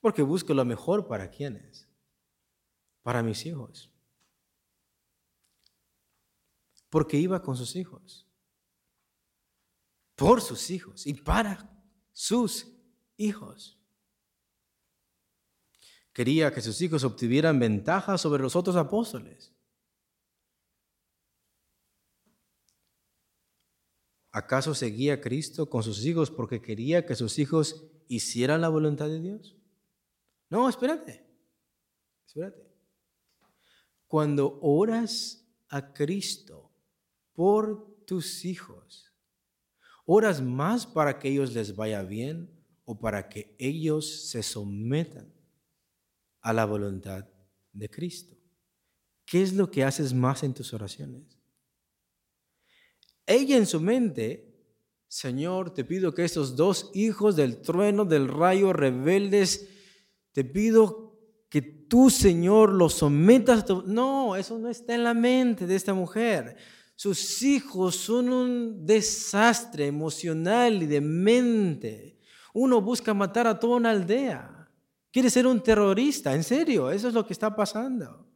Porque 0.00 0.22
busco 0.22 0.54
lo 0.54 0.64
mejor 0.64 1.06
para 1.06 1.30
quienes, 1.30 1.86
para 3.02 3.22
mis 3.22 3.44
hijos. 3.44 3.92
Porque 6.88 7.18
iba 7.18 7.42
con 7.42 7.54
sus 7.54 7.76
hijos, 7.76 8.26
por 10.16 10.40
sus 10.40 10.70
hijos 10.70 11.06
y 11.06 11.12
para 11.12 11.70
sus 12.14 12.66
hijos. 13.18 13.78
Quería 16.12 16.52
que 16.52 16.60
sus 16.60 16.80
hijos 16.82 17.04
obtuvieran 17.04 17.58
ventaja 17.58 18.18
sobre 18.18 18.42
los 18.42 18.54
otros 18.54 18.76
apóstoles. 18.76 19.54
¿Acaso 24.30 24.74
seguía 24.74 25.20
Cristo 25.20 25.68
con 25.68 25.82
sus 25.82 26.04
hijos 26.04 26.30
porque 26.30 26.60
quería 26.60 27.04
que 27.06 27.14
sus 27.14 27.38
hijos 27.38 27.86
hicieran 28.08 28.60
la 28.60 28.68
voluntad 28.68 29.08
de 29.08 29.20
Dios? 29.20 29.56
No, 30.48 30.68
espérate. 30.68 31.26
Espérate. 32.26 32.70
Cuando 34.06 34.58
oras 34.60 35.46
a 35.68 35.92
Cristo 35.94 36.70
por 37.32 38.04
tus 38.04 38.44
hijos, 38.44 39.14
¿oras 40.04 40.42
más 40.42 40.86
para 40.86 41.18
que 41.18 41.28
ellos 41.28 41.54
les 41.54 41.74
vaya 41.74 42.02
bien 42.02 42.50
o 42.84 42.98
para 42.98 43.30
que 43.30 43.54
ellos 43.58 44.28
se 44.28 44.42
sometan 44.42 45.41
a 46.42 46.52
la 46.52 46.64
voluntad 46.64 47.26
de 47.72 47.88
Cristo. 47.88 48.36
¿Qué 49.24 49.42
es 49.42 49.54
lo 49.54 49.70
que 49.70 49.84
haces 49.84 50.12
más 50.12 50.42
en 50.42 50.52
tus 50.52 50.74
oraciones? 50.74 51.38
Ella 53.26 53.56
en 53.56 53.66
su 53.66 53.80
mente, 53.80 54.52
Señor, 55.08 55.72
te 55.72 55.84
pido 55.84 56.12
que 56.12 56.24
estos 56.24 56.56
dos 56.56 56.90
hijos 56.94 57.36
del 57.36 57.62
trueno, 57.62 58.04
del 58.04 58.28
rayo, 58.28 58.72
rebeldes, 58.72 59.68
te 60.32 60.44
pido 60.44 61.18
que 61.48 61.62
tú, 61.62 62.10
Señor, 62.10 62.72
los 62.72 62.94
sometas. 62.94 63.64
No, 63.86 64.36
eso 64.36 64.58
no 64.58 64.68
está 64.68 64.94
en 64.94 65.04
la 65.04 65.14
mente 65.14 65.66
de 65.66 65.76
esta 65.76 65.94
mujer. 65.94 66.56
Sus 66.96 67.42
hijos 67.42 67.96
son 67.96 68.28
un 68.30 68.86
desastre 68.86 69.86
emocional 69.86 70.82
y 70.82 70.86
de 70.86 71.00
mente. 71.00 72.18
Uno 72.54 72.80
busca 72.80 73.14
matar 73.14 73.46
a 73.46 73.58
toda 73.58 73.76
una 73.76 73.90
aldea. 73.90 74.61
Quiere 75.12 75.28
ser 75.28 75.46
un 75.46 75.62
terrorista, 75.62 76.34
en 76.34 76.42
serio, 76.42 76.90
eso 76.90 77.08
es 77.08 77.14
lo 77.14 77.26
que 77.26 77.34
está 77.34 77.54
pasando. 77.54 78.26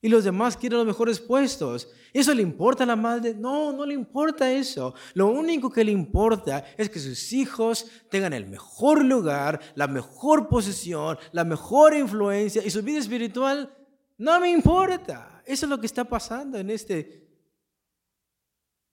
Y 0.00 0.08
los 0.08 0.24
demás 0.24 0.56
quieren 0.56 0.78
los 0.78 0.86
mejores 0.86 1.20
puestos. 1.20 1.88
¿Eso 2.12 2.34
le 2.34 2.42
importa 2.42 2.82
a 2.82 2.86
la 2.86 2.96
madre? 2.96 3.34
No, 3.34 3.72
no 3.72 3.86
le 3.86 3.94
importa 3.94 4.52
eso. 4.52 4.94
Lo 5.14 5.28
único 5.28 5.70
que 5.70 5.84
le 5.84 5.92
importa 5.92 6.64
es 6.76 6.90
que 6.90 6.98
sus 6.98 7.32
hijos 7.32 7.86
tengan 8.10 8.32
el 8.32 8.46
mejor 8.46 9.04
lugar, 9.04 9.60
la 9.76 9.86
mejor 9.86 10.48
posición, 10.48 11.18
la 11.30 11.44
mejor 11.44 11.94
influencia 11.94 12.64
y 12.64 12.70
su 12.70 12.82
vida 12.82 12.98
espiritual 12.98 13.72
no 14.18 14.40
me 14.40 14.50
importa. 14.50 15.42
Eso 15.46 15.66
es 15.66 15.70
lo 15.70 15.78
que 15.78 15.86
está 15.86 16.04
pasando 16.04 16.58
en 16.58 16.70
esta 16.70 16.94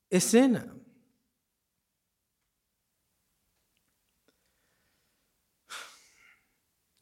escena. 0.10 0.79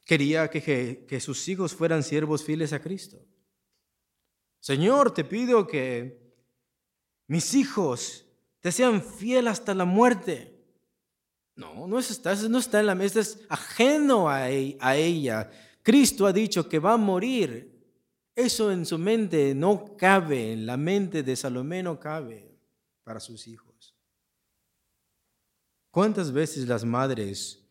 Quería 0.08 0.48
que, 0.48 1.20
sus 1.20 1.46
hijos 1.48 1.74
fueran 1.74 2.02
siervos 2.02 2.42
fieles 2.42 2.72
a 2.72 2.80
Cristo. 2.80 3.22
Señor, 4.58 5.12
te 5.12 5.22
pido 5.22 5.66
que 5.66 6.32
mis 7.26 7.52
hijos 7.52 8.24
te 8.60 8.72
sean 8.72 9.02
fieles 9.02 9.52
hasta 9.52 9.74
la 9.74 9.84
muerte. 9.84 10.64
No, 11.56 11.86
no 11.86 11.98
está, 11.98 12.34
no 12.48 12.56
está 12.56 12.80
en 12.80 12.86
la 12.86 12.94
mesa, 12.94 13.20
es 13.20 13.44
ajeno 13.50 14.34
e, 14.34 14.78
a 14.80 14.96
ella. 14.96 15.50
Cristo 15.82 16.26
ha 16.26 16.32
dicho 16.32 16.66
que 16.70 16.78
va 16.78 16.94
a 16.94 16.96
morir. 16.96 17.78
Eso 18.34 18.72
en 18.72 18.86
su 18.86 18.96
mente 18.96 19.54
no 19.54 19.94
cabe, 19.94 20.54
en 20.54 20.64
la 20.64 20.78
mente 20.78 21.22
de 21.22 21.36
Salomé 21.36 21.82
no 21.82 22.00
cabe 22.00 22.50
para 23.04 23.20
sus 23.20 23.46
hijos. 23.46 23.94
¿Cuántas 25.90 26.32
veces 26.32 26.66
las 26.66 26.82
madres 26.82 27.67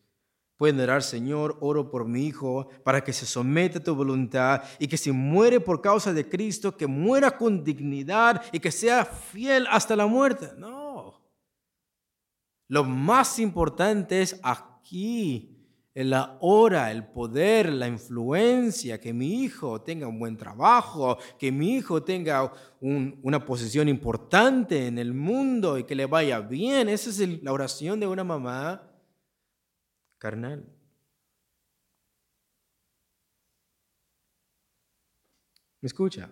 Pueden 0.58 0.80
orar, 0.80 1.04
Señor, 1.04 1.56
oro 1.60 1.88
por 1.88 2.08
mi 2.08 2.26
hijo 2.26 2.68
para 2.82 3.04
que 3.04 3.12
se 3.12 3.26
someta 3.26 3.78
a 3.78 3.82
tu 3.82 3.94
voluntad 3.94 4.64
y 4.80 4.88
que 4.88 4.96
si 4.96 5.12
muere 5.12 5.60
por 5.60 5.80
causa 5.80 6.12
de 6.12 6.28
Cristo, 6.28 6.76
que 6.76 6.88
muera 6.88 7.30
con 7.38 7.62
dignidad 7.62 8.42
y 8.50 8.58
que 8.58 8.72
sea 8.72 9.04
fiel 9.04 9.68
hasta 9.70 9.94
la 9.94 10.06
muerte. 10.06 10.48
No. 10.58 11.22
Lo 12.66 12.82
más 12.82 13.38
importante 13.38 14.20
es 14.20 14.40
aquí, 14.42 15.54
la 15.94 16.38
hora, 16.40 16.90
el 16.90 17.06
poder, 17.06 17.72
la 17.72 17.86
influencia, 17.86 19.00
que 19.00 19.12
mi 19.12 19.44
hijo 19.44 19.80
tenga 19.82 20.08
un 20.08 20.18
buen 20.18 20.36
trabajo, 20.36 21.18
que 21.38 21.52
mi 21.52 21.76
hijo 21.76 22.02
tenga 22.02 22.52
una 22.80 23.44
posición 23.46 23.88
importante 23.88 24.88
en 24.88 24.98
el 24.98 25.14
mundo 25.14 25.78
y 25.78 25.84
que 25.84 25.94
le 25.94 26.06
vaya 26.06 26.40
bien. 26.40 26.88
Esa 26.88 27.10
es 27.10 27.42
la 27.44 27.52
oración 27.52 28.00
de 28.00 28.08
una 28.08 28.24
mamá 28.24 28.87
carnal. 30.18 30.64
¿Me 35.80 35.86
escucha? 35.86 36.30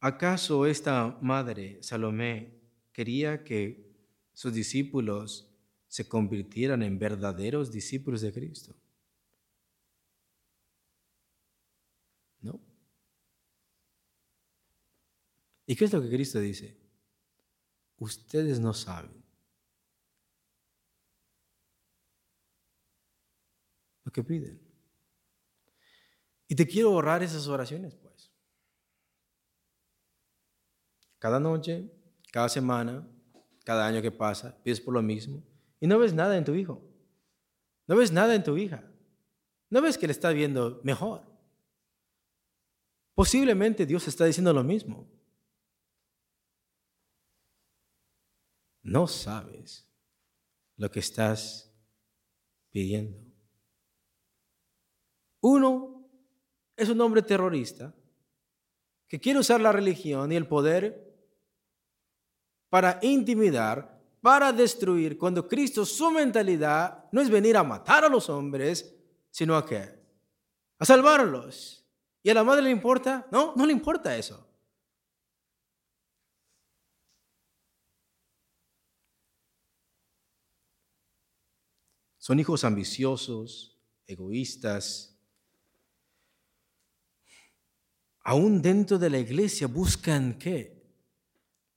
¿Acaso 0.00 0.66
esta 0.66 1.18
madre, 1.20 1.82
Salomé, 1.82 2.60
quería 2.92 3.42
que 3.42 3.92
sus 4.32 4.52
discípulos 4.52 5.52
se 5.88 6.08
convirtieran 6.08 6.82
en 6.82 6.98
verdaderos 6.98 7.72
discípulos 7.72 8.20
de 8.20 8.32
Cristo? 8.32 8.76
No. 12.40 12.60
¿Y 15.66 15.74
qué 15.74 15.84
es 15.84 15.92
lo 15.92 16.00
que 16.00 16.08
Cristo 16.08 16.38
dice? 16.38 16.78
Ustedes 17.98 18.60
no 18.60 18.72
saben 18.72 19.27
lo 24.08 24.12
que 24.12 24.24
piden. 24.24 24.58
Y 26.48 26.56
te 26.56 26.66
quiero 26.66 26.88
ahorrar 26.88 27.22
esas 27.22 27.46
oraciones, 27.46 27.94
pues. 27.94 28.32
Cada 31.18 31.38
noche, 31.38 31.92
cada 32.32 32.48
semana, 32.48 33.06
cada 33.66 33.86
año 33.86 34.00
que 34.00 34.10
pasa, 34.10 34.56
pides 34.62 34.80
por 34.80 34.94
lo 34.94 35.02
mismo 35.02 35.44
y 35.78 35.86
no 35.86 35.98
ves 35.98 36.14
nada 36.14 36.38
en 36.38 36.44
tu 36.46 36.54
hijo. 36.54 36.82
No 37.86 37.96
ves 37.96 38.10
nada 38.10 38.34
en 38.34 38.42
tu 38.42 38.56
hija. 38.56 38.82
No 39.68 39.82
ves 39.82 39.98
que 39.98 40.06
le 40.06 40.12
está 40.12 40.30
viendo 40.30 40.80
mejor. 40.84 41.22
Posiblemente 43.14 43.84
Dios 43.84 44.08
está 44.08 44.24
diciendo 44.24 44.54
lo 44.54 44.64
mismo. 44.64 45.06
No 48.82 49.06
sabes 49.06 49.86
lo 50.76 50.90
que 50.90 51.00
estás 51.00 51.70
pidiendo. 52.70 53.27
Uno 55.40 56.08
es 56.76 56.88
un 56.88 57.00
hombre 57.00 57.22
terrorista 57.22 57.94
que 59.06 59.20
quiere 59.20 59.38
usar 59.38 59.60
la 59.60 59.72
religión 59.72 60.30
y 60.32 60.36
el 60.36 60.46
poder 60.46 61.08
para 62.68 62.98
intimidar, 63.02 63.98
para 64.20 64.52
destruir, 64.52 65.16
cuando 65.16 65.48
Cristo, 65.48 65.86
su 65.86 66.10
mentalidad 66.10 67.08
no 67.12 67.20
es 67.20 67.30
venir 67.30 67.56
a 67.56 67.64
matar 67.64 68.04
a 68.04 68.08
los 68.08 68.28
hombres, 68.28 68.94
sino 69.30 69.56
a 69.56 69.64
qué? 69.64 69.98
A 70.78 70.84
salvarlos. 70.84 71.86
¿Y 72.22 72.30
a 72.30 72.34
la 72.34 72.44
madre 72.44 72.62
le 72.62 72.70
importa? 72.70 73.26
No, 73.30 73.54
no 73.56 73.64
le 73.64 73.72
importa 73.72 74.16
eso. 74.16 74.44
Son 82.18 82.38
hijos 82.38 82.64
ambiciosos, 82.64 83.80
egoístas, 84.06 85.17
aún 88.28 88.60
dentro 88.60 88.98
de 88.98 89.08
la 89.08 89.18
iglesia 89.18 89.66
buscan 89.66 90.38
qué? 90.38 90.84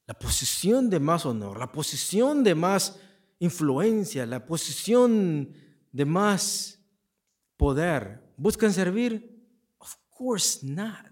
La 0.06 0.14
posición 0.14 0.90
de 0.90 1.00
más 1.00 1.26
honor, 1.26 1.58
la 1.58 1.72
posición 1.72 2.44
de 2.44 2.56
más 2.56 3.00
influencia, 3.40 4.26
la 4.26 4.46
posición 4.46 5.54
de 5.94 6.04
más 6.04 6.78
poder. 7.56 8.34
¿Buscan 8.36 8.74
servir? 8.74 9.48
Of 9.78 9.96
course 10.10 10.68
not. 10.68 11.08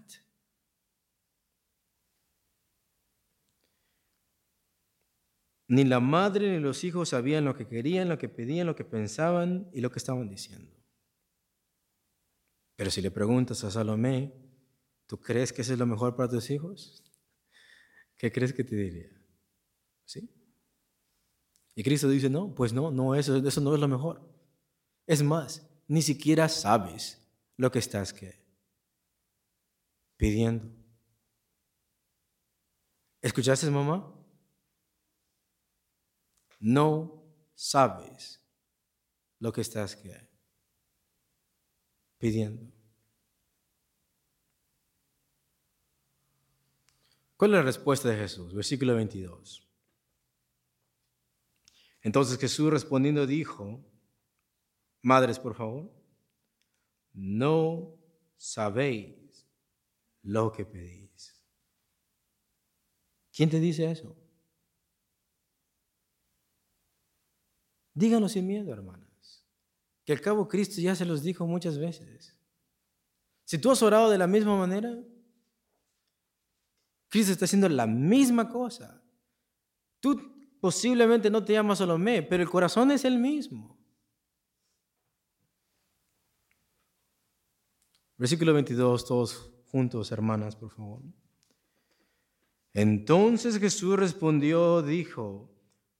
Ni 5.68 5.84
la 5.84 6.00
madre 6.00 6.52
ni 6.52 6.58
los 6.58 6.84
hijos 6.84 7.08
sabían 7.08 7.46
lo 7.46 7.56
que 7.56 7.66
querían, 7.66 8.10
lo 8.10 8.18
que 8.18 8.28
pedían, 8.28 8.66
lo 8.66 8.76
que 8.76 8.84
pensaban 8.84 9.70
y 9.72 9.80
lo 9.80 9.90
que 9.90 10.00
estaban 10.00 10.28
diciendo. 10.28 10.76
Pero 12.76 12.90
si 12.90 13.00
le 13.00 13.10
preguntas 13.10 13.64
a 13.64 13.70
Salomé, 13.70 14.39
¿Tú 15.10 15.18
crees 15.18 15.52
que 15.52 15.62
eso 15.62 15.72
es 15.72 15.78
lo 15.80 15.86
mejor 15.86 16.14
para 16.14 16.28
tus 16.28 16.48
hijos? 16.50 17.02
¿Qué 18.16 18.30
crees 18.30 18.52
que 18.52 18.62
te 18.62 18.76
diría? 18.76 19.10
¿Sí? 20.04 20.30
Y 21.74 21.82
Cristo 21.82 22.08
dice, 22.08 22.30
no, 22.30 22.54
pues 22.54 22.72
no, 22.72 22.92
no, 22.92 23.16
eso, 23.16 23.36
eso 23.36 23.60
no 23.60 23.74
es 23.74 23.80
lo 23.80 23.88
mejor. 23.88 24.32
Es 25.08 25.20
más, 25.20 25.68
ni 25.88 26.00
siquiera 26.00 26.48
sabes 26.48 27.20
lo 27.56 27.72
que 27.72 27.80
estás 27.80 28.14
pidiendo. 30.16 30.72
¿Escuchaste, 33.20 33.68
mamá? 33.68 34.14
No 36.60 37.20
sabes 37.56 38.48
lo 39.40 39.52
que 39.52 39.62
estás 39.62 40.00
pidiendo. 42.16 42.79
¿Cuál 47.40 47.52
es 47.52 47.56
la 47.56 47.62
respuesta 47.62 48.10
de 48.10 48.18
Jesús? 48.18 48.52
Versículo 48.52 48.94
22. 48.96 49.66
Entonces 52.02 52.38
Jesús 52.38 52.70
respondiendo 52.70 53.26
dijo, 53.26 53.82
madres, 55.00 55.38
por 55.38 55.54
favor, 55.54 55.90
no 57.14 57.98
sabéis 58.36 59.48
lo 60.20 60.52
que 60.52 60.66
pedís. 60.66 61.42
¿Quién 63.32 63.48
te 63.48 63.58
dice 63.58 63.90
eso? 63.90 64.14
Díganlo 67.94 68.28
sin 68.28 68.46
miedo, 68.46 68.70
hermanas. 68.70 69.46
Que 70.04 70.12
al 70.12 70.20
cabo 70.20 70.46
Cristo 70.46 70.78
ya 70.82 70.94
se 70.94 71.06
los 71.06 71.22
dijo 71.22 71.46
muchas 71.46 71.78
veces. 71.78 72.38
Si 73.46 73.56
tú 73.56 73.70
has 73.70 73.82
orado 73.82 74.10
de 74.10 74.18
la 74.18 74.26
misma 74.26 74.58
manera, 74.58 75.02
Cristo 77.10 77.32
está 77.32 77.44
haciendo 77.44 77.68
la 77.68 77.86
misma 77.86 78.48
cosa. 78.48 79.02
Tú 79.98 80.56
posiblemente 80.60 81.28
no 81.28 81.44
te 81.44 81.52
llamas 81.52 81.78
Salomé, 81.78 82.22
pero 82.22 82.42
el 82.42 82.48
corazón 82.48 82.92
es 82.92 83.04
el 83.04 83.18
mismo. 83.18 83.76
Versículo 88.16 88.54
22, 88.54 89.04
todos 89.04 89.50
juntos, 89.66 90.12
hermanas, 90.12 90.54
por 90.54 90.70
favor. 90.70 91.02
Entonces 92.72 93.58
Jesús 93.58 93.98
respondió, 93.98 94.80
dijo, 94.82 95.50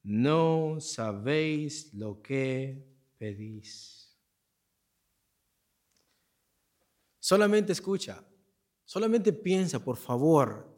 no 0.03 0.77
sabéis 0.79 1.93
lo 1.93 2.21
que 2.21 2.87
pedís. 3.17 4.17
Solamente 7.19 7.73
escucha, 7.73 8.23
solamente 8.85 9.33
piensa, 9.33 9.83
por 9.83 9.97
favor, 9.97 10.70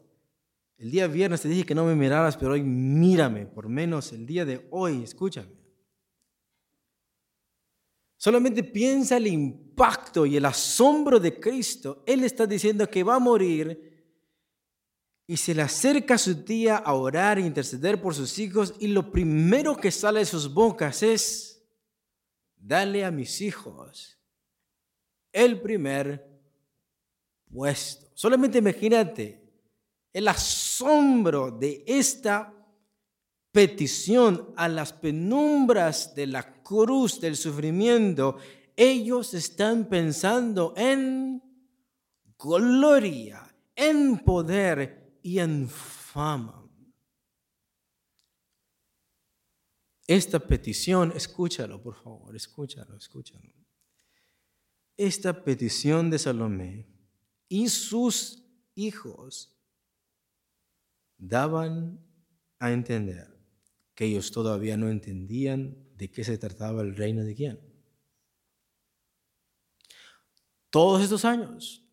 el 0.76 0.90
día 0.90 1.06
viernes 1.06 1.40
te 1.40 1.48
dije 1.48 1.64
que 1.64 1.74
no 1.74 1.84
me 1.84 1.94
miraras, 1.94 2.36
pero 2.36 2.52
hoy 2.52 2.62
mírame, 2.62 3.46
por 3.46 3.68
menos 3.68 4.12
el 4.12 4.26
día 4.26 4.44
de 4.44 4.66
hoy, 4.70 5.02
escúchame. 5.02 5.64
Solamente 8.16 8.64
piensa 8.64 9.18
el 9.18 9.26
impacto 9.26 10.24
y 10.24 10.36
el 10.36 10.44
asombro 10.46 11.20
de 11.20 11.38
Cristo. 11.38 12.02
Él 12.06 12.24
está 12.24 12.46
diciendo 12.46 12.88
que 12.88 13.02
va 13.02 13.16
a 13.16 13.20
morir 13.20 13.92
y 15.26 15.36
se 15.36 15.54
le 15.54 15.62
acerca 15.62 16.14
a 16.14 16.18
su 16.18 16.42
tía 16.42 16.76
a 16.76 16.94
orar 16.94 17.38
e 17.38 17.42
interceder 17.42 18.00
por 18.00 18.14
sus 18.14 18.38
hijos 18.38 18.74
y 18.78 18.88
lo 18.88 19.10
primero 19.10 19.76
que 19.76 19.90
sale 19.90 20.20
de 20.20 20.26
sus 20.26 20.52
bocas 20.52 21.02
es, 21.02 21.62
dale 22.56 23.04
a 23.04 23.10
mis 23.10 23.40
hijos 23.40 24.18
el 25.32 25.60
primer 25.60 26.26
puesto. 27.50 28.10
Solamente 28.14 28.58
imagínate 28.58 29.43
el 30.14 30.28
asombro 30.28 31.50
de 31.50 31.84
esta 31.86 32.54
petición 33.50 34.54
a 34.56 34.68
las 34.68 34.92
penumbras 34.92 36.14
de 36.14 36.28
la 36.28 36.62
cruz 36.62 37.20
del 37.20 37.36
sufrimiento, 37.36 38.38
ellos 38.76 39.34
están 39.34 39.88
pensando 39.88 40.72
en 40.76 41.42
gloria, 42.38 43.54
en 43.74 44.18
poder 44.18 45.18
y 45.22 45.40
en 45.40 45.68
fama. 45.68 46.64
Esta 50.06 50.38
petición, 50.38 51.12
escúchalo 51.16 51.82
por 51.82 51.96
favor, 51.96 52.36
escúchalo, 52.36 52.96
escúchalo. 52.96 53.52
Esta 54.96 55.44
petición 55.44 56.08
de 56.08 56.20
Salomé 56.20 56.86
y 57.48 57.68
sus 57.68 58.44
hijos 58.76 59.53
daban 61.18 62.00
a 62.58 62.72
entender 62.72 63.28
que 63.94 64.06
ellos 64.06 64.30
todavía 64.30 64.76
no 64.76 64.88
entendían 64.88 65.76
de 65.96 66.10
qué 66.10 66.24
se 66.24 66.38
trataba 66.38 66.82
el 66.82 66.96
reino 66.96 67.22
de 67.24 67.34
quién. 67.34 67.74
todos 70.74 71.02
estos 71.02 71.24
años. 71.24 71.84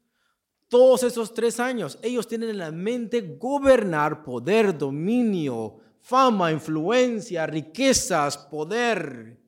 Todos 0.68 1.04
esos 1.04 1.36
tres 1.36 1.60
años, 1.60 2.00
ellos 2.02 2.28
tienen 2.28 2.50
en 2.50 2.58
la 2.58 2.72
mente 2.72 3.22
gobernar, 3.22 4.24
poder, 4.24 4.76
dominio, 4.76 5.78
fama, 6.00 6.52
influencia, 6.52 7.46
riquezas, 7.46 8.40
poder. 8.40 9.40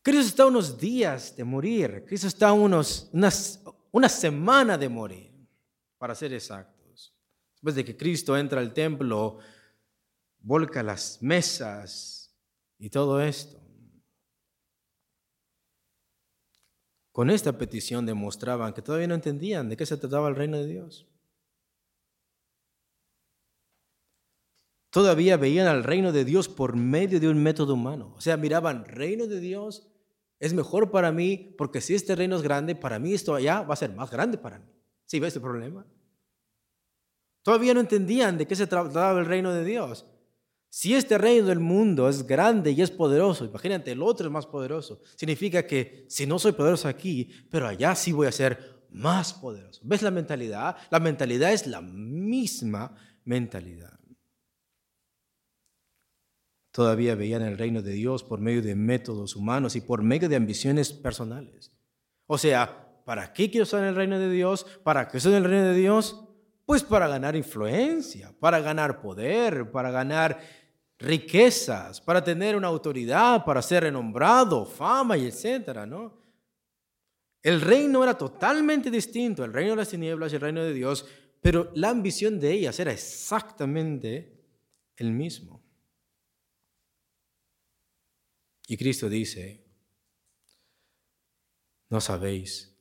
Cristo 0.00 0.28
está 0.28 0.46
unos 0.46 0.78
días 0.78 1.36
de 1.36 1.44
morir. 1.44 2.04
Cristo 2.06 2.28
está 2.28 2.54
unos, 2.54 3.10
una 3.90 4.08
semana 4.08 4.78
de 4.78 4.88
morir, 4.88 5.30
para 6.02 6.16
ser 6.16 6.32
exactos. 6.32 7.16
Después 7.52 7.76
de 7.76 7.84
que 7.84 7.96
Cristo 7.96 8.36
entra 8.36 8.60
al 8.60 8.74
templo, 8.74 9.38
volca 10.40 10.82
las 10.82 11.22
mesas 11.22 12.36
y 12.76 12.90
todo 12.90 13.22
esto. 13.22 13.60
Con 17.12 17.30
esta 17.30 17.56
petición 17.56 18.04
demostraban 18.04 18.72
que 18.72 18.82
todavía 18.82 19.06
no 19.06 19.14
entendían 19.14 19.68
de 19.68 19.76
qué 19.76 19.86
se 19.86 19.96
trataba 19.96 20.28
el 20.28 20.34
reino 20.34 20.56
de 20.56 20.66
Dios. 20.66 21.06
Todavía 24.90 25.36
veían 25.36 25.68
al 25.68 25.84
reino 25.84 26.10
de 26.10 26.24
Dios 26.24 26.48
por 26.48 26.74
medio 26.74 27.20
de 27.20 27.28
un 27.28 27.40
método 27.40 27.74
humano. 27.74 28.12
O 28.16 28.20
sea, 28.20 28.36
miraban, 28.36 28.86
reino 28.86 29.28
de 29.28 29.38
Dios 29.38 29.86
es 30.40 30.52
mejor 30.52 30.90
para 30.90 31.12
mí 31.12 31.54
porque 31.56 31.80
si 31.80 31.94
este 31.94 32.16
reino 32.16 32.34
es 32.34 32.42
grande, 32.42 32.74
para 32.74 32.98
mí 32.98 33.14
esto 33.14 33.36
allá 33.36 33.62
va 33.62 33.74
a 33.74 33.76
ser 33.76 33.94
más 33.94 34.10
grande 34.10 34.36
para 34.36 34.58
mí. 34.58 34.81
¿Sí 35.12 35.20
ves 35.20 35.36
el 35.36 35.42
problema? 35.42 35.84
Todavía 37.42 37.74
no 37.74 37.80
entendían 37.80 38.38
de 38.38 38.46
qué 38.46 38.56
se 38.56 38.66
trataba 38.66 39.20
el 39.20 39.26
reino 39.26 39.52
de 39.52 39.62
Dios. 39.62 40.06
Si 40.70 40.94
este 40.94 41.18
reino 41.18 41.48
del 41.48 41.60
mundo 41.60 42.08
es 42.08 42.26
grande 42.26 42.70
y 42.70 42.80
es 42.80 42.90
poderoso, 42.90 43.44
imagínate, 43.44 43.92
el 43.92 44.02
otro 44.02 44.28
es 44.28 44.32
más 44.32 44.46
poderoso. 44.46 45.02
Significa 45.14 45.66
que 45.66 46.06
si 46.08 46.26
no 46.26 46.38
soy 46.38 46.52
poderoso 46.52 46.88
aquí, 46.88 47.28
pero 47.50 47.68
allá 47.68 47.94
sí 47.94 48.12
voy 48.12 48.26
a 48.26 48.32
ser 48.32 48.86
más 48.88 49.34
poderoso. 49.34 49.82
¿Ves 49.84 50.00
la 50.00 50.10
mentalidad? 50.10 50.78
La 50.90 50.98
mentalidad 50.98 51.52
es 51.52 51.66
la 51.66 51.82
misma 51.82 52.96
mentalidad. 53.26 54.00
Todavía 56.70 57.16
veían 57.16 57.42
el 57.42 57.58
reino 57.58 57.82
de 57.82 57.92
Dios 57.92 58.24
por 58.24 58.40
medio 58.40 58.62
de 58.62 58.74
métodos 58.74 59.36
humanos 59.36 59.76
y 59.76 59.82
por 59.82 60.02
medio 60.02 60.30
de 60.30 60.36
ambiciones 60.36 60.90
personales. 60.90 61.70
O 62.26 62.38
sea, 62.38 62.81
¿para 63.04 63.32
qué 63.32 63.50
quiero 63.50 63.64
estar 63.64 63.80
en 63.82 63.88
el 63.88 63.96
reino 63.96 64.18
de 64.18 64.30
Dios? 64.30 64.64
¿Para 64.82 65.08
qué 65.08 65.20
soy 65.20 65.32
en 65.32 65.38
el 65.38 65.50
reino 65.50 65.66
de 65.66 65.74
Dios? 65.74 66.24
Pues 66.64 66.82
para 66.82 67.08
ganar 67.08 67.36
influencia, 67.36 68.32
para 68.38 68.60
ganar 68.60 69.00
poder, 69.00 69.70
para 69.70 69.90
ganar 69.90 70.40
riquezas, 70.98 72.00
para 72.00 72.22
tener 72.22 72.56
una 72.56 72.68
autoridad, 72.68 73.44
para 73.44 73.60
ser 73.60 73.84
renombrado, 73.84 74.64
fama 74.64 75.16
y 75.16 75.26
etcétera, 75.26 75.84
¿no? 75.84 76.22
El 77.42 77.60
reino 77.60 78.04
era 78.04 78.16
totalmente 78.16 78.90
distinto, 78.90 79.44
el 79.44 79.52
reino 79.52 79.70
de 79.70 79.76
las 79.78 79.88
tinieblas 79.88 80.32
y 80.32 80.36
el 80.36 80.40
reino 80.40 80.62
de 80.62 80.72
Dios, 80.72 81.04
pero 81.40 81.72
la 81.74 81.90
ambición 81.90 82.38
de 82.38 82.52
ellas 82.52 82.78
era 82.78 82.92
exactamente 82.92 84.40
el 84.96 85.10
mismo. 85.10 85.60
Y 88.68 88.76
Cristo 88.76 89.08
dice, 89.08 89.66
no 91.90 92.00
sabéis 92.00 92.71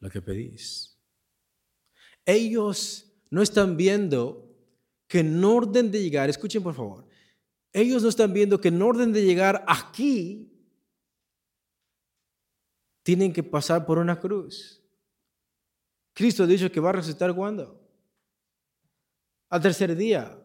lo 0.00 0.10
que 0.10 0.22
pedís. 0.22 0.98
Ellos 2.24 3.12
no 3.30 3.42
están 3.42 3.76
viendo 3.76 4.54
que 5.06 5.20
en 5.20 5.42
orden 5.44 5.90
de 5.90 6.02
llegar, 6.02 6.28
escuchen 6.28 6.62
por 6.62 6.74
favor, 6.74 7.06
ellos 7.72 8.02
no 8.02 8.08
están 8.08 8.32
viendo 8.32 8.60
que 8.60 8.68
en 8.68 8.80
orden 8.82 9.12
de 9.12 9.24
llegar 9.24 9.64
aquí, 9.68 10.52
tienen 13.06 13.32
que 13.32 13.44
pasar 13.44 13.86
por 13.86 13.98
una 13.98 14.18
cruz. 14.18 14.82
Cristo 16.12 16.42
ha 16.42 16.46
dicho 16.48 16.72
que 16.72 16.80
va 16.80 16.88
a 16.88 16.94
resucitar 16.94 17.32
cuando? 17.36 17.80
Al 19.48 19.62
tercer 19.62 19.94
día. 19.94 20.36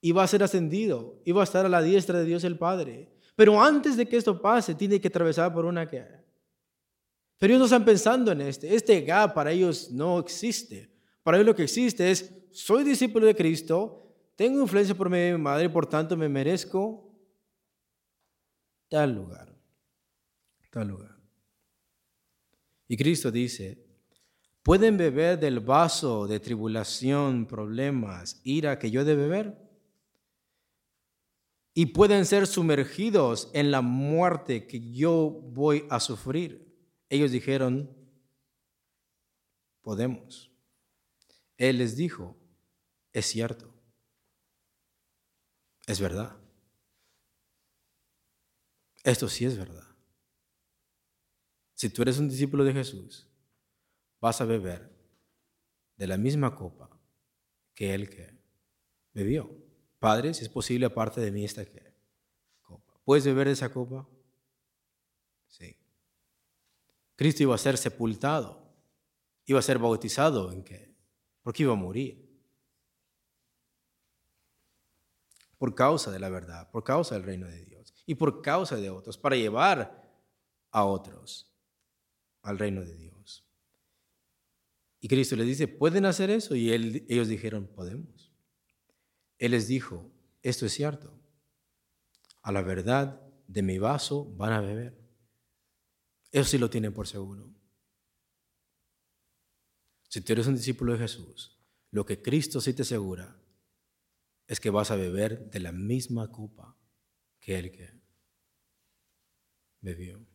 Y 0.00 0.12
va 0.12 0.22
a 0.22 0.28
ser 0.28 0.44
ascendido. 0.44 1.20
Y 1.24 1.32
va 1.32 1.40
a 1.40 1.44
estar 1.44 1.66
a 1.66 1.68
la 1.68 1.82
diestra 1.82 2.20
de 2.20 2.26
Dios 2.26 2.44
el 2.44 2.56
Padre. 2.56 3.10
Pero 3.34 3.60
antes 3.60 3.96
de 3.96 4.06
que 4.06 4.16
esto 4.16 4.40
pase, 4.40 4.76
tiene 4.76 5.00
que 5.00 5.08
atravesar 5.08 5.52
por 5.52 5.64
una 5.64 5.88
que... 5.88 6.19
Pero 7.40 7.54
ellos 7.54 7.60
no 7.60 7.64
están 7.64 7.86
pensando 7.86 8.30
en 8.32 8.42
este. 8.42 8.74
Este 8.74 9.00
gap 9.00 9.32
para 9.32 9.50
ellos 9.50 9.90
no 9.90 10.18
existe. 10.18 10.90
Para 11.22 11.38
ellos 11.38 11.46
lo 11.46 11.56
que 11.56 11.62
existe 11.62 12.10
es 12.10 12.30
soy 12.50 12.84
discípulo 12.84 13.24
de 13.24 13.34
Cristo, 13.34 14.14
tengo 14.36 14.60
influencia 14.60 14.94
por 14.94 15.08
medio 15.08 15.32
de 15.32 15.38
mi 15.38 15.42
madre, 15.42 15.70
por 15.70 15.86
tanto 15.86 16.18
me 16.18 16.28
merezco 16.28 17.10
tal 18.90 19.14
lugar, 19.14 19.56
tal 20.70 20.88
lugar. 20.88 21.16
Y 22.88 22.96
Cristo 22.98 23.30
dice, 23.30 23.86
¿pueden 24.62 24.98
beber 24.98 25.40
del 25.40 25.60
vaso 25.60 26.26
de 26.26 26.40
tribulación, 26.40 27.46
problemas, 27.46 28.38
ira 28.44 28.78
que 28.78 28.90
yo 28.90 29.02
de 29.02 29.16
beber? 29.16 29.56
Y 31.72 31.86
pueden 31.86 32.26
ser 32.26 32.46
sumergidos 32.46 33.50
en 33.54 33.70
la 33.70 33.80
muerte 33.80 34.66
que 34.66 34.92
yo 34.92 35.40
voy 35.42 35.86
a 35.88 36.00
sufrir. 36.00 36.69
Ellos 37.10 37.32
dijeron, 37.32 37.94
podemos. 39.82 40.50
Él 41.58 41.78
les 41.78 41.96
dijo, 41.96 42.36
es 43.12 43.26
cierto. 43.26 43.74
Es 45.86 46.00
verdad. 46.00 46.36
Esto 49.02 49.28
sí 49.28 49.44
es 49.44 49.58
verdad. 49.58 49.88
Si 51.74 51.90
tú 51.90 52.02
eres 52.02 52.18
un 52.18 52.28
discípulo 52.28 52.62
de 52.62 52.74
Jesús, 52.74 53.28
vas 54.20 54.40
a 54.40 54.44
beber 54.44 54.90
de 55.96 56.06
la 56.06 56.16
misma 56.16 56.54
copa 56.54 56.90
que 57.74 57.92
Él 57.92 58.08
que 58.08 58.38
bebió. 59.12 59.50
Padre, 59.98 60.32
si 60.32 60.44
es 60.44 60.48
posible, 60.48 60.86
aparte 60.86 61.20
de 61.20 61.32
mí 61.32 61.44
esta 61.44 61.64
copa. 62.62 63.00
¿Puedes 63.04 63.24
beber 63.24 63.48
de 63.48 63.54
esa 63.54 63.72
copa? 63.72 64.08
Sí. 65.48 65.76
Cristo 67.20 67.42
iba 67.42 67.54
a 67.54 67.58
ser 67.58 67.76
sepultado, 67.76 68.74
iba 69.44 69.58
a 69.58 69.62
ser 69.62 69.78
bautizado 69.78 70.52
en 70.52 70.64
qué? 70.64 70.96
Porque 71.42 71.64
iba 71.64 71.74
a 71.74 71.76
morir. 71.76 72.30
por 75.58 75.74
causa 75.74 76.10
de 76.10 76.18
la 76.18 76.30
verdad, 76.30 76.70
por 76.70 76.82
causa 76.82 77.16
del 77.16 77.24
reino 77.24 77.46
de 77.46 77.62
Dios 77.62 77.92
y 78.06 78.14
por 78.14 78.40
causa 78.40 78.76
de 78.76 78.88
otros, 78.88 79.18
para 79.18 79.36
llevar 79.36 80.10
a 80.70 80.86
otros 80.86 81.54
al 82.40 82.58
reino 82.58 82.80
de 82.80 82.96
Dios. 82.96 83.46
Y 85.00 85.08
Cristo 85.08 85.36
les 85.36 85.46
dice, 85.46 85.68
¿pueden 85.68 86.06
hacer 86.06 86.30
eso? 86.30 86.56
Y 86.56 86.72
ellos 86.72 87.28
dijeron, 87.28 87.66
podemos. 87.66 88.32
Él 89.36 89.50
les 89.50 89.68
dijo, 89.68 90.10
esto 90.42 90.64
es 90.64 90.72
cierto, 90.72 91.20
a 92.40 92.50
la 92.50 92.62
verdad 92.62 93.20
de 93.46 93.60
mi 93.60 93.78
vaso 93.78 94.24
van 94.36 94.54
a 94.54 94.62
beber. 94.62 94.99
Eso 96.32 96.50
sí 96.50 96.58
lo 96.58 96.70
tienen 96.70 96.92
por 96.92 97.06
seguro. 97.06 97.52
Si 100.08 100.20
tú 100.20 100.32
eres 100.32 100.46
un 100.46 100.56
discípulo 100.56 100.92
de 100.92 100.98
Jesús, 100.98 101.58
lo 101.90 102.04
que 102.04 102.20
Cristo 102.20 102.60
sí 102.60 102.72
te 102.74 102.82
asegura 102.82 103.40
es 104.46 104.58
que 104.58 104.70
vas 104.70 104.90
a 104.90 104.96
beber 104.96 105.50
de 105.50 105.60
la 105.60 105.72
misma 105.72 106.30
copa 106.30 106.76
que 107.38 107.58
el 107.58 107.70
que 107.70 108.00
bebió. 109.80 110.26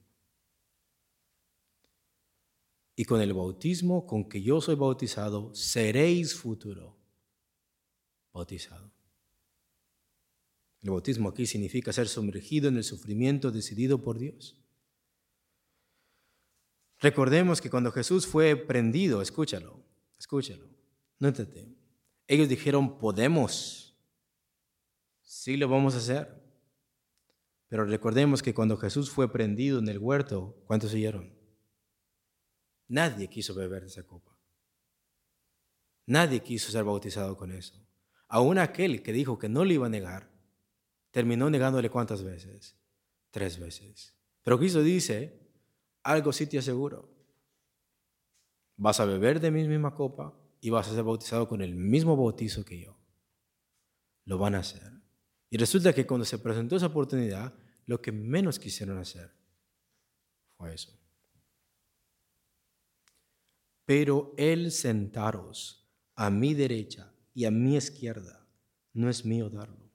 Y 2.95 3.03
con 3.03 3.21
el 3.21 3.33
bautismo 3.33 4.07
con 4.07 4.29
que 4.29 4.41
yo 4.41 4.61
soy 4.61 4.75
bautizado, 4.75 5.53
seréis 5.53 6.33
futuro 6.33 6.97
bautizado. 8.31 8.93
El 10.81 10.91
bautismo 10.91 11.29
aquí 11.29 11.45
significa 11.45 11.91
ser 11.91 12.07
sumergido 12.07 12.69
en 12.69 12.77
el 12.77 12.83
sufrimiento 12.83 13.51
decidido 13.51 14.01
por 14.01 14.17
Dios. 14.17 14.64
Recordemos 17.05 17.61
que 17.61 17.69
cuando 17.69 17.91
Jesús 17.91 18.25
fue 18.25 18.55
prendido, 18.55 19.21
escúchalo, 19.21 19.79
escúchalo, 20.17 20.67
nótate, 21.19 21.71
ellos 22.27 22.49
dijeron, 22.49 22.97
podemos 22.97 23.85
Sí 25.21 25.57
lo 25.57 25.67
vamos 25.67 25.93
a 25.93 25.97
hacer. 25.97 26.41
Pero 27.67 27.85
recordemos 27.85 28.41
que 28.41 28.55
cuando 28.55 28.77
Jesús 28.77 29.11
fue 29.11 29.31
prendido 29.31 29.77
en 29.77 29.87
el 29.89 29.99
huerto, 29.99 30.55
¿cuántos 30.65 30.89
siguieron? 30.89 31.37
Nadie 32.87 33.27
quiso 33.27 33.53
beber 33.53 33.81
de 33.81 33.89
esa 33.89 34.07
copa. 34.07 34.35
Nadie 36.07 36.39
quiso 36.39 36.71
ser 36.71 36.83
bautizado 36.83 37.37
con 37.37 37.51
eso. 37.51 37.87
Aún 38.27 38.57
aquel 38.57 39.03
que 39.03 39.13
dijo 39.13 39.37
que 39.37 39.49
no 39.49 39.65
le 39.65 39.75
iba 39.75 39.85
a 39.85 39.89
negar, 39.89 40.31
terminó 41.11 41.49
negándole 41.51 41.91
cuántas 41.91 42.23
veces? 42.23 42.75
Tres 43.29 43.59
veces. 43.59 44.15
Pero 44.41 44.57
Cristo 44.57 44.81
dice, 44.81 45.44
algo 46.05 46.31
sí 46.31 46.45
te 46.45 46.59
aseguro. 46.59 47.09
Vas 48.77 48.99
a 48.99 49.05
beber 49.05 49.39
de 49.39 49.51
mi 49.51 49.67
misma 49.67 49.95
copa 49.95 50.33
y 50.61 50.69
vas 50.69 50.87
a 50.87 50.93
ser 50.93 51.03
bautizado 51.03 51.47
con 51.47 51.61
el 51.61 51.75
mismo 51.75 52.15
bautizo 52.15 52.63
que 52.63 52.79
yo. 52.79 52.95
Lo 54.25 54.37
van 54.37 54.55
a 54.55 54.59
hacer. 54.59 54.91
Y 55.49 55.57
resulta 55.57 55.93
que 55.93 56.05
cuando 56.05 56.25
se 56.25 56.37
presentó 56.37 56.75
esa 56.75 56.87
oportunidad, 56.87 57.53
lo 57.87 58.01
que 58.01 58.11
menos 58.11 58.59
quisieron 58.59 58.97
hacer 58.97 59.31
Fue 60.57 60.73
eso. 60.73 60.97
Pero 63.85 64.33
el 64.37 64.71
sentaros 64.71 65.87
a 66.15 66.29
mi 66.29 66.53
derecha 66.53 67.11
y 67.33 67.45
a 67.45 67.51
mi 67.51 67.75
izquierda 67.75 68.47
no 68.93 69.09
es 69.09 69.25
mío 69.25 69.49
darlo, 69.49 69.91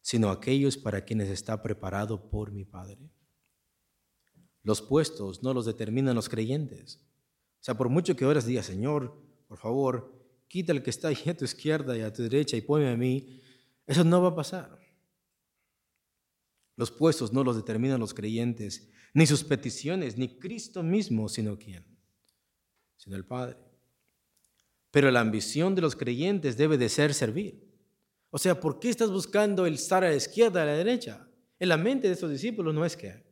sino 0.00 0.30
aquellos 0.30 0.76
para 0.76 1.04
quienes 1.04 1.28
está 1.28 1.62
preparado 1.62 2.30
por 2.30 2.52
mi 2.52 2.64
Padre. 2.64 3.10
Los 4.68 4.82
puestos 4.82 5.42
no 5.42 5.54
los 5.54 5.64
determinan 5.64 6.14
los 6.14 6.28
creyentes. 6.28 7.00
O 7.58 7.64
sea, 7.64 7.78
por 7.78 7.88
mucho 7.88 8.14
que 8.14 8.26
ahora 8.26 8.42
diga, 8.42 8.62
Señor, 8.62 9.18
por 9.46 9.56
favor, 9.56 10.12
quita 10.46 10.72
el 10.72 10.82
que 10.82 10.90
está 10.90 11.08
ahí 11.08 11.22
a 11.26 11.34
tu 11.34 11.46
izquierda 11.46 11.96
y 11.96 12.02
a 12.02 12.12
tu 12.12 12.22
derecha 12.22 12.54
y 12.54 12.60
ponme 12.60 12.90
a 12.90 12.94
mí, 12.94 13.40
eso 13.86 14.04
no 14.04 14.20
va 14.20 14.28
a 14.28 14.34
pasar. 14.34 14.78
Los 16.76 16.90
puestos 16.90 17.32
no 17.32 17.42
los 17.44 17.56
determinan 17.56 17.98
los 17.98 18.12
creyentes, 18.12 18.90
ni 19.14 19.26
sus 19.26 19.42
peticiones, 19.42 20.18
ni 20.18 20.38
Cristo 20.38 20.82
mismo, 20.82 21.30
sino 21.30 21.58
quién, 21.58 21.86
sino 22.98 23.16
el 23.16 23.24
Padre. 23.24 23.56
Pero 24.90 25.10
la 25.10 25.20
ambición 25.20 25.74
de 25.76 25.80
los 25.80 25.96
creyentes 25.96 26.58
debe 26.58 26.76
de 26.76 26.90
ser 26.90 27.14
servir. 27.14 27.74
O 28.28 28.36
sea, 28.36 28.60
¿por 28.60 28.80
qué 28.80 28.90
estás 28.90 29.10
buscando 29.10 29.64
el 29.64 29.76
estar 29.76 30.04
a 30.04 30.10
la 30.10 30.16
izquierda, 30.16 30.62
a 30.62 30.66
la 30.66 30.72
derecha? 30.72 31.26
En 31.58 31.70
la 31.70 31.78
mente 31.78 32.06
de 32.06 32.12
estos 32.12 32.30
discípulos 32.30 32.74
no 32.74 32.84
es 32.84 32.98
que, 32.98 33.27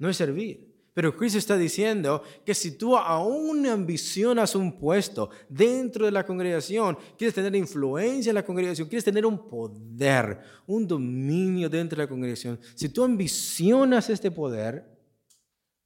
no 0.00 0.08
es 0.08 0.16
servir. 0.16 0.68
Pero 0.92 1.16
Cristo 1.16 1.38
está 1.38 1.56
diciendo 1.56 2.22
que 2.44 2.52
si 2.52 2.76
tú 2.76 2.96
aún 2.96 3.64
ambicionas 3.66 4.56
un 4.56 4.76
puesto 4.76 5.30
dentro 5.48 6.04
de 6.04 6.10
la 6.10 6.26
congregación, 6.26 6.98
quieres 7.16 7.34
tener 7.34 7.54
influencia 7.54 8.30
en 8.30 8.34
la 8.34 8.44
congregación, 8.44 8.88
quieres 8.88 9.04
tener 9.04 9.24
un 9.24 9.48
poder, 9.48 10.40
un 10.66 10.88
dominio 10.88 11.70
dentro 11.70 11.96
de 11.96 12.04
la 12.04 12.08
congregación, 12.08 12.58
si 12.74 12.88
tú 12.88 13.04
ambicionas 13.04 14.10
este 14.10 14.32
poder, 14.32 14.84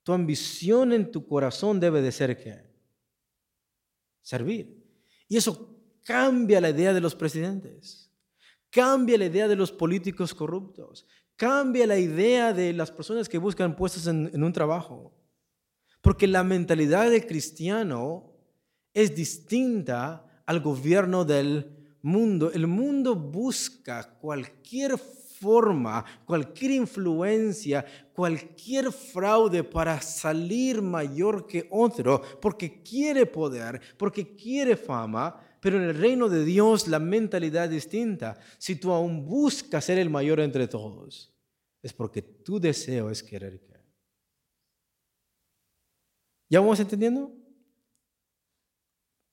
tu 0.03 0.13
ambición 0.13 0.93
en 0.93 1.11
tu 1.11 1.27
corazón 1.27 1.79
debe 1.79 2.01
de 2.01 2.13
ser 2.13 2.37
qué? 2.43 2.63
Servir. 4.23 4.83
Y 5.29 5.37
eso 5.37 5.77
cambia 6.03 6.61
la 6.61 6.71
idea 6.71 6.95
de 6.95 7.01
los 7.01 7.15
presidentes, 7.15 8.11
cambia 8.71 9.19
la 9.19 9.27
idea 9.27 9.49
de 9.49 9.57
los 9.57 9.71
políticos 9.71 10.33
corruptos, 10.35 11.07
Cambia 11.37 11.87
la 11.87 11.99
idea 11.99 12.53
de 12.53 12.73
las 12.73 12.91
personas 12.91 13.29
que 13.29 13.39
buscan 13.39 13.75
puestos 13.75 14.07
en, 14.07 14.43
un 14.43 14.53
trabajo. 14.53 15.13
Porque 16.01 16.27
la 16.27 16.45
mentalidad 16.45 17.11
del 17.11 17.27
cristiano 17.27 18.33
es 18.93 19.15
distinta 19.15 20.25
al 20.47 20.61
gobierno 20.61 21.25
del 21.25 21.97
mundo. 22.03 22.53
El 22.53 22.67
mundo 22.67 23.17
busca 23.17 24.17
cualquier 24.21 24.97
forma, 24.97 26.05
cualquier 26.25 26.71
influencia, 26.73 27.85
cualquier 28.15 28.93
fraude 28.93 29.65
para 29.65 30.01
salir 30.01 30.81
mayor 30.81 31.47
que 31.47 31.67
otro, 31.71 32.23
porque 32.41 32.83
quiere 32.83 33.27
poder, 33.27 33.81
porque 33.97 34.37
quiere 34.37 34.77
fama, 34.77 35.41
pero 35.65 35.79
en 35.79 35.85
el 35.85 35.95
reino 35.95 36.29
de 36.29 36.45
Dios 36.45 36.89
la 36.89 36.99
mentalidad 36.99 37.65
es 37.65 37.71
distinta. 37.71 38.39
Si 38.59 38.77
tú 38.77 38.93
aún 38.93 39.25
buscas 39.25 39.83
ser 39.83 39.99
el 39.99 40.11
mayor 40.11 40.41
entre 40.41 40.69
todos, 40.69 41.35
es 41.81 41.91
porque 41.91 42.21
tu 42.21 42.61
deseo 42.61 43.09
es 43.09 43.23
querer 43.23 43.59
que. 43.63 43.73
¿Ya 46.51 46.61
vamos 46.61 46.79
entendiendo? 46.81 47.35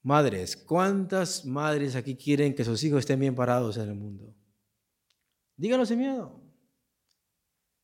Madres, 0.03 0.55
¿cuántas 0.55 1.43
madres 1.43 1.97
aquí 1.97 2.15
quieren 2.15 2.55
que 2.55 2.63
sus 2.63 2.81
hijos 2.85 2.99
estén 2.99 3.19
bien 3.19 3.35
parados 3.35 3.75
en 3.75 3.89
el 3.89 3.95
mundo? 3.95 4.33
Díganos 5.57 5.89
sin 5.89 5.99
miedo. 5.99 6.41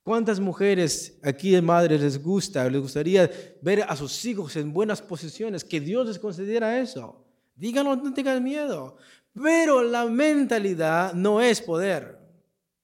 ¿Cuántas 0.04 0.40
mujeres 0.40 1.20
aquí 1.22 1.52
de 1.52 1.62
madres 1.62 2.00
les 2.00 2.24
gusta, 2.24 2.70
les 2.70 2.82
gustaría 2.82 3.30
ver 3.62 3.82
a 3.82 3.94
sus 3.98 4.24
hijos 4.24 4.56
en 4.56 4.72
buenas 4.72 5.02
posiciones, 5.02 5.66
que 5.66 5.82
Dios 5.82 6.08
les 6.08 6.18
concediera 6.18 6.80
eso? 6.80 7.27
Díganos, 7.58 8.02
no 8.04 8.14
tengan 8.14 8.44
miedo. 8.44 8.98
Pero 9.34 9.84
la 9.84 10.06
mentalidad 10.06 11.14
no 11.14 11.42
es 11.42 11.62
poder 11.62 12.18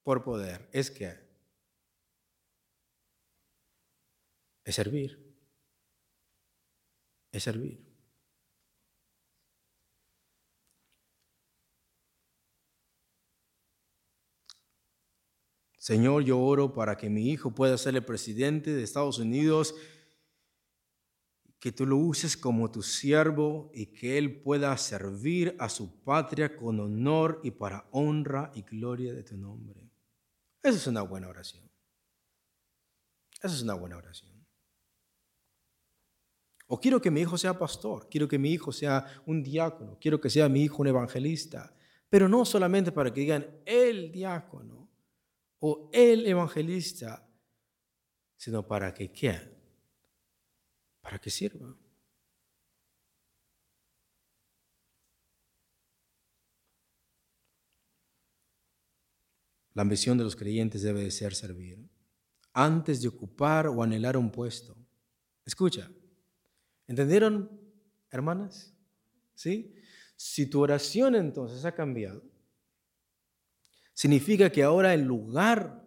por 0.02 0.22
poder, 0.22 0.68
es 0.72 0.90
que 0.90 1.16
es 4.64 4.74
servir. 4.74 5.18
Es 7.32 7.42
servir. 7.42 7.84
Señor, 15.78 16.24
yo 16.24 16.40
oro 16.40 16.72
para 16.72 16.96
que 16.96 17.10
mi 17.10 17.30
hijo 17.30 17.50
pueda 17.50 17.76
ser 17.76 17.94
el 17.94 18.04
presidente 18.04 18.72
de 18.72 18.82
Estados 18.82 19.18
Unidos 19.18 19.74
que 21.64 21.72
tú 21.72 21.86
lo 21.86 21.96
uses 21.96 22.36
como 22.36 22.70
tu 22.70 22.82
siervo 22.82 23.70
y 23.72 23.86
que 23.86 24.18
él 24.18 24.42
pueda 24.42 24.76
servir 24.76 25.56
a 25.58 25.70
su 25.70 26.02
patria 26.02 26.58
con 26.58 26.78
honor 26.78 27.40
y 27.42 27.52
para 27.52 27.88
honra 27.90 28.52
y 28.54 28.60
gloria 28.60 29.14
de 29.14 29.22
tu 29.22 29.34
nombre. 29.38 29.90
Esa 30.62 30.76
es 30.76 30.86
una 30.88 31.00
buena 31.00 31.26
oración. 31.26 31.66
Esa 33.42 33.54
es 33.54 33.62
una 33.62 33.72
buena 33.72 33.96
oración. 33.96 34.46
O 36.66 36.78
quiero 36.78 37.00
que 37.00 37.10
mi 37.10 37.22
hijo 37.22 37.38
sea 37.38 37.58
pastor, 37.58 38.10
quiero 38.10 38.28
que 38.28 38.38
mi 38.38 38.50
hijo 38.50 38.70
sea 38.70 39.22
un 39.24 39.42
diácono, 39.42 39.96
quiero 39.98 40.20
que 40.20 40.28
sea 40.28 40.50
mi 40.50 40.64
hijo 40.64 40.82
un 40.82 40.88
evangelista, 40.88 41.74
pero 42.10 42.28
no 42.28 42.44
solamente 42.44 42.92
para 42.92 43.10
que 43.10 43.20
digan 43.20 43.62
el 43.64 44.12
diácono 44.12 44.90
o 45.60 45.88
el 45.94 46.26
evangelista, 46.26 47.26
sino 48.36 48.66
para 48.66 48.92
que 48.92 49.10
qué? 49.10 49.53
Para 51.04 51.18
que 51.18 51.28
sirva. 51.28 51.76
La 59.74 59.82
ambición 59.82 60.16
de 60.16 60.24
los 60.24 60.34
creyentes 60.34 60.80
debe 60.80 61.02
de 61.02 61.10
ser 61.10 61.34
servir 61.34 61.78
antes 62.54 63.02
de 63.02 63.08
ocupar 63.08 63.66
o 63.66 63.82
anhelar 63.82 64.16
un 64.16 64.30
puesto. 64.30 64.74
Escucha, 65.44 65.90
¿entendieron, 66.86 67.50
hermanas? 68.10 68.72
¿Sí? 69.34 69.74
Si 70.16 70.46
tu 70.46 70.60
oración 70.62 71.16
entonces 71.16 71.66
ha 71.66 71.74
cambiado, 71.74 72.22
significa 73.92 74.50
que 74.50 74.62
ahora 74.62 74.94
en 74.94 75.04
lugar 75.04 75.86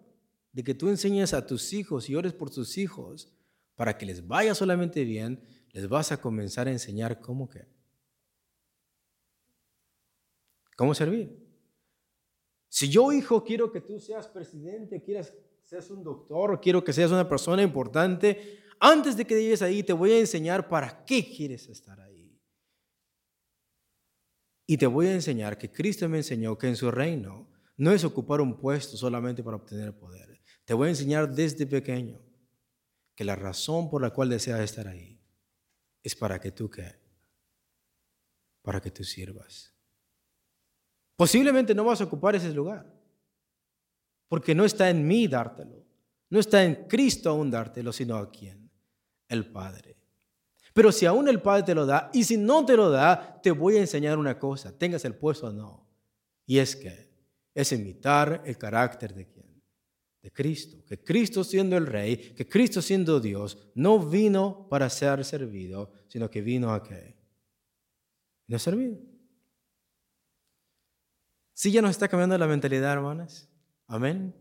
de 0.51 0.63
que 0.63 0.75
tú 0.75 0.89
enseñes 0.89 1.33
a 1.33 1.47
tus 1.47 1.73
hijos 1.73 2.07
y 2.07 2.15
ores 2.15 2.33
por 2.33 2.51
tus 2.51 2.77
hijos, 2.77 3.33
para 3.77 3.95
que 3.95 4.07
les 4.07 4.27
vaya 4.27 4.53
solamente 4.55 5.05
bien, 5.05 5.39
les 5.71 5.87
vas 5.87 6.11
a 6.11 6.19
comenzar 6.19 6.67
a 6.67 6.71
enseñar 6.71 7.21
cómo 7.21 7.47
que. 7.47 7.65
¿Cómo 10.75 10.93
servir? 10.95 11.47
Si 12.67 12.89
yo, 12.89 13.13
hijo, 13.13 13.43
quiero 13.43 13.71
que 13.71 13.81
tú 13.81 13.99
seas 13.99 14.27
presidente, 14.27 15.01
quieras 15.01 15.33
seas 15.63 15.91
un 15.91 16.03
doctor, 16.03 16.59
quiero 16.59 16.83
que 16.83 16.91
seas 16.91 17.11
una 17.11 17.29
persona 17.29 17.61
importante, 17.61 18.59
antes 18.79 19.15
de 19.15 19.25
que 19.25 19.39
llegues 19.39 19.61
ahí 19.61 19.83
te 19.83 19.93
voy 19.93 20.11
a 20.11 20.19
enseñar 20.19 20.67
para 20.67 21.05
qué 21.05 21.23
quieres 21.23 21.67
estar 21.67 21.99
ahí. 21.99 22.41
Y 24.65 24.77
te 24.77 24.87
voy 24.87 25.07
a 25.07 25.13
enseñar 25.13 25.57
que 25.57 25.71
Cristo 25.71 26.09
me 26.09 26.17
enseñó 26.17 26.57
que 26.57 26.67
en 26.67 26.75
su 26.75 26.89
reino 26.89 27.47
no 27.75 27.91
es 27.91 28.03
ocupar 28.03 28.41
un 28.41 28.57
puesto 28.57 28.97
solamente 28.97 29.43
para 29.43 29.57
obtener 29.57 29.95
poder. 29.97 30.41
Te 30.65 30.73
voy 30.73 30.87
a 30.87 30.91
enseñar 30.91 31.29
desde 31.29 31.67
pequeño 31.67 32.26
que 33.17 33.23
la 33.23 33.35
razón 33.35 33.89
por 33.89 33.99
la 33.99 34.11
cual 34.11 34.29
deseas 34.29 34.59
estar 34.59 34.87
ahí 34.87 35.19
es 36.03 36.15
para 36.15 36.39
que 36.39 36.51
tú 36.51 36.69
qué? 36.69 37.01
Para 38.61 38.79
que 38.79 38.91
tú 38.91 39.03
sirvas. 39.03 39.73
Posiblemente 41.15 41.73
no 41.73 41.83
vas 41.83 41.99
a 41.99 42.03
ocupar 42.03 42.35
ese 42.35 42.53
lugar, 42.53 42.85
porque 44.27 44.53
no 44.53 44.65
está 44.65 44.91
en 44.91 45.07
mí 45.07 45.27
dártelo, 45.27 45.83
no 46.29 46.39
está 46.39 46.63
en 46.63 46.87
Cristo 46.87 47.31
aún 47.31 47.49
dártelo, 47.49 47.91
sino 47.91 48.17
a 48.17 48.29
quién? 48.29 48.69
El 49.27 49.51
Padre. 49.51 49.97
Pero 50.71 50.91
si 50.91 51.07
aún 51.07 51.27
el 51.27 51.41
Padre 51.41 51.63
te 51.63 51.73
lo 51.73 51.87
da, 51.87 52.11
y 52.13 52.23
si 52.23 52.37
no 52.37 52.67
te 52.67 52.77
lo 52.77 52.91
da, 52.91 53.41
te 53.41 53.49
voy 53.49 53.77
a 53.77 53.81
enseñar 53.81 54.19
una 54.19 54.37
cosa, 54.37 54.77
tengas 54.77 55.05
el 55.05 55.15
puesto 55.15 55.47
o 55.47 55.51
no, 55.51 55.89
y 56.45 56.59
es 56.59 56.75
que 56.75 57.09
es 57.55 57.71
imitar 57.71 58.43
el 58.45 58.59
carácter 58.59 59.15
de? 59.15 59.36
Cristo, 60.31 60.83
que 60.85 61.03
Cristo 61.03 61.43
siendo 61.43 61.77
el 61.77 61.85
Rey, 61.85 62.17
que 62.35 62.47
Cristo 62.47 62.81
siendo 62.81 63.19
Dios, 63.19 63.57
no 63.75 63.99
vino 63.99 64.67
para 64.69 64.89
ser 64.89 65.23
servido, 65.25 65.91
sino 66.07 66.29
que 66.29 66.41
vino 66.41 66.73
a 66.73 66.83
qué? 66.83 67.15
Vino 68.47 68.55
a 68.55 68.59
servir. 68.59 68.99
Sí 71.53 71.71
ya 71.71 71.81
nos 71.81 71.91
está 71.91 72.07
cambiando 72.07 72.37
la 72.37 72.47
mentalidad, 72.47 72.93
hermanas. 72.93 73.49
Amén. 73.87 74.35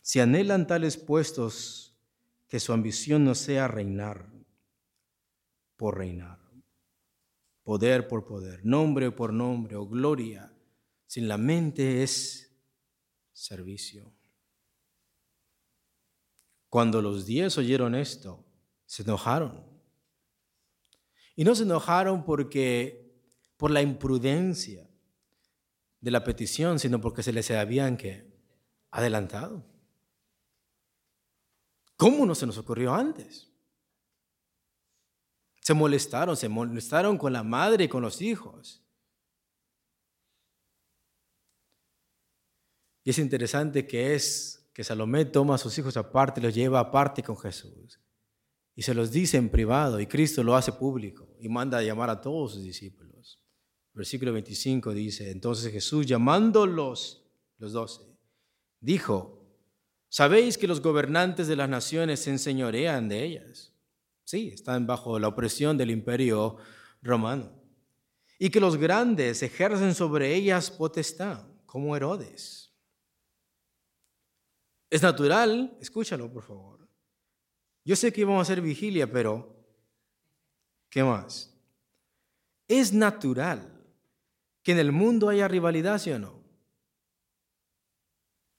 Si 0.00 0.18
anhelan 0.18 0.66
tales 0.66 0.96
puestos, 0.96 1.94
que 2.48 2.58
su 2.58 2.72
ambición 2.72 3.24
no 3.24 3.36
sea 3.36 3.68
reinar 3.68 4.28
por 5.76 5.96
reinar 5.96 6.39
poder 7.70 8.08
por 8.08 8.24
poder, 8.24 8.66
nombre 8.66 9.12
por 9.12 9.32
nombre 9.32 9.76
o 9.76 9.86
gloria, 9.86 10.52
sin 11.06 11.28
la 11.28 11.38
mente 11.38 12.02
es 12.02 12.52
servicio. 13.32 14.12
Cuando 16.68 17.00
los 17.00 17.26
diez 17.26 17.56
oyeron 17.58 17.94
esto, 17.94 18.44
se 18.86 19.04
enojaron. 19.04 19.64
Y 21.36 21.44
no 21.44 21.54
se 21.54 21.62
enojaron 21.62 22.24
porque 22.24 23.14
por 23.56 23.70
la 23.70 23.82
imprudencia 23.82 24.90
de 26.00 26.10
la 26.10 26.24
petición, 26.24 26.80
sino 26.80 27.00
porque 27.00 27.22
se 27.22 27.32
les 27.32 27.52
habían 27.52 27.96
que 27.96 28.36
adelantado. 28.90 29.64
¿Cómo 31.96 32.26
no 32.26 32.34
se 32.34 32.46
nos 32.46 32.58
ocurrió 32.58 32.92
antes? 32.92 33.49
Se 35.70 35.74
molestaron, 35.74 36.36
se 36.36 36.48
molestaron 36.48 37.16
con 37.16 37.32
la 37.32 37.44
madre 37.44 37.84
y 37.84 37.88
con 37.88 38.02
los 38.02 38.20
hijos. 38.20 38.82
Y 43.04 43.10
es 43.10 43.18
interesante 43.20 43.86
que 43.86 44.16
es 44.16 44.68
que 44.74 44.82
Salomé 44.82 45.26
toma 45.26 45.54
a 45.54 45.58
sus 45.58 45.78
hijos 45.78 45.96
aparte 45.96 46.40
los 46.40 46.56
lleva 46.56 46.80
aparte 46.80 47.22
con 47.22 47.38
Jesús. 47.38 48.00
Y 48.74 48.82
se 48.82 48.94
los 48.94 49.12
dice 49.12 49.36
en 49.36 49.48
privado 49.48 50.00
y 50.00 50.08
Cristo 50.08 50.42
lo 50.42 50.56
hace 50.56 50.72
público 50.72 51.36
y 51.38 51.48
manda 51.48 51.78
a 51.78 51.82
llamar 51.82 52.10
a 52.10 52.20
todos 52.20 52.54
sus 52.54 52.64
discípulos. 52.64 53.40
Versículo 53.92 54.32
25 54.32 54.92
dice, 54.92 55.30
entonces 55.30 55.70
Jesús 55.70 56.04
llamándolos, 56.04 57.30
los 57.58 57.70
doce, 57.70 58.02
dijo, 58.80 59.46
¿sabéis 60.08 60.58
que 60.58 60.66
los 60.66 60.82
gobernantes 60.82 61.46
de 61.46 61.54
las 61.54 61.68
naciones 61.68 62.18
se 62.18 62.30
enseñorean 62.30 63.08
de 63.08 63.22
ellas? 63.22 63.69
Sí, 64.30 64.52
están 64.54 64.86
bajo 64.86 65.18
la 65.18 65.26
opresión 65.26 65.76
del 65.76 65.90
imperio 65.90 66.56
romano. 67.02 67.50
Y 68.38 68.48
que 68.48 68.60
los 68.60 68.76
grandes 68.76 69.42
ejercen 69.42 69.92
sobre 69.92 70.32
ellas 70.32 70.70
potestad, 70.70 71.44
como 71.66 71.96
Herodes. 71.96 72.72
Es 74.88 75.02
natural, 75.02 75.76
escúchalo 75.80 76.32
por 76.32 76.44
favor. 76.44 76.88
Yo 77.84 77.96
sé 77.96 78.12
que 78.12 78.20
íbamos 78.20 78.38
a 78.38 78.42
hacer 78.42 78.60
vigilia, 78.60 79.10
pero 79.10 79.52
¿qué 80.88 81.02
más? 81.02 81.52
Es 82.68 82.92
natural 82.92 83.84
que 84.62 84.70
en 84.70 84.78
el 84.78 84.92
mundo 84.92 85.28
haya 85.28 85.48
rivalidad, 85.48 85.98
¿sí 85.98 86.12
o 86.12 86.20
no? 86.20 86.40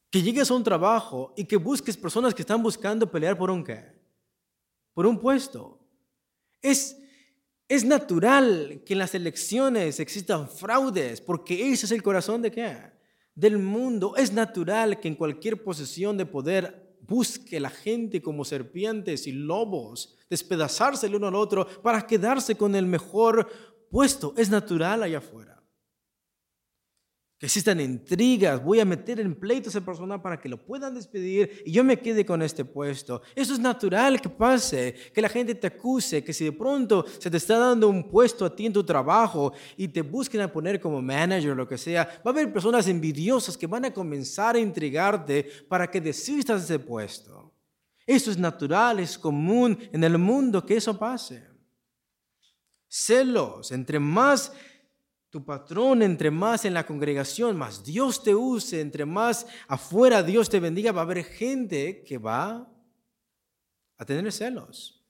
Que 0.09 0.21
llegues 0.21 0.51
a 0.51 0.53
un 0.53 0.65
trabajo 0.65 1.33
y 1.37 1.45
que 1.45 1.55
busques 1.55 1.95
personas 1.95 2.35
que 2.35 2.41
están 2.41 2.61
buscando 2.61 3.09
pelear 3.09 3.37
por 3.37 3.49
un 3.49 3.63
qué? 3.63 4.00
Por 4.93 5.05
un 5.05 5.19
puesto. 5.19 5.79
Es, 6.61 6.97
es 7.67 7.83
natural 7.83 8.81
que 8.85 8.93
en 8.93 8.99
las 8.99 9.15
elecciones 9.15 9.99
existan 9.99 10.49
fraudes, 10.49 11.21
porque 11.21 11.71
ese 11.71 11.85
es 11.85 11.91
el 11.91 12.03
corazón 12.03 12.41
de 12.41 12.51
qué? 12.51 12.77
Del 13.33 13.57
mundo. 13.57 14.15
Es 14.15 14.31
natural 14.33 14.99
que 14.99 15.07
en 15.07 15.15
cualquier 15.15 15.63
posesión 15.63 16.17
de 16.17 16.25
poder 16.25 16.97
busque 17.01 17.59
la 17.59 17.69
gente 17.69 18.21
como 18.21 18.45
serpientes 18.45 19.27
y 19.27 19.31
lobos, 19.31 20.17
despedazarse 20.29 21.07
el 21.07 21.15
uno 21.15 21.27
al 21.27 21.35
otro 21.35 21.67
para 21.81 22.05
quedarse 22.05 22.55
con 22.55 22.75
el 22.75 22.85
mejor 22.85 23.49
puesto. 23.89 24.33
Es 24.37 24.49
natural 24.49 25.03
allá 25.03 25.17
afuera 25.17 25.50
que 27.41 27.47
existan 27.47 27.79
intrigas, 27.81 28.63
voy 28.63 28.79
a 28.79 28.85
meter 28.85 29.19
en 29.19 29.33
pleito 29.33 29.67
a 29.67 29.71
esa 29.71 29.81
persona 29.81 30.21
para 30.21 30.39
que 30.39 30.47
lo 30.47 30.63
puedan 30.63 30.93
despedir 30.93 31.63
y 31.65 31.71
yo 31.71 31.83
me 31.83 31.97
quede 31.97 32.23
con 32.23 32.43
este 32.43 32.63
puesto. 32.63 33.23
Eso 33.33 33.53
es 33.53 33.59
natural 33.59 34.21
que 34.21 34.29
pase, 34.29 34.93
que 35.11 35.23
la 35.23 35.27
gente 35.27 35.55
te 35.55 35.65
acuse, 35.65 36.23
que 36.23 36.33
si 36.33 36.45
de 36.45 36.51
pronto 36.51 37.03
se 37.17 37.31
te 37.31 37.37
está 37.37 37.57
dando 37.57 37.89
un 37.89 38.07
puesto 38.07 38.45
a 38.45 38.55
ti 38.55 38.67
en 38.67 38.73
tu 38.73 38.83
trabajo 38.83 39.53
y 39.75 39.87
te 39.87 40.03
busquen 40.03 40.41
a 40.41 40.53
poner 40.53 40.79
como 40.79 41.01
manager 41.01 41.53
o 41.53 41.55
lo 41.55 41.67
que 41.67 41.79
sea, 41.79 42.03
va 42.23 42.29
a 42.29 42.29
haber 42.29 42.53
personas 42.53 42.87
envidiosas 42.87 43.57
que 43.57 43.65
van 43.65 43.85
a 43.85 43.91
comenzar 43.91 44.55
a 44.55 44.59
intrigarte 44.59 45.49
para 45.67 45.89
que 45.89 45.99
desistas 45.99 46.67
de 46.67 46.75
ese 46.75 46.85
puesto. 46.85 47.51
Eso 48.05 48.29
es 48.29 48.37
natural, 48.37 48.99
es 48.99 49.17
común 49.17 49.79
en 49.91 50.03
el 50.03 50.15
mundo 50.19 50.63
que 50.63 50.77
eso 50.77 50.95
pase. 50.95 51.43
Celos, 52.87 53.71
entre 53.71 53.97
más 53.97 54.51
tu 55.31 55.45
patrón, 55.45 56.03
entre 56.03 56.29
más 56.29 56.65
en 56.65 56.73
la 56.73 56.85
congregación, 56.85 57.57
más 57.57 57.83
Dios 57.83 58.21
te 58.21 58.35
use, 58.35 58.81
entre 58.81 59.05
más 59.05 59.47
afuera 59.67 60.21
Dios 60.21 60.49
te 60.49 60.59
bendiga, 60.59 60.91
va 60.91 61.01
a 61.01 61.05
haber 61.05 61.23
gente 61.23 62.03
que 62.03 62.17
va 62.17 62.69
a 63.97 64.05
tener 64.05 64.29
celos. 64.33 65.01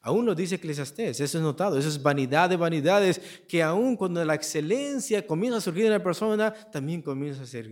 Aún 0.00 0.24
lo 0.24 0.34
dice 0.34 0.54
Eclesiastés, 0.54 1.20
eso 1.20 1.38
es 1.38 1.44
notado, 1.44 1.78
eso 1.78 1.88
es 1.88 2.02
vanidad 2.02 2.48
de 2.48 2.56
vanidades, 2.56 3.20
que 3.46 3.62
aún 3.62 3.96
cuando 3.96 4.24
la 4.24 4.34
excelencia 4.34 5.26
comienza 5.26 5.58
a 5.58 5.60
surgir 5.60 5.84
en 5.84 5.92
la 5.92 6.02
persona, 6.02 6.52
también 6.70 7.02
comienza 7.02 7.42
a 7.42 7.62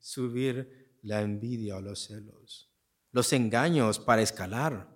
subir 0.00 0.96
la 1.02 1.20
envidia 1.20 1.76
o 1.76 1.80
los 1.80 2.04
celos, 2.04 2.72
los 3.12 3.32
engaños 3.32 4.00
para 4.00 4.22
escalar. 4.22 4.91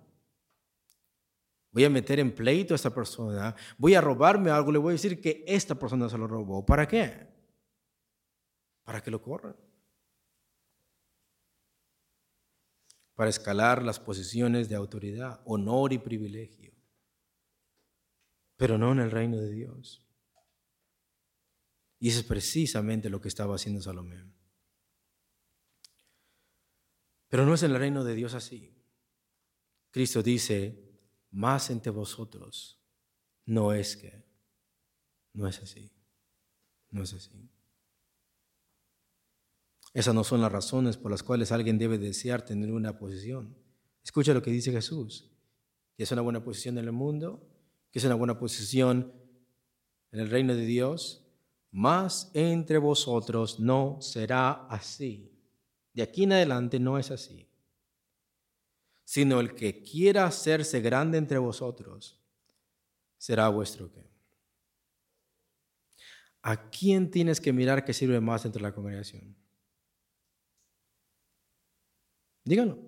Voy 1.77 1.85
a 1.85 1.91
meter 1.91 2.19
en 2.19 2.33
pleito 2.33 2.73
a 2.73 2.75
esta 2.75 2.89
persona, 2.89 3.55
voy 3.77 3.93
a 3.93 4.01
robarme 4.01 4.49
algo, 4.49 4.71
le 4.71 4.79
voy 4.79 4.89
a 4.89 4.93
decir 4.93 5.21
que 5.21 5.43
esta 5.45 5.75
persona 5.75 6.09
se 6.09 6.17
lo 6.17 6.25
robó. 6.25 6.65
¿Para 6.65 6.87
qué? 6.87 7.27
Para 8.83 8.99
que 8.99 9.11
lo 9.11 9.21
corran. 9.21 9.55
Para 13.13 13.29
escalar 13.29 13.83
las 13.83 13.99
posiciones 13.99 14.69
de 14.69 14.75
autoridad, 14.75 15.39
honor 15.45 15.93
y 15.93 15.99
privilegio. 15.99 16.73
Pero 18.55 18.79
no 18.79 18.93
en 18.93 18.99
el 19.01 19.11
reino 19.11 19.37
de 19.37 19.51
Dios. 19.51 20.03
Y 21.99 22.09
eso 22.09 22.21
es 22.21 22.25
precisamente 22.25 23.07
lo 23.07 23.21
que 23.21 23.27
estaba 23.27 23.53
haciendo 23.53 23.81
Salomé. 23.81 24.25
Pero 27.27 27.45
no 27.45 27.53
es 27.53 27.61
en 27.61 27.69
el 27.69 27.77
reino 27.77 28.03
de 28.03 28.15
Dios 28.15 28.33
así. 28.33 28.73
Cristo 29.91 30.23
dice, 30.23 30.86
más 31.31 31.69
entre 31.69 31.91
vosotros. 31.91 32.79
No 33.45 33.73
es 33.73 33.95
que, 33.95 34.25
no 35.33 35.47
es 35.47 35.61
así, 35.61 35.91
no 36.89 37.03
es 37.03 37.13
así. 37.13 37.49
Esas 39.93 40.13
no 40.13 40.23
son 40.23 40.41
las 40.41 40.51
razones 40.51 40.97
por 40.97 41.11
las 41.11 41.23
cuales 41.23 41.51
alguien 41.51 41.77
debe 41.77 41.97
desear 41.97 42.43
tener 42.43 42.71
una 42.71 42.97
posición. 42.97 43.55
Escucha 44.03 44.33
lo 44.33 44.41
que 44.41 44.51
dice 44.51 44.71
Jesús, 44.71 45.31
que 45.95 46.03
es 46.03 46.11
una 46.11 46.21
buena 46.21 46.43
posición 46.43 46.77
en 46.77 46.85
el 46.85 46.91
mundo, 46.91 47.47
que 47.91 47.99
es 47.99 48.05
una 48.05 48.15
buena 48.15 48.37
posición 48.37 49.13
en 50.11 50.19
el 50.19 50.29
reino 50.29 50.55
de 50.55 50.65
Dios, 50.65 51.25
más 51.71 52.31
entre 52.33 52.77
vosotros 52.77 53.59
no 53.59 53.97
será 54.01 54.67
así. 54.67 55.31
De 55.93 56.03
aquí 56.03 56.23
en 56.23 56.33
adelante 56.33 56.79
no 56.79 56.97
es 56.97 57.11
así 57.11 57.46
sino 59.07 59.39
el 59.39 59.55
que 59.55 59.81
quiera 59.81 60.25
hacerse 60.25 60.81
grande 60.81 61.17
entre 61.17 61.37
vosotros 61.37 62.19
será 63.17 63.47
vuestro 63.47 63.89
qué. 63.89 64.05
¿A 66.41 66.69
quién 66.69 67.09
tienes 67.09 67.39
que 67.39 67.53
mirar 67.53 67.85
que 67.85 67.93
sirve 67.93 68.19
más 68.19 68.43
entre 68.43 68.61
la 68.61 68.73
congregación? 68.73 69.33
Díganlo. 72.43 72.79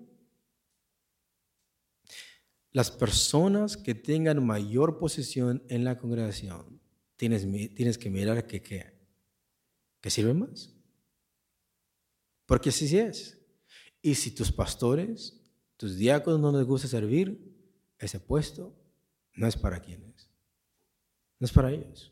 Las 2.74 2.92
personas 2.92 3.78
que 3.78 3.96
tengan 3.96 4.46
mayor 4.46 5.00
posición 5.00 5.64
en 5.70 5.86
la 5.86 5.98
congregación, 5.98 6.82
tienes, 7.16 7.48
tienes 7.76 7.98
que 7.98 8.10
mirar 8.10 8.46
que, 8.46 8.62
¿qué? 8.62 8.94
que 10.02 10.10
sirven 10.10 10.40
más. 10.40 10.76
Porque 12.46 12.70
así 12.70 12.98
es. 12.98 13.40
Y 14.02 14.16
si 14.16 14.32
tus 14.32 14.52
pastores 14.52 15.39
tus 15.80 15.96
diáconos 15.96 16.42
no 16.42 16.52
les 16.52 16.68
gusta 16.68 16.90
servir, 16.90 17.40
ese 17.98 18.20
puesto 18.20 18.76
no 19.36 19.48
es 19.48 19.56
para 19.56 19.80
quienes. 19.80 20.30
No 21.40 21.46
es 21.46 21.54
para 21.54 21.72
ellos. 21.72 22.12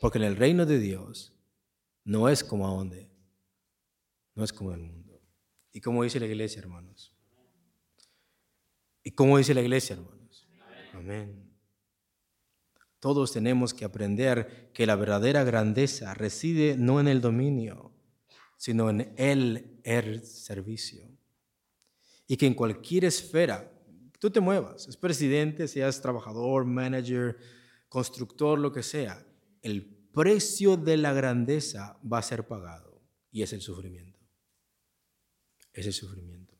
Porque 0.00 0.18
en 0.18 0.24
el 0.24 0.36
reino 0.36 0.64
de 0.64 0.78
Dios 0.78 1.34
no 2.04 2.28
es 2.28 2.44
como 2.44 2.68
a 2.68 2.70
donde, 2.70 3.10
no 4.36 4.44
es 4.44 4.52
como 4.52 4.72
el 4.72 4.78
mundo. 4.78 5.20
¿Y 5.72 5.80
como 5.80 6.04
dice 6.04 6.20
la 6.20 6.26
iglesia, 6.26 6.60
hermanos? 6.60 7.12
¿Y 9.02 9.10
cómo 9.10 9.38
dice 9.38 9.52
la 9.52 9.62
iglesia, 9.62 9.96
hermanos? 9.96 10.48
Amén. 10.92 11.52
Todos 13.00 13.32
tenemos 13.32 13.74
que 13.74 13.84
aprender 13.84 14.70
que 14.72 14.86
la 14.86 14.94
verdadera 14.94 15.42
grandeza 15.42 16.14
reside 16.14 16.76
no 16.76 17.00
en 17.00 17.08
el 17.08 17.20
dominio, 17.20 17.90
sino 18.56 18.88
en 18.88 19.12
el, 19.16 19.80
el 19.82 20.24
servicio 20.24 21.15
y 22.26 22.36
que 22.36 22.46
en 22.46 22.54
cualquier 22.54 23.04
esfera 23.04 23.72
tú 24.18 24.30
te 24.30 24.40
muevas, 24.40 24.88
es 24.88 24.96
presidente, 24.96 25.68
seas 25.68 26.00
trabajador, 26.00 26.64
manager, 26.64 27.36
constructor, 27.88 28.58
lo 28.58 28.72
que 28.72 28.82
sea, 28.82 29.24
el 29.62 29.84
precio 30.12 30.76
de 30.76 30.96
la 30.96 31.12
grandeza 31.12 31.98
va 32.10 32.18
a 32.18 32.22
ser 32.22 32.46
pagado 32.46 33.00
y 33.30 33.42
es 33.42 33.52
el 33.52 33.60
sufrimiento. 33.60 34.18
Es 35.72 35.86
el 35.86 35.92
sufrimiento. 35.92 36.54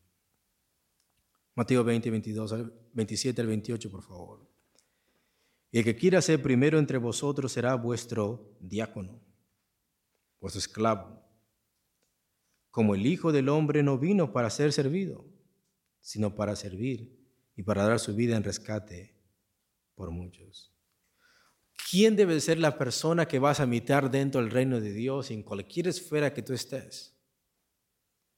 Mateo 1.54 1.82
20, 1.82 2.10
22, 2.10 2.54
27 2.92 3.40
al 3.40 3.46
28, 3.46 3.90
por 3.90 4.02
favor. 4.02 4.46
Y 5.70 5.78
el 5.78 5.84
que 5.84 5.96
quiera 5.96 6.20
ser 6.20 6.42
primero 6.42 6.78
entre 6.78 6.98
vosotros 6.98 7.52
será 7.52 7.74
vuestro 7.74 8.56
diácono, 8.60 9.20
vuestro 10.38 10.58
esclavo 10.58 11.26
como 12.76 12.94
el 12.94 13.06
Hijo 13.06 13.32
del 13.32 13.48
Hombre 13.48 13.82
no 13.82 13.96
vino 13.96 14.34
para 14.34 14.50
ser 14.50 14.70
servido, 14.70 15.24
sino 16.06 16.36
para 16.36 16.54
servir 16.54 17.18
y 17.56 17.64
para 17.64 17.82
dar 17.82 17.98
su 17.98 18.14
vida 18.14 18.36
en 18.36 18.44
rescate 18.44 19.18
por 19.96 20.12
muchos. 20.12 20.72
¿Quién 21.90 22.14
debe 22.14 22.40
ser 22.40 22.60
la 22.60 22.78
persona 22.78 23.26
que 23.26 23.40
vas 23.40 23.58
a 23.58 23.64
imitar 23.64 24.08
dentro 24.08 24.40
del 24.40 24.52
reino 24.52 24.80
de 24.80 24.92
Dios 24.92 25.32
en 25.32 25.42
cualquier 25.42 25.88
esfera 25.88 26.32
que 26.32 26.42
tú 26.42 26.52
estés? 26.52 27.18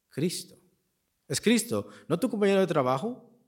Cristo. 0.09 0.57
Es 1.28 1.43
Cristo, 1.43 1.89
no 2.09 2.19
tu 2.19 2.31
compañero 2.31 2.61
de 2.61 2.66
trabajo, 2.66 3.39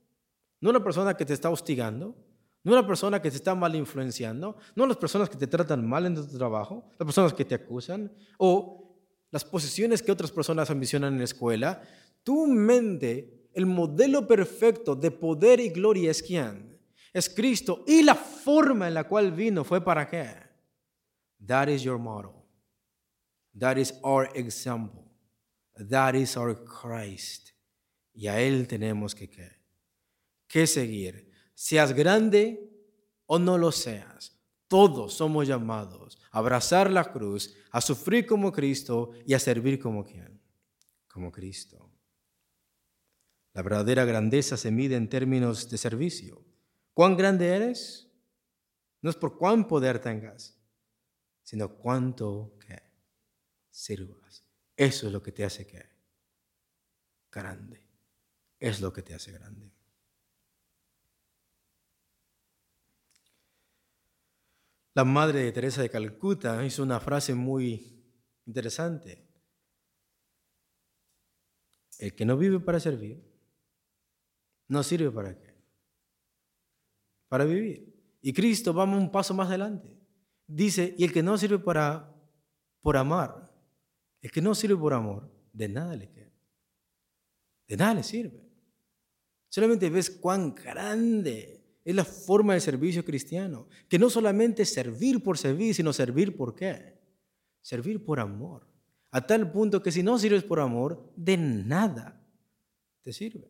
no 0.59 0.71
la 0.71 0.83
persona 0.83 1.17
que 1.17 1.25
te 1.25 1.33
está 1.33 1.49
hostigando, 1.49 2.15
no 2.63 2.75
la 2.75 2.85
persona 2.85 3.23
que 3.23 3.31
te 3.31 3.37
está 3.37 3.55
mal 3.55 3.75
influenciando, 3.75 4.55
no 4.75 4.85
las 4.85 4.97
personas 4.97 5.31
que 5.31 5.37
te 5.37 5.47
tratan 5.47 5.89
mal 5.89 6.05
en 6.05 6.13
tu 6.13 6.37
trabajo, 6.37 6.87
las 6.99 7.07
personas 7.07 7.33
que 7.33 7.43
te 7.43 7.55
acusan 7.55 8.13
o 8.37 9.03
las 9.31 9.43
posiciones 9.43 10.03
que 10.03 10.11
otras 10.11 10.31
personas 10.31 10.69
ambicionan 10.69 11.13
en 11.13 11.19
la 11.19 11.25
escuela. 11.25 11.81
Tu 12.21 12.45
mente, 12.45 13.40
el 13.53 13.65
modelo 13.65 14.27
perfecto 14.27 14.95
de 14.95 15.11
poder 15.11 15.59
y 15.59 15.69
gloria 15.69 16.11
es 16.11 16.21
quién? 16.21 16.79
Es 17.13 17.29
Cristo. 17.29 17.83
Y 17.87 18.03
la 18.03 18.15
forma 18.15 18.87
en 18.87 18.93
la 18.93 19.03
cual 19.03 19.31
vino 19.31 19.63
fue 19.63 19.83
para 19.83 20.07
qué? 20.07 20.33
That 21.45 21.67
is 21.67 21.83
your 21.83 21.97
model. 21.97 22.31
That 23.57 23.77
is 23.77 23.93
our 24.03 24.29
example. 24.35 25.03
That 25.89 26.13
is 26.15 26.37
our 26.37 26.63
Christ. 26.63 27.51
Y 28.13 28.27
a 28.27 28.39
Él 28.39 28.67
tenemos 28.67 29.15
que, 29.15 29.29
que 30.47 30.67
seguir. 30.67 31.31
Seas 31.53 31.93
grande 31.93 32.71
o 33.25 33.39
no 33.39 33.57
lo 33.57 33.71
seas. 33.71 34.37
Todos 34.67 35.13
somos 35.13 35.47
llamados 35.47 36.17
a 36.31 36.39
abrazar 36.39 36.89
la 36.89 37.11
cruz, 37.11 37.53
a 37.71 37.81
sufrir 37.81 38.25
como 38.25 38.51
Cristo 38.51 39.11
y 39.25 39.33
a 39.33 39.39
servir 39.39 39.79
como 39.79 40.03
quien, 40.03 40.41
como 41.09 41.29
Cristo. 41.29 41.90
La 43.53 43.61
verdadera 43.61 44.05
grandeza 44.05 44.55
se 44.55 44.71
mide 44.71 44.95
en 44.95 45.09
términos 45.09 45.69
de 45.69 45.77
servicio. 45.77 46.45
¿Cuán 46.93 47.17
grande 47.17 47.55
eres? 47.55 48.09
No 49.01 49.09
es 49.09 49.15
por 49.15 49.37
cuán 49.37 49.67
poder 49.67 49.99
tengas, 49.99 50.57
sino 51.43 51.77
cuánto 51.77 52.57
que 52.59 52.81
sirvas. 53.69 54.47
Eso 54.75 55.07
es 55.07 55.13
lo 55.13 55.21
que 55.21 55.31
te 55.31 55.43
hace 55.43 55.67
grande. 57.31 57.87
Es 58.59 58.79
lo 58.79 58.93
que 58.93 59.01
te 59.01 59.13
hace 59.13 59.31
grande. 59.31 59.71
La 64.93 65.05
madre 65.05 65.43
de 65.43 65.51
Teresa 65.51 65.81
de 65.81 65.89
Calcuta 65.89 66.63
hizo 66.65 66.83
una 66.83 66.99
frase 66.99 67.33
muy 67.33 68.03
interesante. 68.45 69.25
El 71.97 72.13
que 72.13 72.25
no 72.25 72.35
vive 72.37 72.59
para 72.59 72.79
servir, 72.79 73.30
no 74.71 74.83
sirve 74.83 75.11
para 75.11 75.37
qué 75.37 75.51
para 77.31 77.45
vivir. 77.45 77.95
Y 78.21 78.33
Cristo 78.33 78.73
va 78.73 78.83
un 78.83 79.09
paso 79.09 79.33
más 79.33 79.47
adelante. 79.47 79.97
Dice, 80.45 80.93
y 80.97 81.05
el 81.05 81.13
que 81.13 81.23
no 81.23 81.37
sirve 81.37 81.59
para, 81.59 82.13
por 82.81 82.97
amar, 82.97 83.49
el 84.21 84.29
que 84.29 84.41
no 84.41 84.53
sirve 84.53 84.75
por 84.75 84.93
amor, 84.93 85.31
de 85.53 85.69
nada 85.69 85.95
le 85.95 86.09
queda. 86.09 86.33
De 87.69 87.77
nada 87.77 87.93
le 87.93 88.03
sirve. 88.03 88.43
Solamente 89.47 89.89
ves 89.89 90.09
cuán 90.09 90.53
grande 90.53 91.63
es 91.85 91.95
la 91.95 92.03
forma 92.03 92.53
de 92.53 92.59
servicio 92.59 93.05
cristiano. 93.05 93.69
Que 93.87 93.97
no 93.97 94.09
solamente 94.09 94.65
servir 94.65 95.23
por 95.23 95.37
servir, 95.37 95.73
sino 95.73 95.93
servir 95.93 96.35
por 96.35 96.53
qué. 96.53 96.99
Servir 97.61 98.03
por 98.03 98.19
amor. 98.19 98.67
A 99.09 99.25
tal 99.25 99.49
punto 99.53 99.81
que 99.81 99.93
si 99.93 100.03
no 100.03 100.19
sirves 100.19 100.43
por 100.43 100.59
amor, 100.59 101.13
de 101.15 101.37
nada 101.37 102.21
te 103.03 103.13
sirve. 103.13 103.49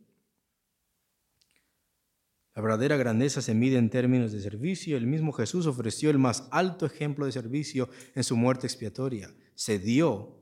La 2.54 2.62
verdadera 2.62 2.98
grandeza 2.98 3.42
se 3.42 3.54
mide 3.54 3.78
en 3.78 3.90
términos 3.90 4.32
de 4.32 4.42
servicio. 4.42 4.98
El 4.98 5.08
mismo 5.08 5.32
Jesús 5.32 5.68
ofreció 5.68 6.10
el 6.10 6.18
más 6.18 6.48
alto 6.52 6.86
ejemplo 6.86 7.26
de 7.26 7.32
servicio 7.32 7.90
en 8.14 8.24
su 8.24 8.36
muerte 8.36 8.68
expiatoria. 8.68 9.34
Se 9.56 9.80
dio 9.80 10.38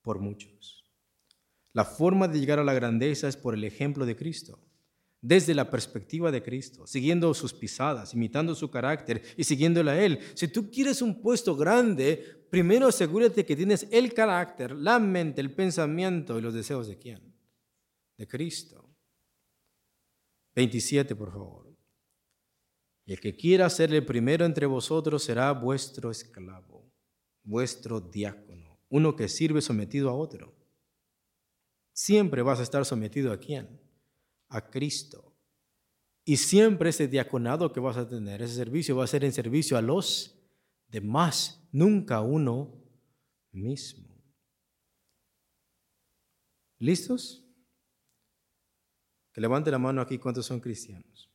por 0.00 0.18
muchos. 0.18 0.84
La 1.72 1.84
forma 1.84 2.26
de 2.26 2.40
llegar 2.40 2.58
a 2.58 2.64
la 2.64 2.72
grandeza 2.72 3.28
es 3.28 3.36
por 3.36 3.52
el 3.52 3.64
ejemplo 3.64 4.06
de 4.06 4.16
Cristo, 4.16 4.58
desde 5.20 5.54
la 5.54 5.70
perspectiva 5.70 6.30
de 6.30 6.42
Cristo, 6.42 6.86
siguiendo 6.86 7.34
sus 7.34 7.52
pisadas, 7.52 8.14
imitando 8.14 8.54
su 8.54 8.70
carácter 8.70 9.22
y 9.36 9.44
siguiéndole 9.44 9.90
a 9.90 10.02
Él. 10.02 10.20
Si 10.32 10.48
tú 10.48 10.70
quieres 10.70 11.02
un 11.02 11.20
puesto 11.20 11.54
grande, 11.54 12.46
primero 12.48 12.86
asegúrate 12.86 13.44
que 13.44 13.56
tienes 13.56 13.88
el 13.90 14.14
carácter, 14.14 14.72
la 14.74 14.98
mente, 14.98 15.42
el 15.42 15.52
pensamiento 15.52 16.38
y 16.38 16.40
los 16.40 16.54
deseos 16.54 16.88
de 16.88 16.96
quién? 16.96 17.34
De 18.16 18.26
Cristo. 18.26 18.85
27, 20.56 21.14
por 21.14 21.30
favor. 21.30 21.66
Y 23.04 23.12
el 23.12 23.20
que 23.20 23.36
quiera 23.36 23.70
ser 23.70 23.92
el 23.94 24.04
primero 24.04 24.44
entre 24.44 24.66
vosotros 24.66 25.22
será 25.22 25.52
vuestro 25.52 26.10
esclavo, 26.10 26.90
vuestro 27.44 28.00
diácono, 28.00 28.80
uno 28.88 29.14
que 29.14 29.28
sirve 29.28 29.60
sometido 29.60 30.10
a 30.10 30.14
otro. 30.14 30.56
Siempre 31.92 32.42
vas 32.42 32.58
a 32.58 32.62
estar 32.62 32.84
sometido 32.84 33.32
a 33.32 33.38
quién? 33.38 33.80
A 34.48 34.68
Cristo. 34.70 35.36
Y 36.24 36.38
siempre 36.38 36.90
ese 36.90 37.06
diaconado 37.06 37.72
que 37.72 37.78
vas 37.78 37.96
a 37.96 38.08
tener, 38.08 38.42
ese 38.42 38.54
servicio 38.54 38.96
va 38.96 39.04
a 39.04 39.08
ser 39.08 39.24
en 39.24 39.32
servicio 39.32 39.76
a 39.76 39.82
los 39.82 40.36
demás, 40.88 41.68
nunca 41.70 42.22
uno 42.22 42.82
mismo. 43.52 44.06
¿Listos? 46.78 47.45
Que 49.36 49.42
levante 49.42 49.70
la 49.70 49.78
mano 49.78 50.00
aquí 50.00 50.16
cuántos 50.16 50.46
son 50.46 50.60
cristianos. 50.60 51.30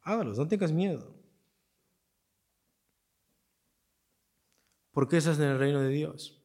Hágalos, 0.00 0.38
no 0.38 0.48
tengas 0.48 0.72
miedo. 0.72 1.14
¿Por 4.90 5.06
qué 5.06 5.18
estás 5.18 5.38
en 5.38 5.44
el 5.44 5.58
reino 5.60 5.80
de 5.80 5.88
Dios? 5.90 6.42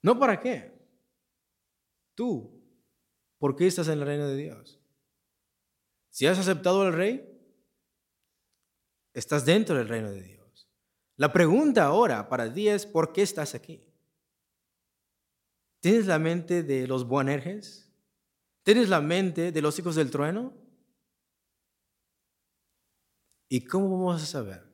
No 0.00 0.16
para 0.16 0.38
qué. 0.38 0.72
Tú, 2.14 2.62
¿por 3.38 3.56
qué 3.56 3.66
estás 3.66 3.88
en 3.88 3.98
el 3.98 4.06
reino 4.06 4.28
de 4.28 4.36
Dios? 4.36 4.78
Si 6.10 6.28
has 6.28 6.38
aceptado 6.38 6.82
al 6.82 6.92
rey, 6.92 7.36
estás 9.12 9.44
dentro 9.44 9.74
del 9.74 9.88
reino 9.88 10.12
de 10.12 10.22
Dios. 10.22 10.68
La 11.16 11.32
pregunta 11.32 11.82
ahora 11.82 12.28
para 12.28 12.54
ti 12.54 12.68
es, 12.68 12.86
¿por 12.86 13.12
qué 13.12 13.22
estás 13.22 13.56
aquí? 13.56 13.92
¿Tienes 15.84 16.06
la 16.06 16.18
mente 16.18 16.62
de 16.62 16.86
los 16.86 17.06
Boanerges? 17.06 17.92
¿Tienes 18.62 18.88
la 18.88 19.02
mente 19.02 19.52
de 19.52 19.60
los 19.60 19.78
hijos 19.78 19.96
del 19.96 20.10
trueno? 20.10 20.54
¿Y 23.50 23.66
cómo 23.66 23.90
vamos 23.90 24.22
a 24.22 24.24
saber 24.24 24.64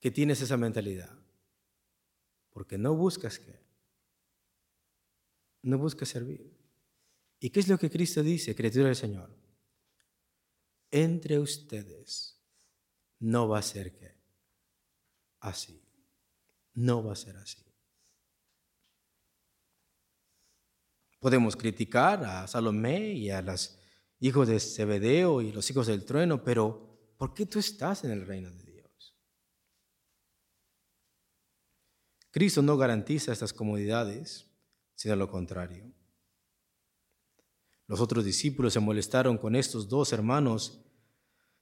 que 0.00 0.10
tienes 0.10 0.40
esa 0.40 0.56
mentalidad? 0.56 1.16
Porque 2.50 2.76
no 2.76 2.96
buscas 2.96 3.38
qué. 3.38 3.60
No 5.62 5.78
buscas 5.78 6.08
servir. 6.08 6.52
¿Y 7.38 7.50
qué 7.50 7.60
es 7.60 7.68
lo 7.68 7.78
que 7.78 7.88
Cristo 7.88 8.20
dice, 8.20 8.56
criatura 8.56 8.86
del 8.86 8.96
Señor? 8.96 9.30
Entre 10.90 11.38
ustedes 11.38 12.42
no 13.20 13.46
va 13.46 13.60
a 13.60 13.62
ser 13.62 13.96
qué. 13.96 14.16
Así. 15.38 15.80
No 16.74 17.04
va 17.04 17.12
a 17.12 17.14
ser 17.14 17.36
así. 17.36 17.67
Podemos 21.18 21.56
criticar 21.56 22.24
a 22.24 22.46
Salomé 22.46 23.12
y 23.12 23.30
a 23.30 23.42
los 23.42 23.78
hijos 24.20 24.48
de 24.48 24.60
Zebedeo 24.60 25.42
y 25.42 25.52
los 25.52 25.68
hijos 25.70 25.86
del 25.86 26.04
trueno, 26.04 26.42
pero 26.44 27.14
¿por 27.16 27.34
qué 27.34 27.46
tú 27.46 27.58
estás 27.58 28.04
en 28.04 28.12
el 28.12 28.26
reino 28.26 28.50
de 28.50 28.64
Dios? 28.64 29.16
Cristo 32.30 32.62
no 32.62 32.76
garantiza 32.76 33.32
estas 33.32 33.52
comodidades, 33.52 34.46
sino 34.94 35.16
lo 35.16 35.28
contrario. 35.28 35.92
Los 37.86 38.00
otros 38.00 38.24
discípulos 38.24 38.74
se 38.74 38.80
molestaron 38.80 39.38
con 39.38 39.56
estos 39.56 39.88
dos 39.88 40.12
hermanos, 40.12 40.84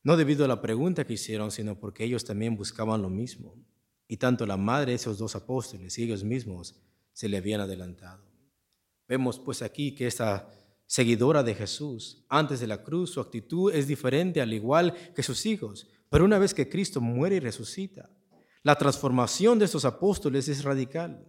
no 0.02 0.16
debido 0.16 0.44
a 0.44 0.48
la 0.48 0.60
pregunta 0.60 1.06
que 1.06 1.14
hicieron, 1.14 1.50
sino 1.50 1.78
porque 1.78 2.04
ellos 2.04 2.24
también 2.24 2.56
buscaban 2.56 3.00
lo 3.00 3.08
mismo. 3.08 3.54
Y 4.08 4.18
tanto 4.18 4.44
la 4.44 4.56
madre 4.56 4.92
de 4.92 4.96
esos 4.96 5.18
dos 5.18 5.34
apóstoles 5.34 5.96
y 5.98 6.02
ellos 6.02 6.24
mismos 6.24 6.74
se 7.12 7.28
le 7.28 7.38
habían 7.38 7.60
adelantado. 7.60 8.35
Vemos 9.08 9.38
pues 9.38 9.62
aquí 9.62 9.94
que 9.94 10.06
esta 10.06 10.48
seguidora 10.86 11.42
de 11.42 11.54
Jesús, 11.54 12.24
antes 12.28 12.60
de 12.60 12.66
la 12.66 12.82
cruz, 12.82 13.10
su 13.10 13.20
actitud 13.20 13.72
es 13.72 13.86
diferente 13.86 14.40
al 14.40 14.52
igual 14.52 14.94
que 15.14 15.22
sus 15.22 15.46
hijos. 15.46 15.88
Pero 16.10 16.24
una 16.24 16.38
vez 16.38 16.54
que 16.54 16.68
Cristo 16.68 17.00
muere 17.00 17.36
y 17.36 17.40
resucita, 17.40 18.10
la 18.62 18.76
transformación 18.76 19.58
de 19.58 19.64
estos 19.64 19.84
apóstoles 19.84 20.48
es 20.48 20.64
radical. 20.64 21.24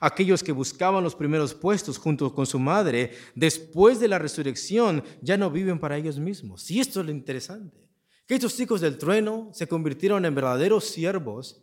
Aquellos 0.00 0.42
que 0.42 0.52
buscaban 0.52 1.02
los 1.02 1.14
primeros 1.14 1.54
puestos 1.54 1.98
junto 1.98 2.32
con 2.34 2.46
su 2.46 2.58
madre, 2.58 3.12
después 3.34 3.98
de 3.98 4.08
la 4.08 4.18
resurrección, 4.18 5.02
ya 5.20 5.36
no 5.36 5.50
viven 5.50 5.80
para 5.80 5.96
ellos 5.96 6.18
mismos. 6.18 6.70
Y 6.70 6.80
esto 6.80 7.00
es 7.00 7.06
lo 7.06 7.12
interesante, 7.12 7.88
que 8.26 8.36
estos 8.36 8.58
hijos 8.60 8.80
del 8.80 8.96
trueno 8.96 9.50
se 9.52 9.66
convirtieron 9.66 10.24
en 10.24 10.34
verdaderos 10.34 10.84
siervos 10.84 11.62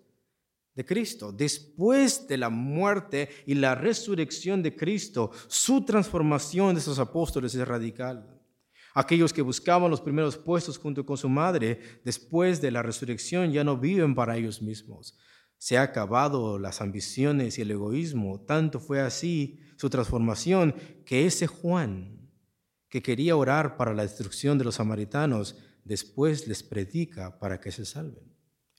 de 0.75 0.85
Cristo. 0.85 1.31
Después 1.31 2.27
de 2.27 2.37
la 2.37 2.49
muerte 2.49 3.29
y 3.45 3.55
la 3.55 3.75
resurrección 3.75 4.61
de 4.61 4.75
Cristo, 4.75 5.31
su 5.47 5.83
transformación 5.85 6.75
de 6.75 6.81
esos 6.81 6.99
apóstoles 6.99 7.55
es 7.55 7.67
radical. 7.67 8.31
Aquellos 8.93 9.33
que 9.33 9.41
buscaban 9.41 9.91
los 9.91 10.01
primeros 10.01 10.37
puestos 10.37 10.77
junto 10.77 11.05
con 11.05 11.17
su 11.17 11.27
madre, 11.27 11.79
después 12.03 12.61
de 12.61 12.71
la 12.71 12.81
resurrección 12.81 13.51
ya 13.51 13.63
no 13.63 13.77
viven 13.77 14.15
para 14.15 14.37
ellos 14.37 14.61
mismos. 14.61 15.17
Se 15.57 15.77
ha 15.77 15.81
acabado 15.81 16.59
las 16.59 16.81
ambiciones 16.81 17.57
y 17.57 17.61
el 17.61 17.71
egoísmo. 17.71 18.41
Tanto 18.45 18.79
fue 18.79 19.01
así 19.01 19.59
su 19.77 19.89
transformación 19.89 20.75
que 21.05 21.25
ese 21.25 21.47
Juan, 21.47 22.29
que 22.89 23.01
quería 23.01 23.35
orar 23.35 23.77
para 23.77 23.93
la 23.93 24.03
destrucción 24.03 24.57
de 24.57 24.65
los 24.65 24.75
samaritanos, 24.75 25.57
después 25.83 26.47
les 26.47 26.63
predica 26.63 27.39
para 27.39 27.59
que 27.59 27.71
se 27.71 27.85
salven. 27.85 28.34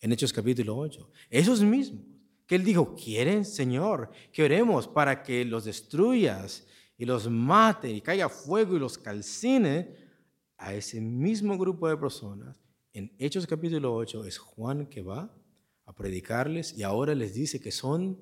En 0.07 0.13
Hechos 0.13 0.33
capítulo 0.33 0.77
8. 0.77 1.11
Esos 1.31 1.63
mismos 1.63 2.05
que 2.47 2.55
él 2.55 2.65
dijo, 2.65 2.95
¿quieren, 2.95 3.45
Señor, 3.45 4.13
que 4.33 4.45
oremos 4.45 4.87
para 4.87 5.21
que 5.25 5.45
los 5.45 5.65
destruyas 5.65 6.65
y 6.97 7.05
los 7.05 7.29
mate 7.29 7.91
y 7.91 8.01
caiga 8.01 8.29
fuego 8.29 8.77
y 8.77 8.79
los 8.79 8.97
calcine? 8.97 10.07
a 10.59 10.75
ese 10.75 11.01
mismo 11.01 11.57
grupo 11.59 11.89
de 11.89 11.97
personas, 11.97 12.61
en 12.93 13.15
Hechos 13.19 13.47
capítulo 13.47 13.95
8 13.95 14.25
es 14.25 14.39
Juan 14.39 14.87
que 14.87 15.03
va 15.03 15.35
a 15.85 15.95
predicarles 15.95 16.77
y 16.77 16.83
ahora 16.83 17.15
les 17.15 17.35
dice 17.35 17.61
que 17.61 17.71
son 17.71 18.19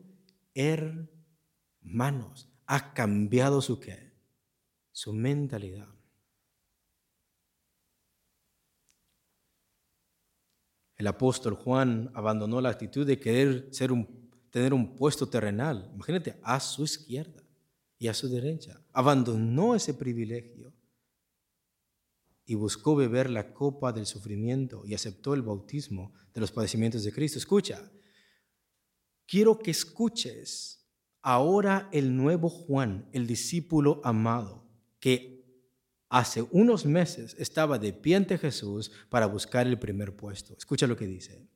hermanos. 0.55 2.49
Ha 2.67 2.93
cambiado 2.93 3.61
su 3.61 3.79
qué? 3.79 4.13
Su 4.91 5.13
mentalidad. 5.13 5.94
El 10.97 11.07
apóstol 11.07 11.55
Juan 11.55 12.11
abandonó 12.15 12.61
la 12.61 12.71
actitud 12.71 13.07
de 13.07 13.19
querer 13.19 13.69
ser 13.73 13.91
un, 13.91 14.31
tener 14.51 14.73
un 14.73 14.95
puesto 14.95 15.29
terrenal. 15.29 15.91
Imagínate, 15.95 16.39
a 16.43 16.61
su 16.61 16.85
izquierda 16.85 17.43
y 17.99 18.09
a 18.09 18.15
su 18.15 18.29
derecha. 18.29 18.81
Abandonó 18.93 19.75
ese 19.75 19.95
privilegio 19.95 20.73
y 22.47 22.55
buscó 22.55 22.95
beber 22.95 23.31
la 23.31 23.53
copa 23.53 23.93
del 23.93 24.07
sufrimiento 24.07 24.83
y 24.85 24.95
aceptó 24.95 25.35
el 25.35 25.43
bautismo 25.43 26.13
de 26.33 26.41
los 26.41 26.53
padecimientos 26.53 27.03
de 27.03 27.13
Cristo. 27.13 27.39
Escucha, 27.39 27.91
quiero 29.27 29.59
que 29.59 29.71
escuches 29.71 30.87
ahora 31.23 31.89
el 31.93 32.17
nuevo 32.17 32.49
Juan, 32.49 33.09
el 33.13 33.27
discípulo 33.27 34.01
amado, 34.05 34.65
que 35.01 35.34
hace 36.15 36.47
unos 36.53 36.87
meses 36.87 37.35
estaba 37.41 37.77
de 37.77 37.93
pie 37.93 38.15
ante 38.15 38.39
Jesús 38.39 38.93
para 39.09 39.27
buscar 39.27 39.67
el 39.67 39.81
primer 39.81 40.15
puesto. 40.15 40.55
Escucha 40.57 40.87
lo 40.87 40.97
que 40.97 41.09
dice. 41.09 41.49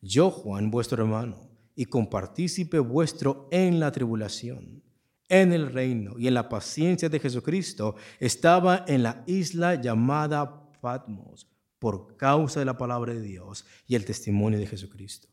Yo, 0.00 0.30
Juan, 0.30 0.70
vuestro 0.70 1.02
hermano, 1.02 1.50
y 1.74 1.86
compartícipe 1.86 2.78
vuestro 2.78 3.48
en 3.50 3.80
la 3.80 3.90
tribulación 3.90 4.84
en 5.28 5.52
el 5.52 5.72
reino 5.72 6.14
y 6.16 6.26
en 6.26 6.34
la 6.34 6.48
paciencia 6.48 7.08
de 7.08 7.20
Jesucristo, 7.20 7.96
estaba 8.18 8.84
en 8.88 9.02
la 9.02 9.24
isla 9.26 9.74
llamada 9.74 10.70
Patmos 10.80 11.50
por 11.78 12.16
causa 12.16 12.60
de 12.60 12.66
la 12.66 12.78
palabra 12.78 13.12
de 13.12 13.20
Dios 13.20 13.66
y 13.86 13.94
el 13.94 14.04
testimonio 14.04 14.58
de 14.58 14.66
Jesucristo. 14.66 15.28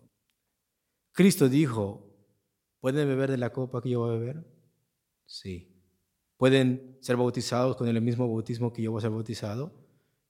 Cristo 1.12 1.48
dijo, 1.48 2.14
¿pueden 2.82 3.08
beber 3.08 3.32
de 3.32 3.38
la 3.38 3.54
copa 3.54 3.82
que 3.82 3.92
yo 3.92 4.00
voy 4.00 4.16
a 4.16 4.20
beber? 4.20 4.46
Sí. 5.26 5.75
¿Pueden 6.38 6.98
ser 7.02 7.16
bautizados 7.16 7.78
con 7.78 7.88
el 7.88 8.02
mismo 8.02 8.28
bautismo 8.28 8.74
que 8.74 8.82
yo 8.82 8.92
voy 8.92 9.00
a 9.00 9.02
ser 9.02 9.12
bautizado? 9.12 9.74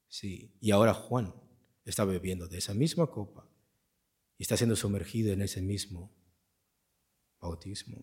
Sí. 0.08 0.56
Y 0.62 0.72
ahora 0.72 0.94
Juan 0.94 1.34
está 1.84 2.06
bebiendo 2.06 2.48
de 2.48 2.58
esa 2.58 2.74
misma 2.74 3.08
copa 3.08 3.50
y 4.38 4.44
está 4.44 4.58
siendo 4.58 4.76
sumergido 4.76 5.34
en 5.34 5.42
ese 5.42 5.62
mismo 5.62 6.12
bautismo. 7.40 7.98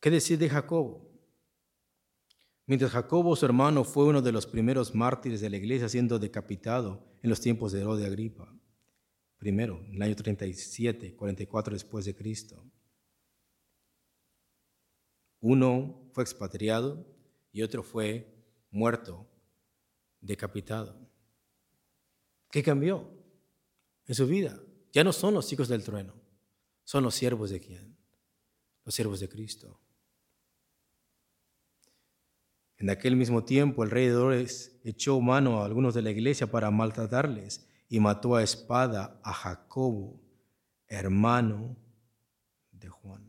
¿Qué 0.00 0.10
decir 0.10 0.38
de 0.38 0.48
Jacobo? 0.48 1.08
Mientras 2.66 2.92
Jacobo, 2.92 3.34
su 3.34 3.46
hermano, 3.46 3.82
fue 3.82 4.04
uno 4.04 4.20
de 4.20 4.30
los 4.30 4.46
primeros 4.46 4.94
mártires 4.94 5.40
de 5.40 5.50
la 5.50 5.56
iglesia 5.56 5.88
siendo 5.88 6.18
decapitado 6.18 7.02
en 7.22 7.30
los 7.30 7.40
tiempos 7.40 7.72
de 7.72 7.80
Herodes 7.80 8.06
Agripa. 8.06 8.54
Primero, 9.38 9.82
en 9.86 9.94
el 9.94 10.02
año 10.02 10.16
37, 10.16 11.16
44 11.16 11.72
después 11.72 12.04
de 12.04 12.14
Cristo. 12.14 12.62
Uno 15.40 16.10
fue 16.12 16.22
expatriado 16.24 17.06
y 17.52 17.62
otro 17.62 17.82
fue 17.82 18.34
muerto, 18.70 19.26
decapitado. 20.20 20.98
¿Qué 22.50 22.62
cambió 22.62 23.10
en 24.06 24.14
su 24.14 24.26
vida? 24.26 24.60
Ya 24.92 25.04
no 25.04 25.12
son 25.12 25.34
los 25.34 25.52
hijos 25.52 25.68
del 25.68 25.84
trueno, 25.84 26.14
son 26.84 27.04
los 27.04 27.14
siervos 27.14 27.50
de 27.50 27.60
quién? 27.60 27.96
Los 28.84 28.94
siervos 28.94 29.20
de 29.20 29.28
Cristo. 29.28 29.80
En 32.78 32.90
aquel 32.90 33.16
mismo 33.16 33.44
tiempo 33.44 33.82
el 33.82 33.90
rey 33.90 34.06
de 34.06 34.12
Herodes 34.12 34.80
echó 34.84 35.20
mano 35.20 35.60
a 35.60 35.66
algunos 35.66 35.94
de 35.94 36.02
la 36.02 36.10
iglesia 36.10 36.46
para 36.46 36.70
maltratarles 36.70 37.68
y 37.88 37.98
mató 37.98 38.36
a 38.36 38.42
espada 38.42 39.20
a 39.24 39.32
Jacobo, 39.32 40.20
hermano 40.86 41.76
de 42.70 42.88
Juan. 42.88 43.27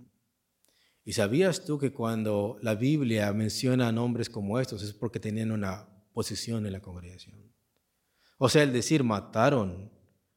¿Y 1.09 1.13
sabías 1.13 1.65
tú 1.65 1.79
que 1.79 1.91
cuando 1.91 2.59
la 2.61 2.75
Biblia 2.75 3.33
menciona 3.33 3.91
nombres 3.91 4.29
como 4.29 4.59
estos 4.59 4.83
es 4.83 4.93
porque 4.93 5.19
tenían 5.19 5.49
una 5.49 5.89
posición 6.13 6.67
en 6.67 6.71
la 6.71 6.81
congregación? 6.81 7.51
O 8.37 8.47
sea, 8.47 8.61
el 8.61 8.71
decir 8.71 9.03
mataron 9.03 9.91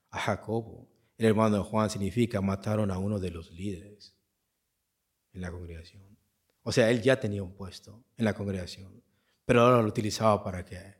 a 0.09 0.19
Jacobo, 0.19 0.89
el 1.19 1.27
hermano 1.27 1.57
de 1.59 1.63
Juan, 1.63 1.91
significa 1.91 2.41
mataron 2.41 2.91
a 2.91 2.97
uno 2.97 3.19
de 3.19 3.31
los 3.31 3.51
líderes 3.51 4.17
en 5.35 5.43
la 5.43 5.53
congregación. 5.53 6.17
O 6.63 6.73
sea, 6.73 6.91
él 6.91 7.03
ya 7.03 7.21
tenía 7.21 7.43
un 7.43 7.55
puesto 7.55 8.03
en 8.17 8.25
la 8.25 8.33
congregación, 8.33 9.05
pero 9.45 9.61
ahora 9.61 9.83
lo 9.83 9.89
utilizaba 9.89 10.43
para 10.43 10.65
qué? 10.65 10.95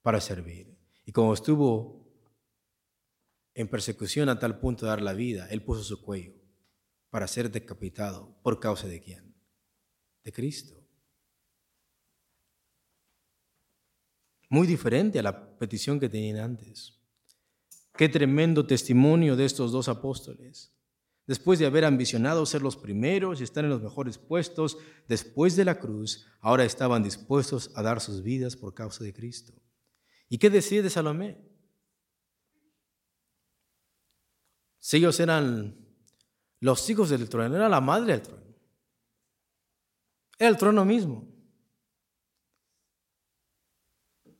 Para 0.00 0.22
servir. 0.22 0.74
Y 1.04 1.12
como 1.12 1.34
estuvo 1.34 2.10
en 3.52 3.68
persecución 3.68 4.30
a 4.30 4.38
tal 4.38 4.58
punto 4.58 4.86
de 4.86 4.90
dar 4.90 5.02
la 5.02 5.12
vida, 5.12 5.48
él 5.50 5.62
puso 5.62 5.84
su 5.84 6.00
cuello 6.00 6.41
para 7.12 7.28
ser 7.28 7.50
decapitado. 7.50 8.34
¿Por 8.42 8.58
causa 8.58 8.88
de 8.88 8.98
quién? 8.98 9.34
De 10.24 10.32
Cristo. 10.32 10.82
Muy 14.48 14.66
diferente 14.66 15.18
a 15.18 15.22
la 15.22 15.58
petición 15.58 16.00
que 16.00 16.08
tenían 16.08 16.38
antes. 16.38 16.98
Qué 17.94 18.08
tremendo 18.08 18.66
testimonio 18.66 19.36
de 19.36 19.44
estos 19.44 19.72
dos 19.72 19.88
apóstoles. 19.88 20.72
Después 21.26 21.58
de 21.58 21.66
haber 21.66 21.84
ambicionado 21.84 22.46
ser 22.46 22.62
los 22.62 22.78
primeros 22.78 23.40
y 23.40 23.44
estar 23.44 23.62
en 23.62 23.70
los 23.70 23.82
mejores 23.82 24.16
puestos, 24.16 24.78
después 25.06 25.54
de 25.54 25.66
la 25.66 25.78
cruz, 25.78 26.26
ahora 26.40 26.64
estaban 26.64 27.02
dispuestos 27.02 27.72
a 27.74 27.82
dar 27.82 28.00
sus 28.00 28.22
vidas 28.22 28.56
por 28.56 28.72
causa 28.72 29.04
de 29.04 29.12
Cristo. 29.12 29.52
¿Y 30.30 30.38
qué 30.38 30.48
decide 30.48 30.88
Salomé? 30.88 31.36
Si 34.78 34.96
ellos 34.96 35.20
eran 35.20 35.81
los 36.62 36.88
hijos 36.88 37.10
del 37.10 37.28
trono, 37.28 37.56
era 37.56 37.68
la 37.68 37.80
madre 37.80 38.12
del 38.12 38.22
trono. 38.22 38.42
Era 40.38 40.48
el 40.48 40.56
trono 40.56 40.84
mismo. 40.84 41.28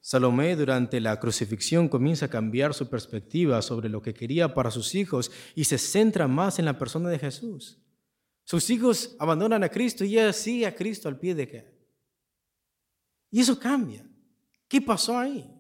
Salomé 0.01 0.55
durante 0.55 1.01
la 1.01 1.19
crucifixión 1.19 1.89
comienza 1.89 2.27
a 2.27 2.31
cambiar 2.31 2.75
su 2.75 2.89
perspectiva 2.89 3.61
sobre 3.61 3.89
lo 3.89 4.01
que 4.01 4.15
quería 4.15 4.55
para 4.55 4.71
sus 4.71 4.95
hijos 4.95 5.33
y 5.57 5.65
se 5.65 5.79
centra 5.79 6.29
más 6.29 6.61
en 6.61 6.65
la 6.65 6.79
persona 6.79 7.09
de 7.09 7.19
Jesús. 7.19 7.81
Sus 8.45 8.71
hijos 8.71 9.17
abandonan 9.19 9.65
a 9.65 9.69
Cristo 9.69 10.05
y 10.05 10.17
ella 10.17 10.33
sigue 10.33 10.67
a 10.67 10.77
Cristo 10.77 11.09
al 11.09 11.19
pie 11.19 11.35
de 11.35 11.49
qué. 11.49 11.77
Y 13.33 13.41
eso 13.41 13.59
cambia. 13.59 14.09
¿Qué 14.69 14.81
pasó 14.81 15.19
ahí? 15.19 15.53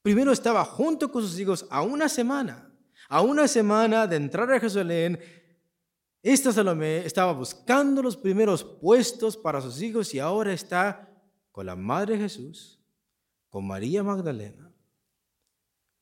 Primero 0.00 0.32
estaba 0.32 0.64
junto 0.64 1.12
con 1.12 1.22
sus 1.22 1.38
hijos 1.38 1.66
a 1.68 1.82
una 1.82 2.08
semana, 2.08 2.72
a 3.10 3.20
una 3.20 3.46
semana 3.46 4.06
de 4.06 4.16
entrar 4.16 4.50
a 4.50 4.58
Jerusalén. 4.58 5.20
Esta 6.22 6.52
Salomé 6.52 7.04
estaba 7.04 7.32
buscando 7.32 8.00
los 8.00 8.16
primeros 8.16 8.62
puestos 8.62 9.36
para 9.36 9.60
sus 9.60 9.82
hijos 9.82 10.14
y 10.14 10.20
ahora 10.20 10.52
está 10.52 11.12
con 11.50 11.66
la 11.66 11.74
madre 11.74 12.16
Jesús 12.16 12.78
con 13.52 13.66
María 13.66 14.02
Magdalena, 14.02 14.72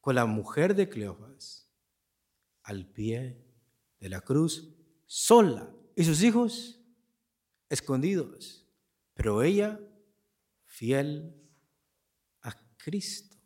con 0.01 0.14
la 0.14 0.24
mujer 0.24 0.72
de 0.76 0.88
Cleofas, 0.88 1.68
al 2.62 2.86
pie 2.86 3.44
de 3.98 4.09
la 4.09 4.20
cruz, 4.20 4.72
sola, 5.06 5.68
y 5.97 6.05
sus 6.05 6.22
hijos 6.22 6.80
escondidos, 7.68 8.64
pero 9.14 9.42
ella 9.42 9.80
fiel 10.64 11.34
a 12.42 12.52
Cristo. 12.76 13.36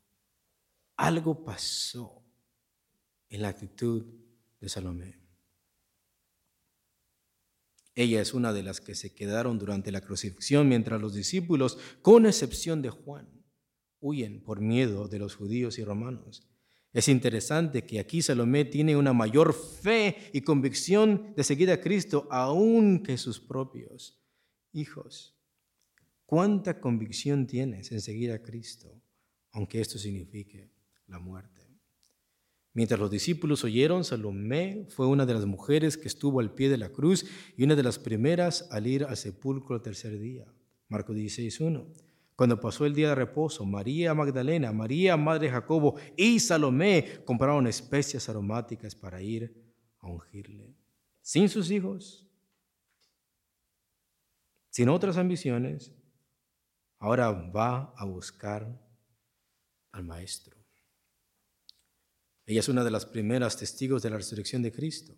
Algo 0.97 1.43
pasó 1.43 2.23
en 3.31 3.41
la 3.41 3.49
actitud 3.49 4.05
de 4.61 4.69
Salomé. 4.69 5.24
Ella 7.95 8.21
es 8.21 8.35
una 8.35 8.53
de 8.53 8.63
las 8.63 8.81
que 8.81 8.95
se 8.95 9.15
quedaron 9.15 9.59
durante 9.59 9.93
la 9.93 10.01
crucifixión 10.01 10.69
mientras 10.69 11.01
los 11.01 11.15
discípulos, 11.15 11.79
con 12.03 12.27
excepción 12.27 12.83
de 12.83 12.91
Juan, 12.91 13.29
huyen 14.01 14.43
por 14.43 14.61
miedo 14.61 15.09
de 15.09 15.19
los 15.19 15.37
judíos 15.37 15.79
y 15.79 15.85
romanos. 15.85 16.47
Es 16.93 17.09
interesante 17.09 17.85
que 17.85 17.99
aquí 17.99 18.23
Salomé 18.23 18.65
tiene 18.65 18.97
una 18.97 19.13
mayor 19.13 19.53
fe 19.53 20.31
y 20.33 20.43
convicción 20.43 21.35
de 21.37 21.43
seguir 21.43 21.71
a 21.71 21.81
Cristo 21.81 22.29
aún 22.31 23.03
que 23.03 23.19
sus 23.19 23.41
propios 23.41 24.21
hijos. 24.73 25.37
¿Cuánta 26.25 26.81
convicción 26.81 27.47
tienes 27.47 27.91
en 27.93 28.01
seguir 28.01 28.33
a 28.33 28.43
Cristo, 28.43 29.03
aunque 29.53 29.81
esto 29.81 29.99
signifique 29.99 30.71
la 31.07 31.19
muerte? 31.19 31.64
Mientras 32.75 32.99
los 32.99 33.11
discípulos 33.11 33.63
oyeron, 33.63 34.03
Salomé 34.05 34.87
fue 34.91 35.07
una 35.07 35.25
de 35.25 35.33
las 35.33 35.47
mujeres 35.47 35.97
que 35.97 36.09
estuvo 36.09 36.41
al 36.41 36.53
pie 36.55 36.69
de 36.69 36.77
la 36.77 36.91
cruz 36.91 37.25
y 37.57 37.63
una 37.63 37.77
de 37.77 37.85
las 37.85 38.01
primeras 38.01 38.69
al 38.73 38.89
ir 38.89 39.05
al 39.05 39.17
sepulcro 39.17 39.77
el 39.77 39.83
tercer 39.83 40.19
día. 40.19 40.45
Marcos 40.89 41.17
16.1. 41.17 41.87
Cuando 42.35 42.61
pasó 42.61 42.85
el 42.85 42.93
día 42.93 43.11
de 43.11 43.15
reposo, 43.15 43.65
María 43.65 44.13
Magdalena, 44.13 44.73
María, 44.73 45.17
madre 45.17 45.51
Jacobo 45.51 45.95
y 46.17 46.41
Salomé 46.41 47.23
compraron 47.25 47.69
especias 47.69 48.29
aromáticas 48.29 48.97
para 48.97 49.23
ir 49.23 49.55
a 50.01 50.09
ungirle. 50.09 50.75
Sin 51.23 51.49
sus 51.49 51.71
hijos, 51.71 52.29
sin 54.69 54.89
otras 54.89 55.17
ambiciones, 55.17 55.95
ahora 56.99 57.31
va 57.31 57.95
a 57.97 58.05
buscar 58.05 58.85
al 59.93 60.03
Maestro. 60.03 60.64
Ella 62.47 62.61
es 62.61 62.69
una 62.69 62.85
de 62.85 62.91
las 62.91 63.07
primeras 63.07 63.57
testigos 63.57 64.03
de 64.03 64.11
la 64.11 64.17
resurrección 64.17 64.63
de 64.63 64.73
Cristo. 64.73 65.17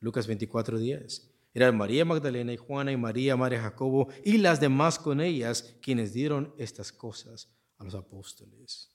Lucas 0.00 0.28
24.10. 0.28 1.30
Eran 1.52 1.76
María 1.76 2.04
Magdalena 2.04 2.52
y 2.52 2.56
Juana 2.56 2.90
y 2.92 2.96
María, 2.96 3.36
María 3.36 3.60
Jacobo 3.60 4.08
y 4.24 4.38
las 4.38 4.60
demás 4.60 4.98
con 4.98 5.20
ellas 5.20 5.76
quienes 5.80 6.12
dieron 6.12 6.52
estas 6.58 6.92
cosas 6.92 7.48
a 7.78 7.84
los 7.84 7.94
apóstoles. 7.94 8.90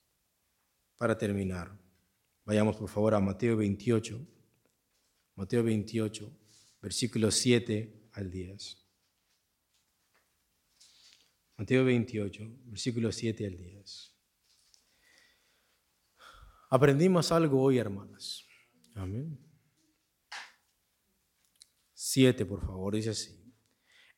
Para 0.96 1.16
terminar, 1.16 1.78
vayamos 2.44 2.76
por 2.76 2.90
favor 2.90 3.14
a 3.14 3.20
Mateo 3.20 3.56
28, 3.56 4.20
Mateo 5.36 5.62
28, 5.62 6.30
versículos 6.82 7.34
7 7.36 8.10
al 8.12 8.30
10. 8.30 8.76
Mateo 11.56 11.84
28, 11.84 12.58
versículos 12.66 13.16
7 13.16 13.46
al 13.46 13.56
10. 13.56 14.09
Aprendimos 16.70 17.32
algo 17.32 17.60
hoy, 17.60 17.78
hermanas. 17.78 18.46
Amén. 18.94 19.36
7, 21.92 22.46
por 22.46 22.64
favor, 22.64 22.94
dice 22.94 23.10
así. 23.10 23.36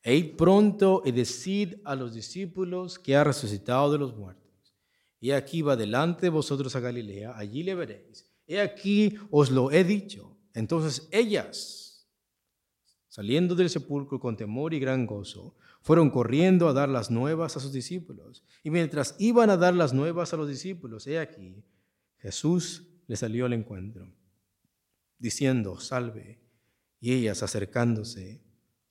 E 0.03 0.23
pronto 0.37 1.01
y 1.03 1.11
decid 1.11 1.75
a 1.83 1.95
los 1.95 2.13
discípulos 2.13 2.99
que 2.99 3.15
ha 3.15 3.23
resucitado 3.23 3.91
de 3.91 3.97
los 3.97 4.15
muertos. 4.15 4.75
Y 5.19 5.31
aquí 5.31 5.63
va 5.63 5.75
delante 5.75 6.27
de 6.27 6.29
vosotros 6.29 6.75
a 6.75 6.79
Galilea, 6.79 7.35
allí 7.35 7.63
le 7.63 7.73
veréis. 7.73 8.29
He 8.45 8.61
aquí 8.61 9.17
os 9.31 9.49
lo 9.49 9.71
he 9.71 9.83
dicho. 9.83 10.37
Entonces 10.53 11.07
ellas, 11.11 12.07
saliendo 13.07 13.55
del 13.55 13.69
sepulcro 13.69 14.19
con 14.19 14.37
temor 14.37 14.75
y 14.75 14.79
gran 14.79 15.07
gozo, 15.07 15.55
fueron 15.81 16.11
corriendo 16.11 16.67
a 16.67 16.73
dar 16.73 16.89
las 16.89 17.09
nuevas 17.09 17.57
a 17.57 17.59
sus 17.59 17.73
discípulos. 17.73 18.43
Y 18.61 18.69
mientras 18.69 19.15
iban 19.17 19.49
a 19.49 19.57
dar 19.57 19.73
las 19.73 19.93
nuevas 19.93 20.33
a 20.33 20.37
los 20.37 20.47
discípulos, 20.47 21.07
he 21.07 21.17
aquí, 21.17 21.63
Jesús 22.23 22.87
les 23.05 23.19
salió 23.19 23.45
al 23.45 23.51
encuentro, 23.51 24.09
diciendo, 25.19 25.77
salve 25.77 26.39
y 27.01 27.11
ellas 27.11 27.43
acercándose 27.43 28.41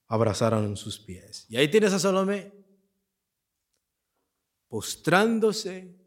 abrazaron 0.06 0.76
sus 0.76 1.00
pies. 1.00 1.46
Y 1.48 1.56
ahí 1.56 1.70
tienes 1.70 1.94
a 1.94 1.98
Salomé 1.98 2.52
postrándose 4.68 5.98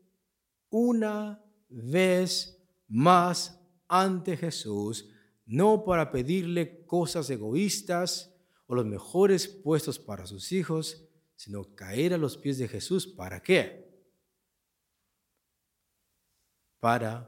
una 0.70 1.44
vez 1.68 2.64
más 2.88 3.60
ante 3.88 4.38
Jesús, 4.38 5.10
no 5.48 5.84
para 5.84 6.12
pedirle 6.12 6.86
cosas 6.86 7.28
egoístas 7.32 8.36
o 8.68 8.76
los 8.76 8.86
mejores 8.86 9.48
puestos 9.48 9.98
para 9.98 10.28
sus 10.28 10.52
hijos, 10.52 11.08
sino 11.36 11.74
caer 11.74 12.14
a 12.14 12.20
los 12.20 12.38
pies 12.38 12.60
de 12.60 12.68
Jesús. 12.68 13.08
¿Para 13.08 13.42
qué? 13.42 13.85
Para 16.86 17.28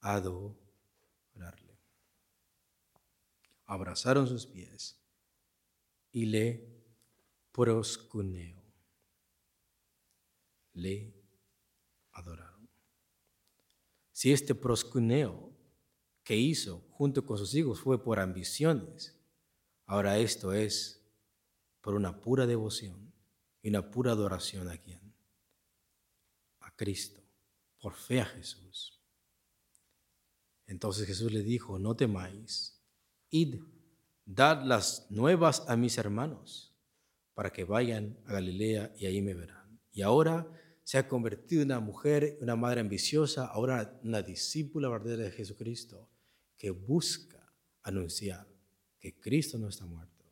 adorarle 0.00 1.78
abrazaron 3.66 4.26
sus 4.26 4.46
pies 4.46 4.98
y 6.12 6.24
le 6.24 6.66
proscuneó. 7.52 8.56
Le 10.72 11.12
adoraron. 12.12 12.70
Si 14.12 14.32
este 14.32 14.54
proscuneo 14.54 15.52
que 16.24 16.34
hizo 16.34 16.82
junto 16.92 17.26
con 17.26 17.36
sus 17.36 17.54
hijos 17.54 17.78
fue 17.78 18.02
por 18.02 18.18
ambiciones, 18.18 19.14
ahora 19.84 20.16
esto 20.16 20.54
es 20.54 21.02
por 21.82 21.96
una 21.96 22.18
pura 22.18 22.46
devoción 22.46 23.12
y 23.60 23.68
una 23.68 23.90
pura 23.90 24.12
adoración 24.12 24.70
a 24.70 24.78
quién? 24.78 25.12
A 26.60 26.74
Cristo, 26.74 27.25
por 27.86 27.94
fe 27.94 28.20
a 28.20 28.24
Jesús. 28.24 29.00
Entonces 30.66 31.06
Jesús 31.06 31.30
le 31.30 31.44
dijo, 31.44 31.78
no 31.78 31.94
temáis, 31.94 32.82
id, 33.30 33.62
dad 34.24 34.64
las 34.64 35.08
nuevas 35.08 35.62
a 35.68 35.76
mis 35.76 35.96
hermanos, 35.96 36.74
para 37.34 37.52
que 37.52 37.62
vayan 37.62 38.18
a 38.26 38.32
Galilea 38.32 38.92
y 38.98 39.06
ahí 39.06 39.22
me 39.22 39.34
verán. 39.34 39.80
Y 39.92 40.02
ahora 40.02 40.50
se 40.82 40.98
ha 40.98 41.06
convertido 41.06 41.62
en 41.62 41.68
una 41.68 41.78
mujer, 41.78 42.36
una 42.40 42.56
madre 42.56 42.80
ambiciosa, 42.80 43.46
ahora 43.46 44.00
una 44.02 44.20
discípula 44.20 44.88
verdadera 44.88 45.22
de 45.22 45.30
Jesucristo, 45.30 46.10
que 46.58 46.70
busca 46.70 47.54
anunciar 47.84 48.48
que 48.98 49.16
Cristo 49.20 49.58
no 49.58 49.68
está 49.68 49.86
muerto, 49.86 50.24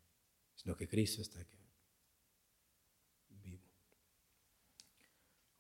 sino 0.57 0.77
que 0.77 0.89
Cristo 0.89 1.23
está 1.23 1.39
aquí. 1.39 1.64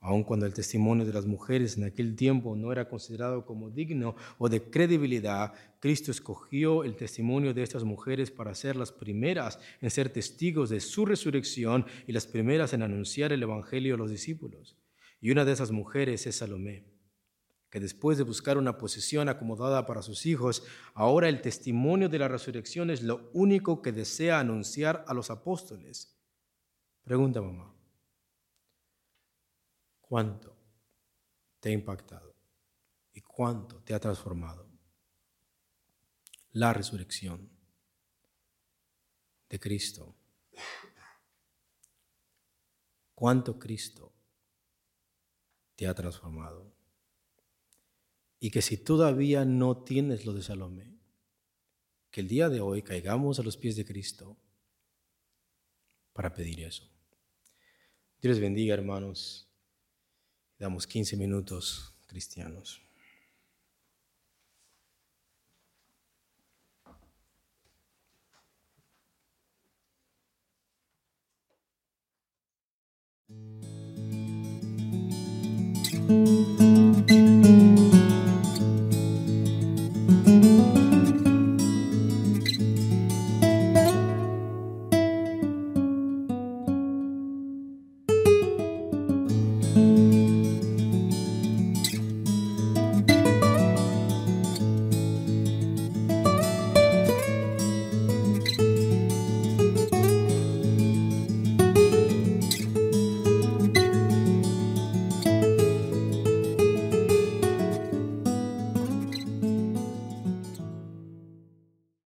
Aun 0.05 0.23
cuando 0.23 0.45
el 0.45 0.53
testimonio 0.53 1.07
de 1.07 1.15
las 1.15 1.25
mujeres 1.25 1.79
en 1.79 1.85
aquel 1.85 2.15
tiempo 2.15 2.55
no 2.55 2.71
era 2.71 2.91
considerado 2.91 3.47
como 3.47 3.71
digno 3.71 4.17
o 4.37 4.51
de 4.51 4.61
credibilidad, 4.61 5.55
Cristo 5.81 6.11
escogió 6.11 6.85
el 6.85 6.95
testimonio 6.95 7.55
de 7.55 7.63
estas 7.63 7.85
mujeres 7.85 8.31
para 8.31 8.55
ser 8.55 8.77
las 8.77 8.93
primeras 8.93 9.59
en 9.81 9.91
ser 9.91 10.11
testigos 10.11 10.69
de 10.69 10.81
su 10.81 11.07
resurrección 11.07 11.87
y 12.07 12.13
las 12.13 12.27
primeras 12.27 12.75
en 12.75 12.83
anunciar 12.83 13.33
el 13.33 13.43
Evangelio 13.43 13.95
a 13.95 13.97
los 13.99 14.11
discípulos. 14.11 14.77
Y 15.23 15.31
una 15.31 15.47
de 15.47 15.53
esas 15.53 15.71
mujeres 15.71 16.27
es 16.27 16.37
Salomé, 16.37 16.85
que 17.71 17.81
después 17.81 18.19
de 18.19 18.25
buscar 18.25 18.59
una 18.59 18.77
posición 18.77 19.31
acomodada 19.31 19.87
para 19.87 20.03
sus 20.03 20.27
hijos, 20.27 20.65
ahora 20.93 21.31
el 21.31 21.41
testimonio 21.41 22.11
de 22.11 22.19
la 22.19 22.29
resurrección 22.29 22.91
es 22.91 23.03
lo 23.03 23.31
único 23.33 23.81
que 23.81 23.91
desea 23.91 24.39
anunciar 24.39 25.03
a 25.09 25.15
los 25.15 25.31
apóstoles. 25.31 26.21
Pregunta 27.05 27.41
mamá. 27.41 27.74
¿Cuánto 30.09 30.55
te 31.61 31.71
ha 31.71 31.73
impactado 31.73 32.35
y 33.13 33.23
cuánto 33.23 33.83
te 33.83 33.95
ha 33.95 34.01
transformado? 34.01 34.69
La 36.53 36.73
resurrección 36.73 37.51
de 39.49 39.59
Cristo. 39.59 40.15
¿Cuánto 43.15 43.59
Cristo 43.59 44.13
te 45.75 45.87
ha 45.87 45.95
transformado? 45.95 46.71
Y 48.41 48.51
que 48.51 48.61
si 48.61 48.77
todavía 48.77 49.45
no 49.45 49.85
tienes 49.85 50.27
lo 50.27 50.35
de 50.35 50.43
Salomé, 50.43 50.99
que 52.11 52.21
el 52.21 52.29
día 52.29 52.51
de 52.51 52.61
hoy 52.61 52.83
caigamos 52.83 53.39
a 53.39 53.43
los 53.43 53.57
pies 53.57 53.75
de 53.77 53.87
Cristo 53.87 54.37
para 56.13 56.35
pedir 56.35 56.61
eso. 56.61 56.89
Dios 58.21 58.39
bendiga, 58.39 58.75
hermanos. 58.75 59.44
Damos 60.59 60.87
15 60.87 61.17
minutos 61.17 61.95
cristianos. 62.07 62.85
Música 76.07 76.74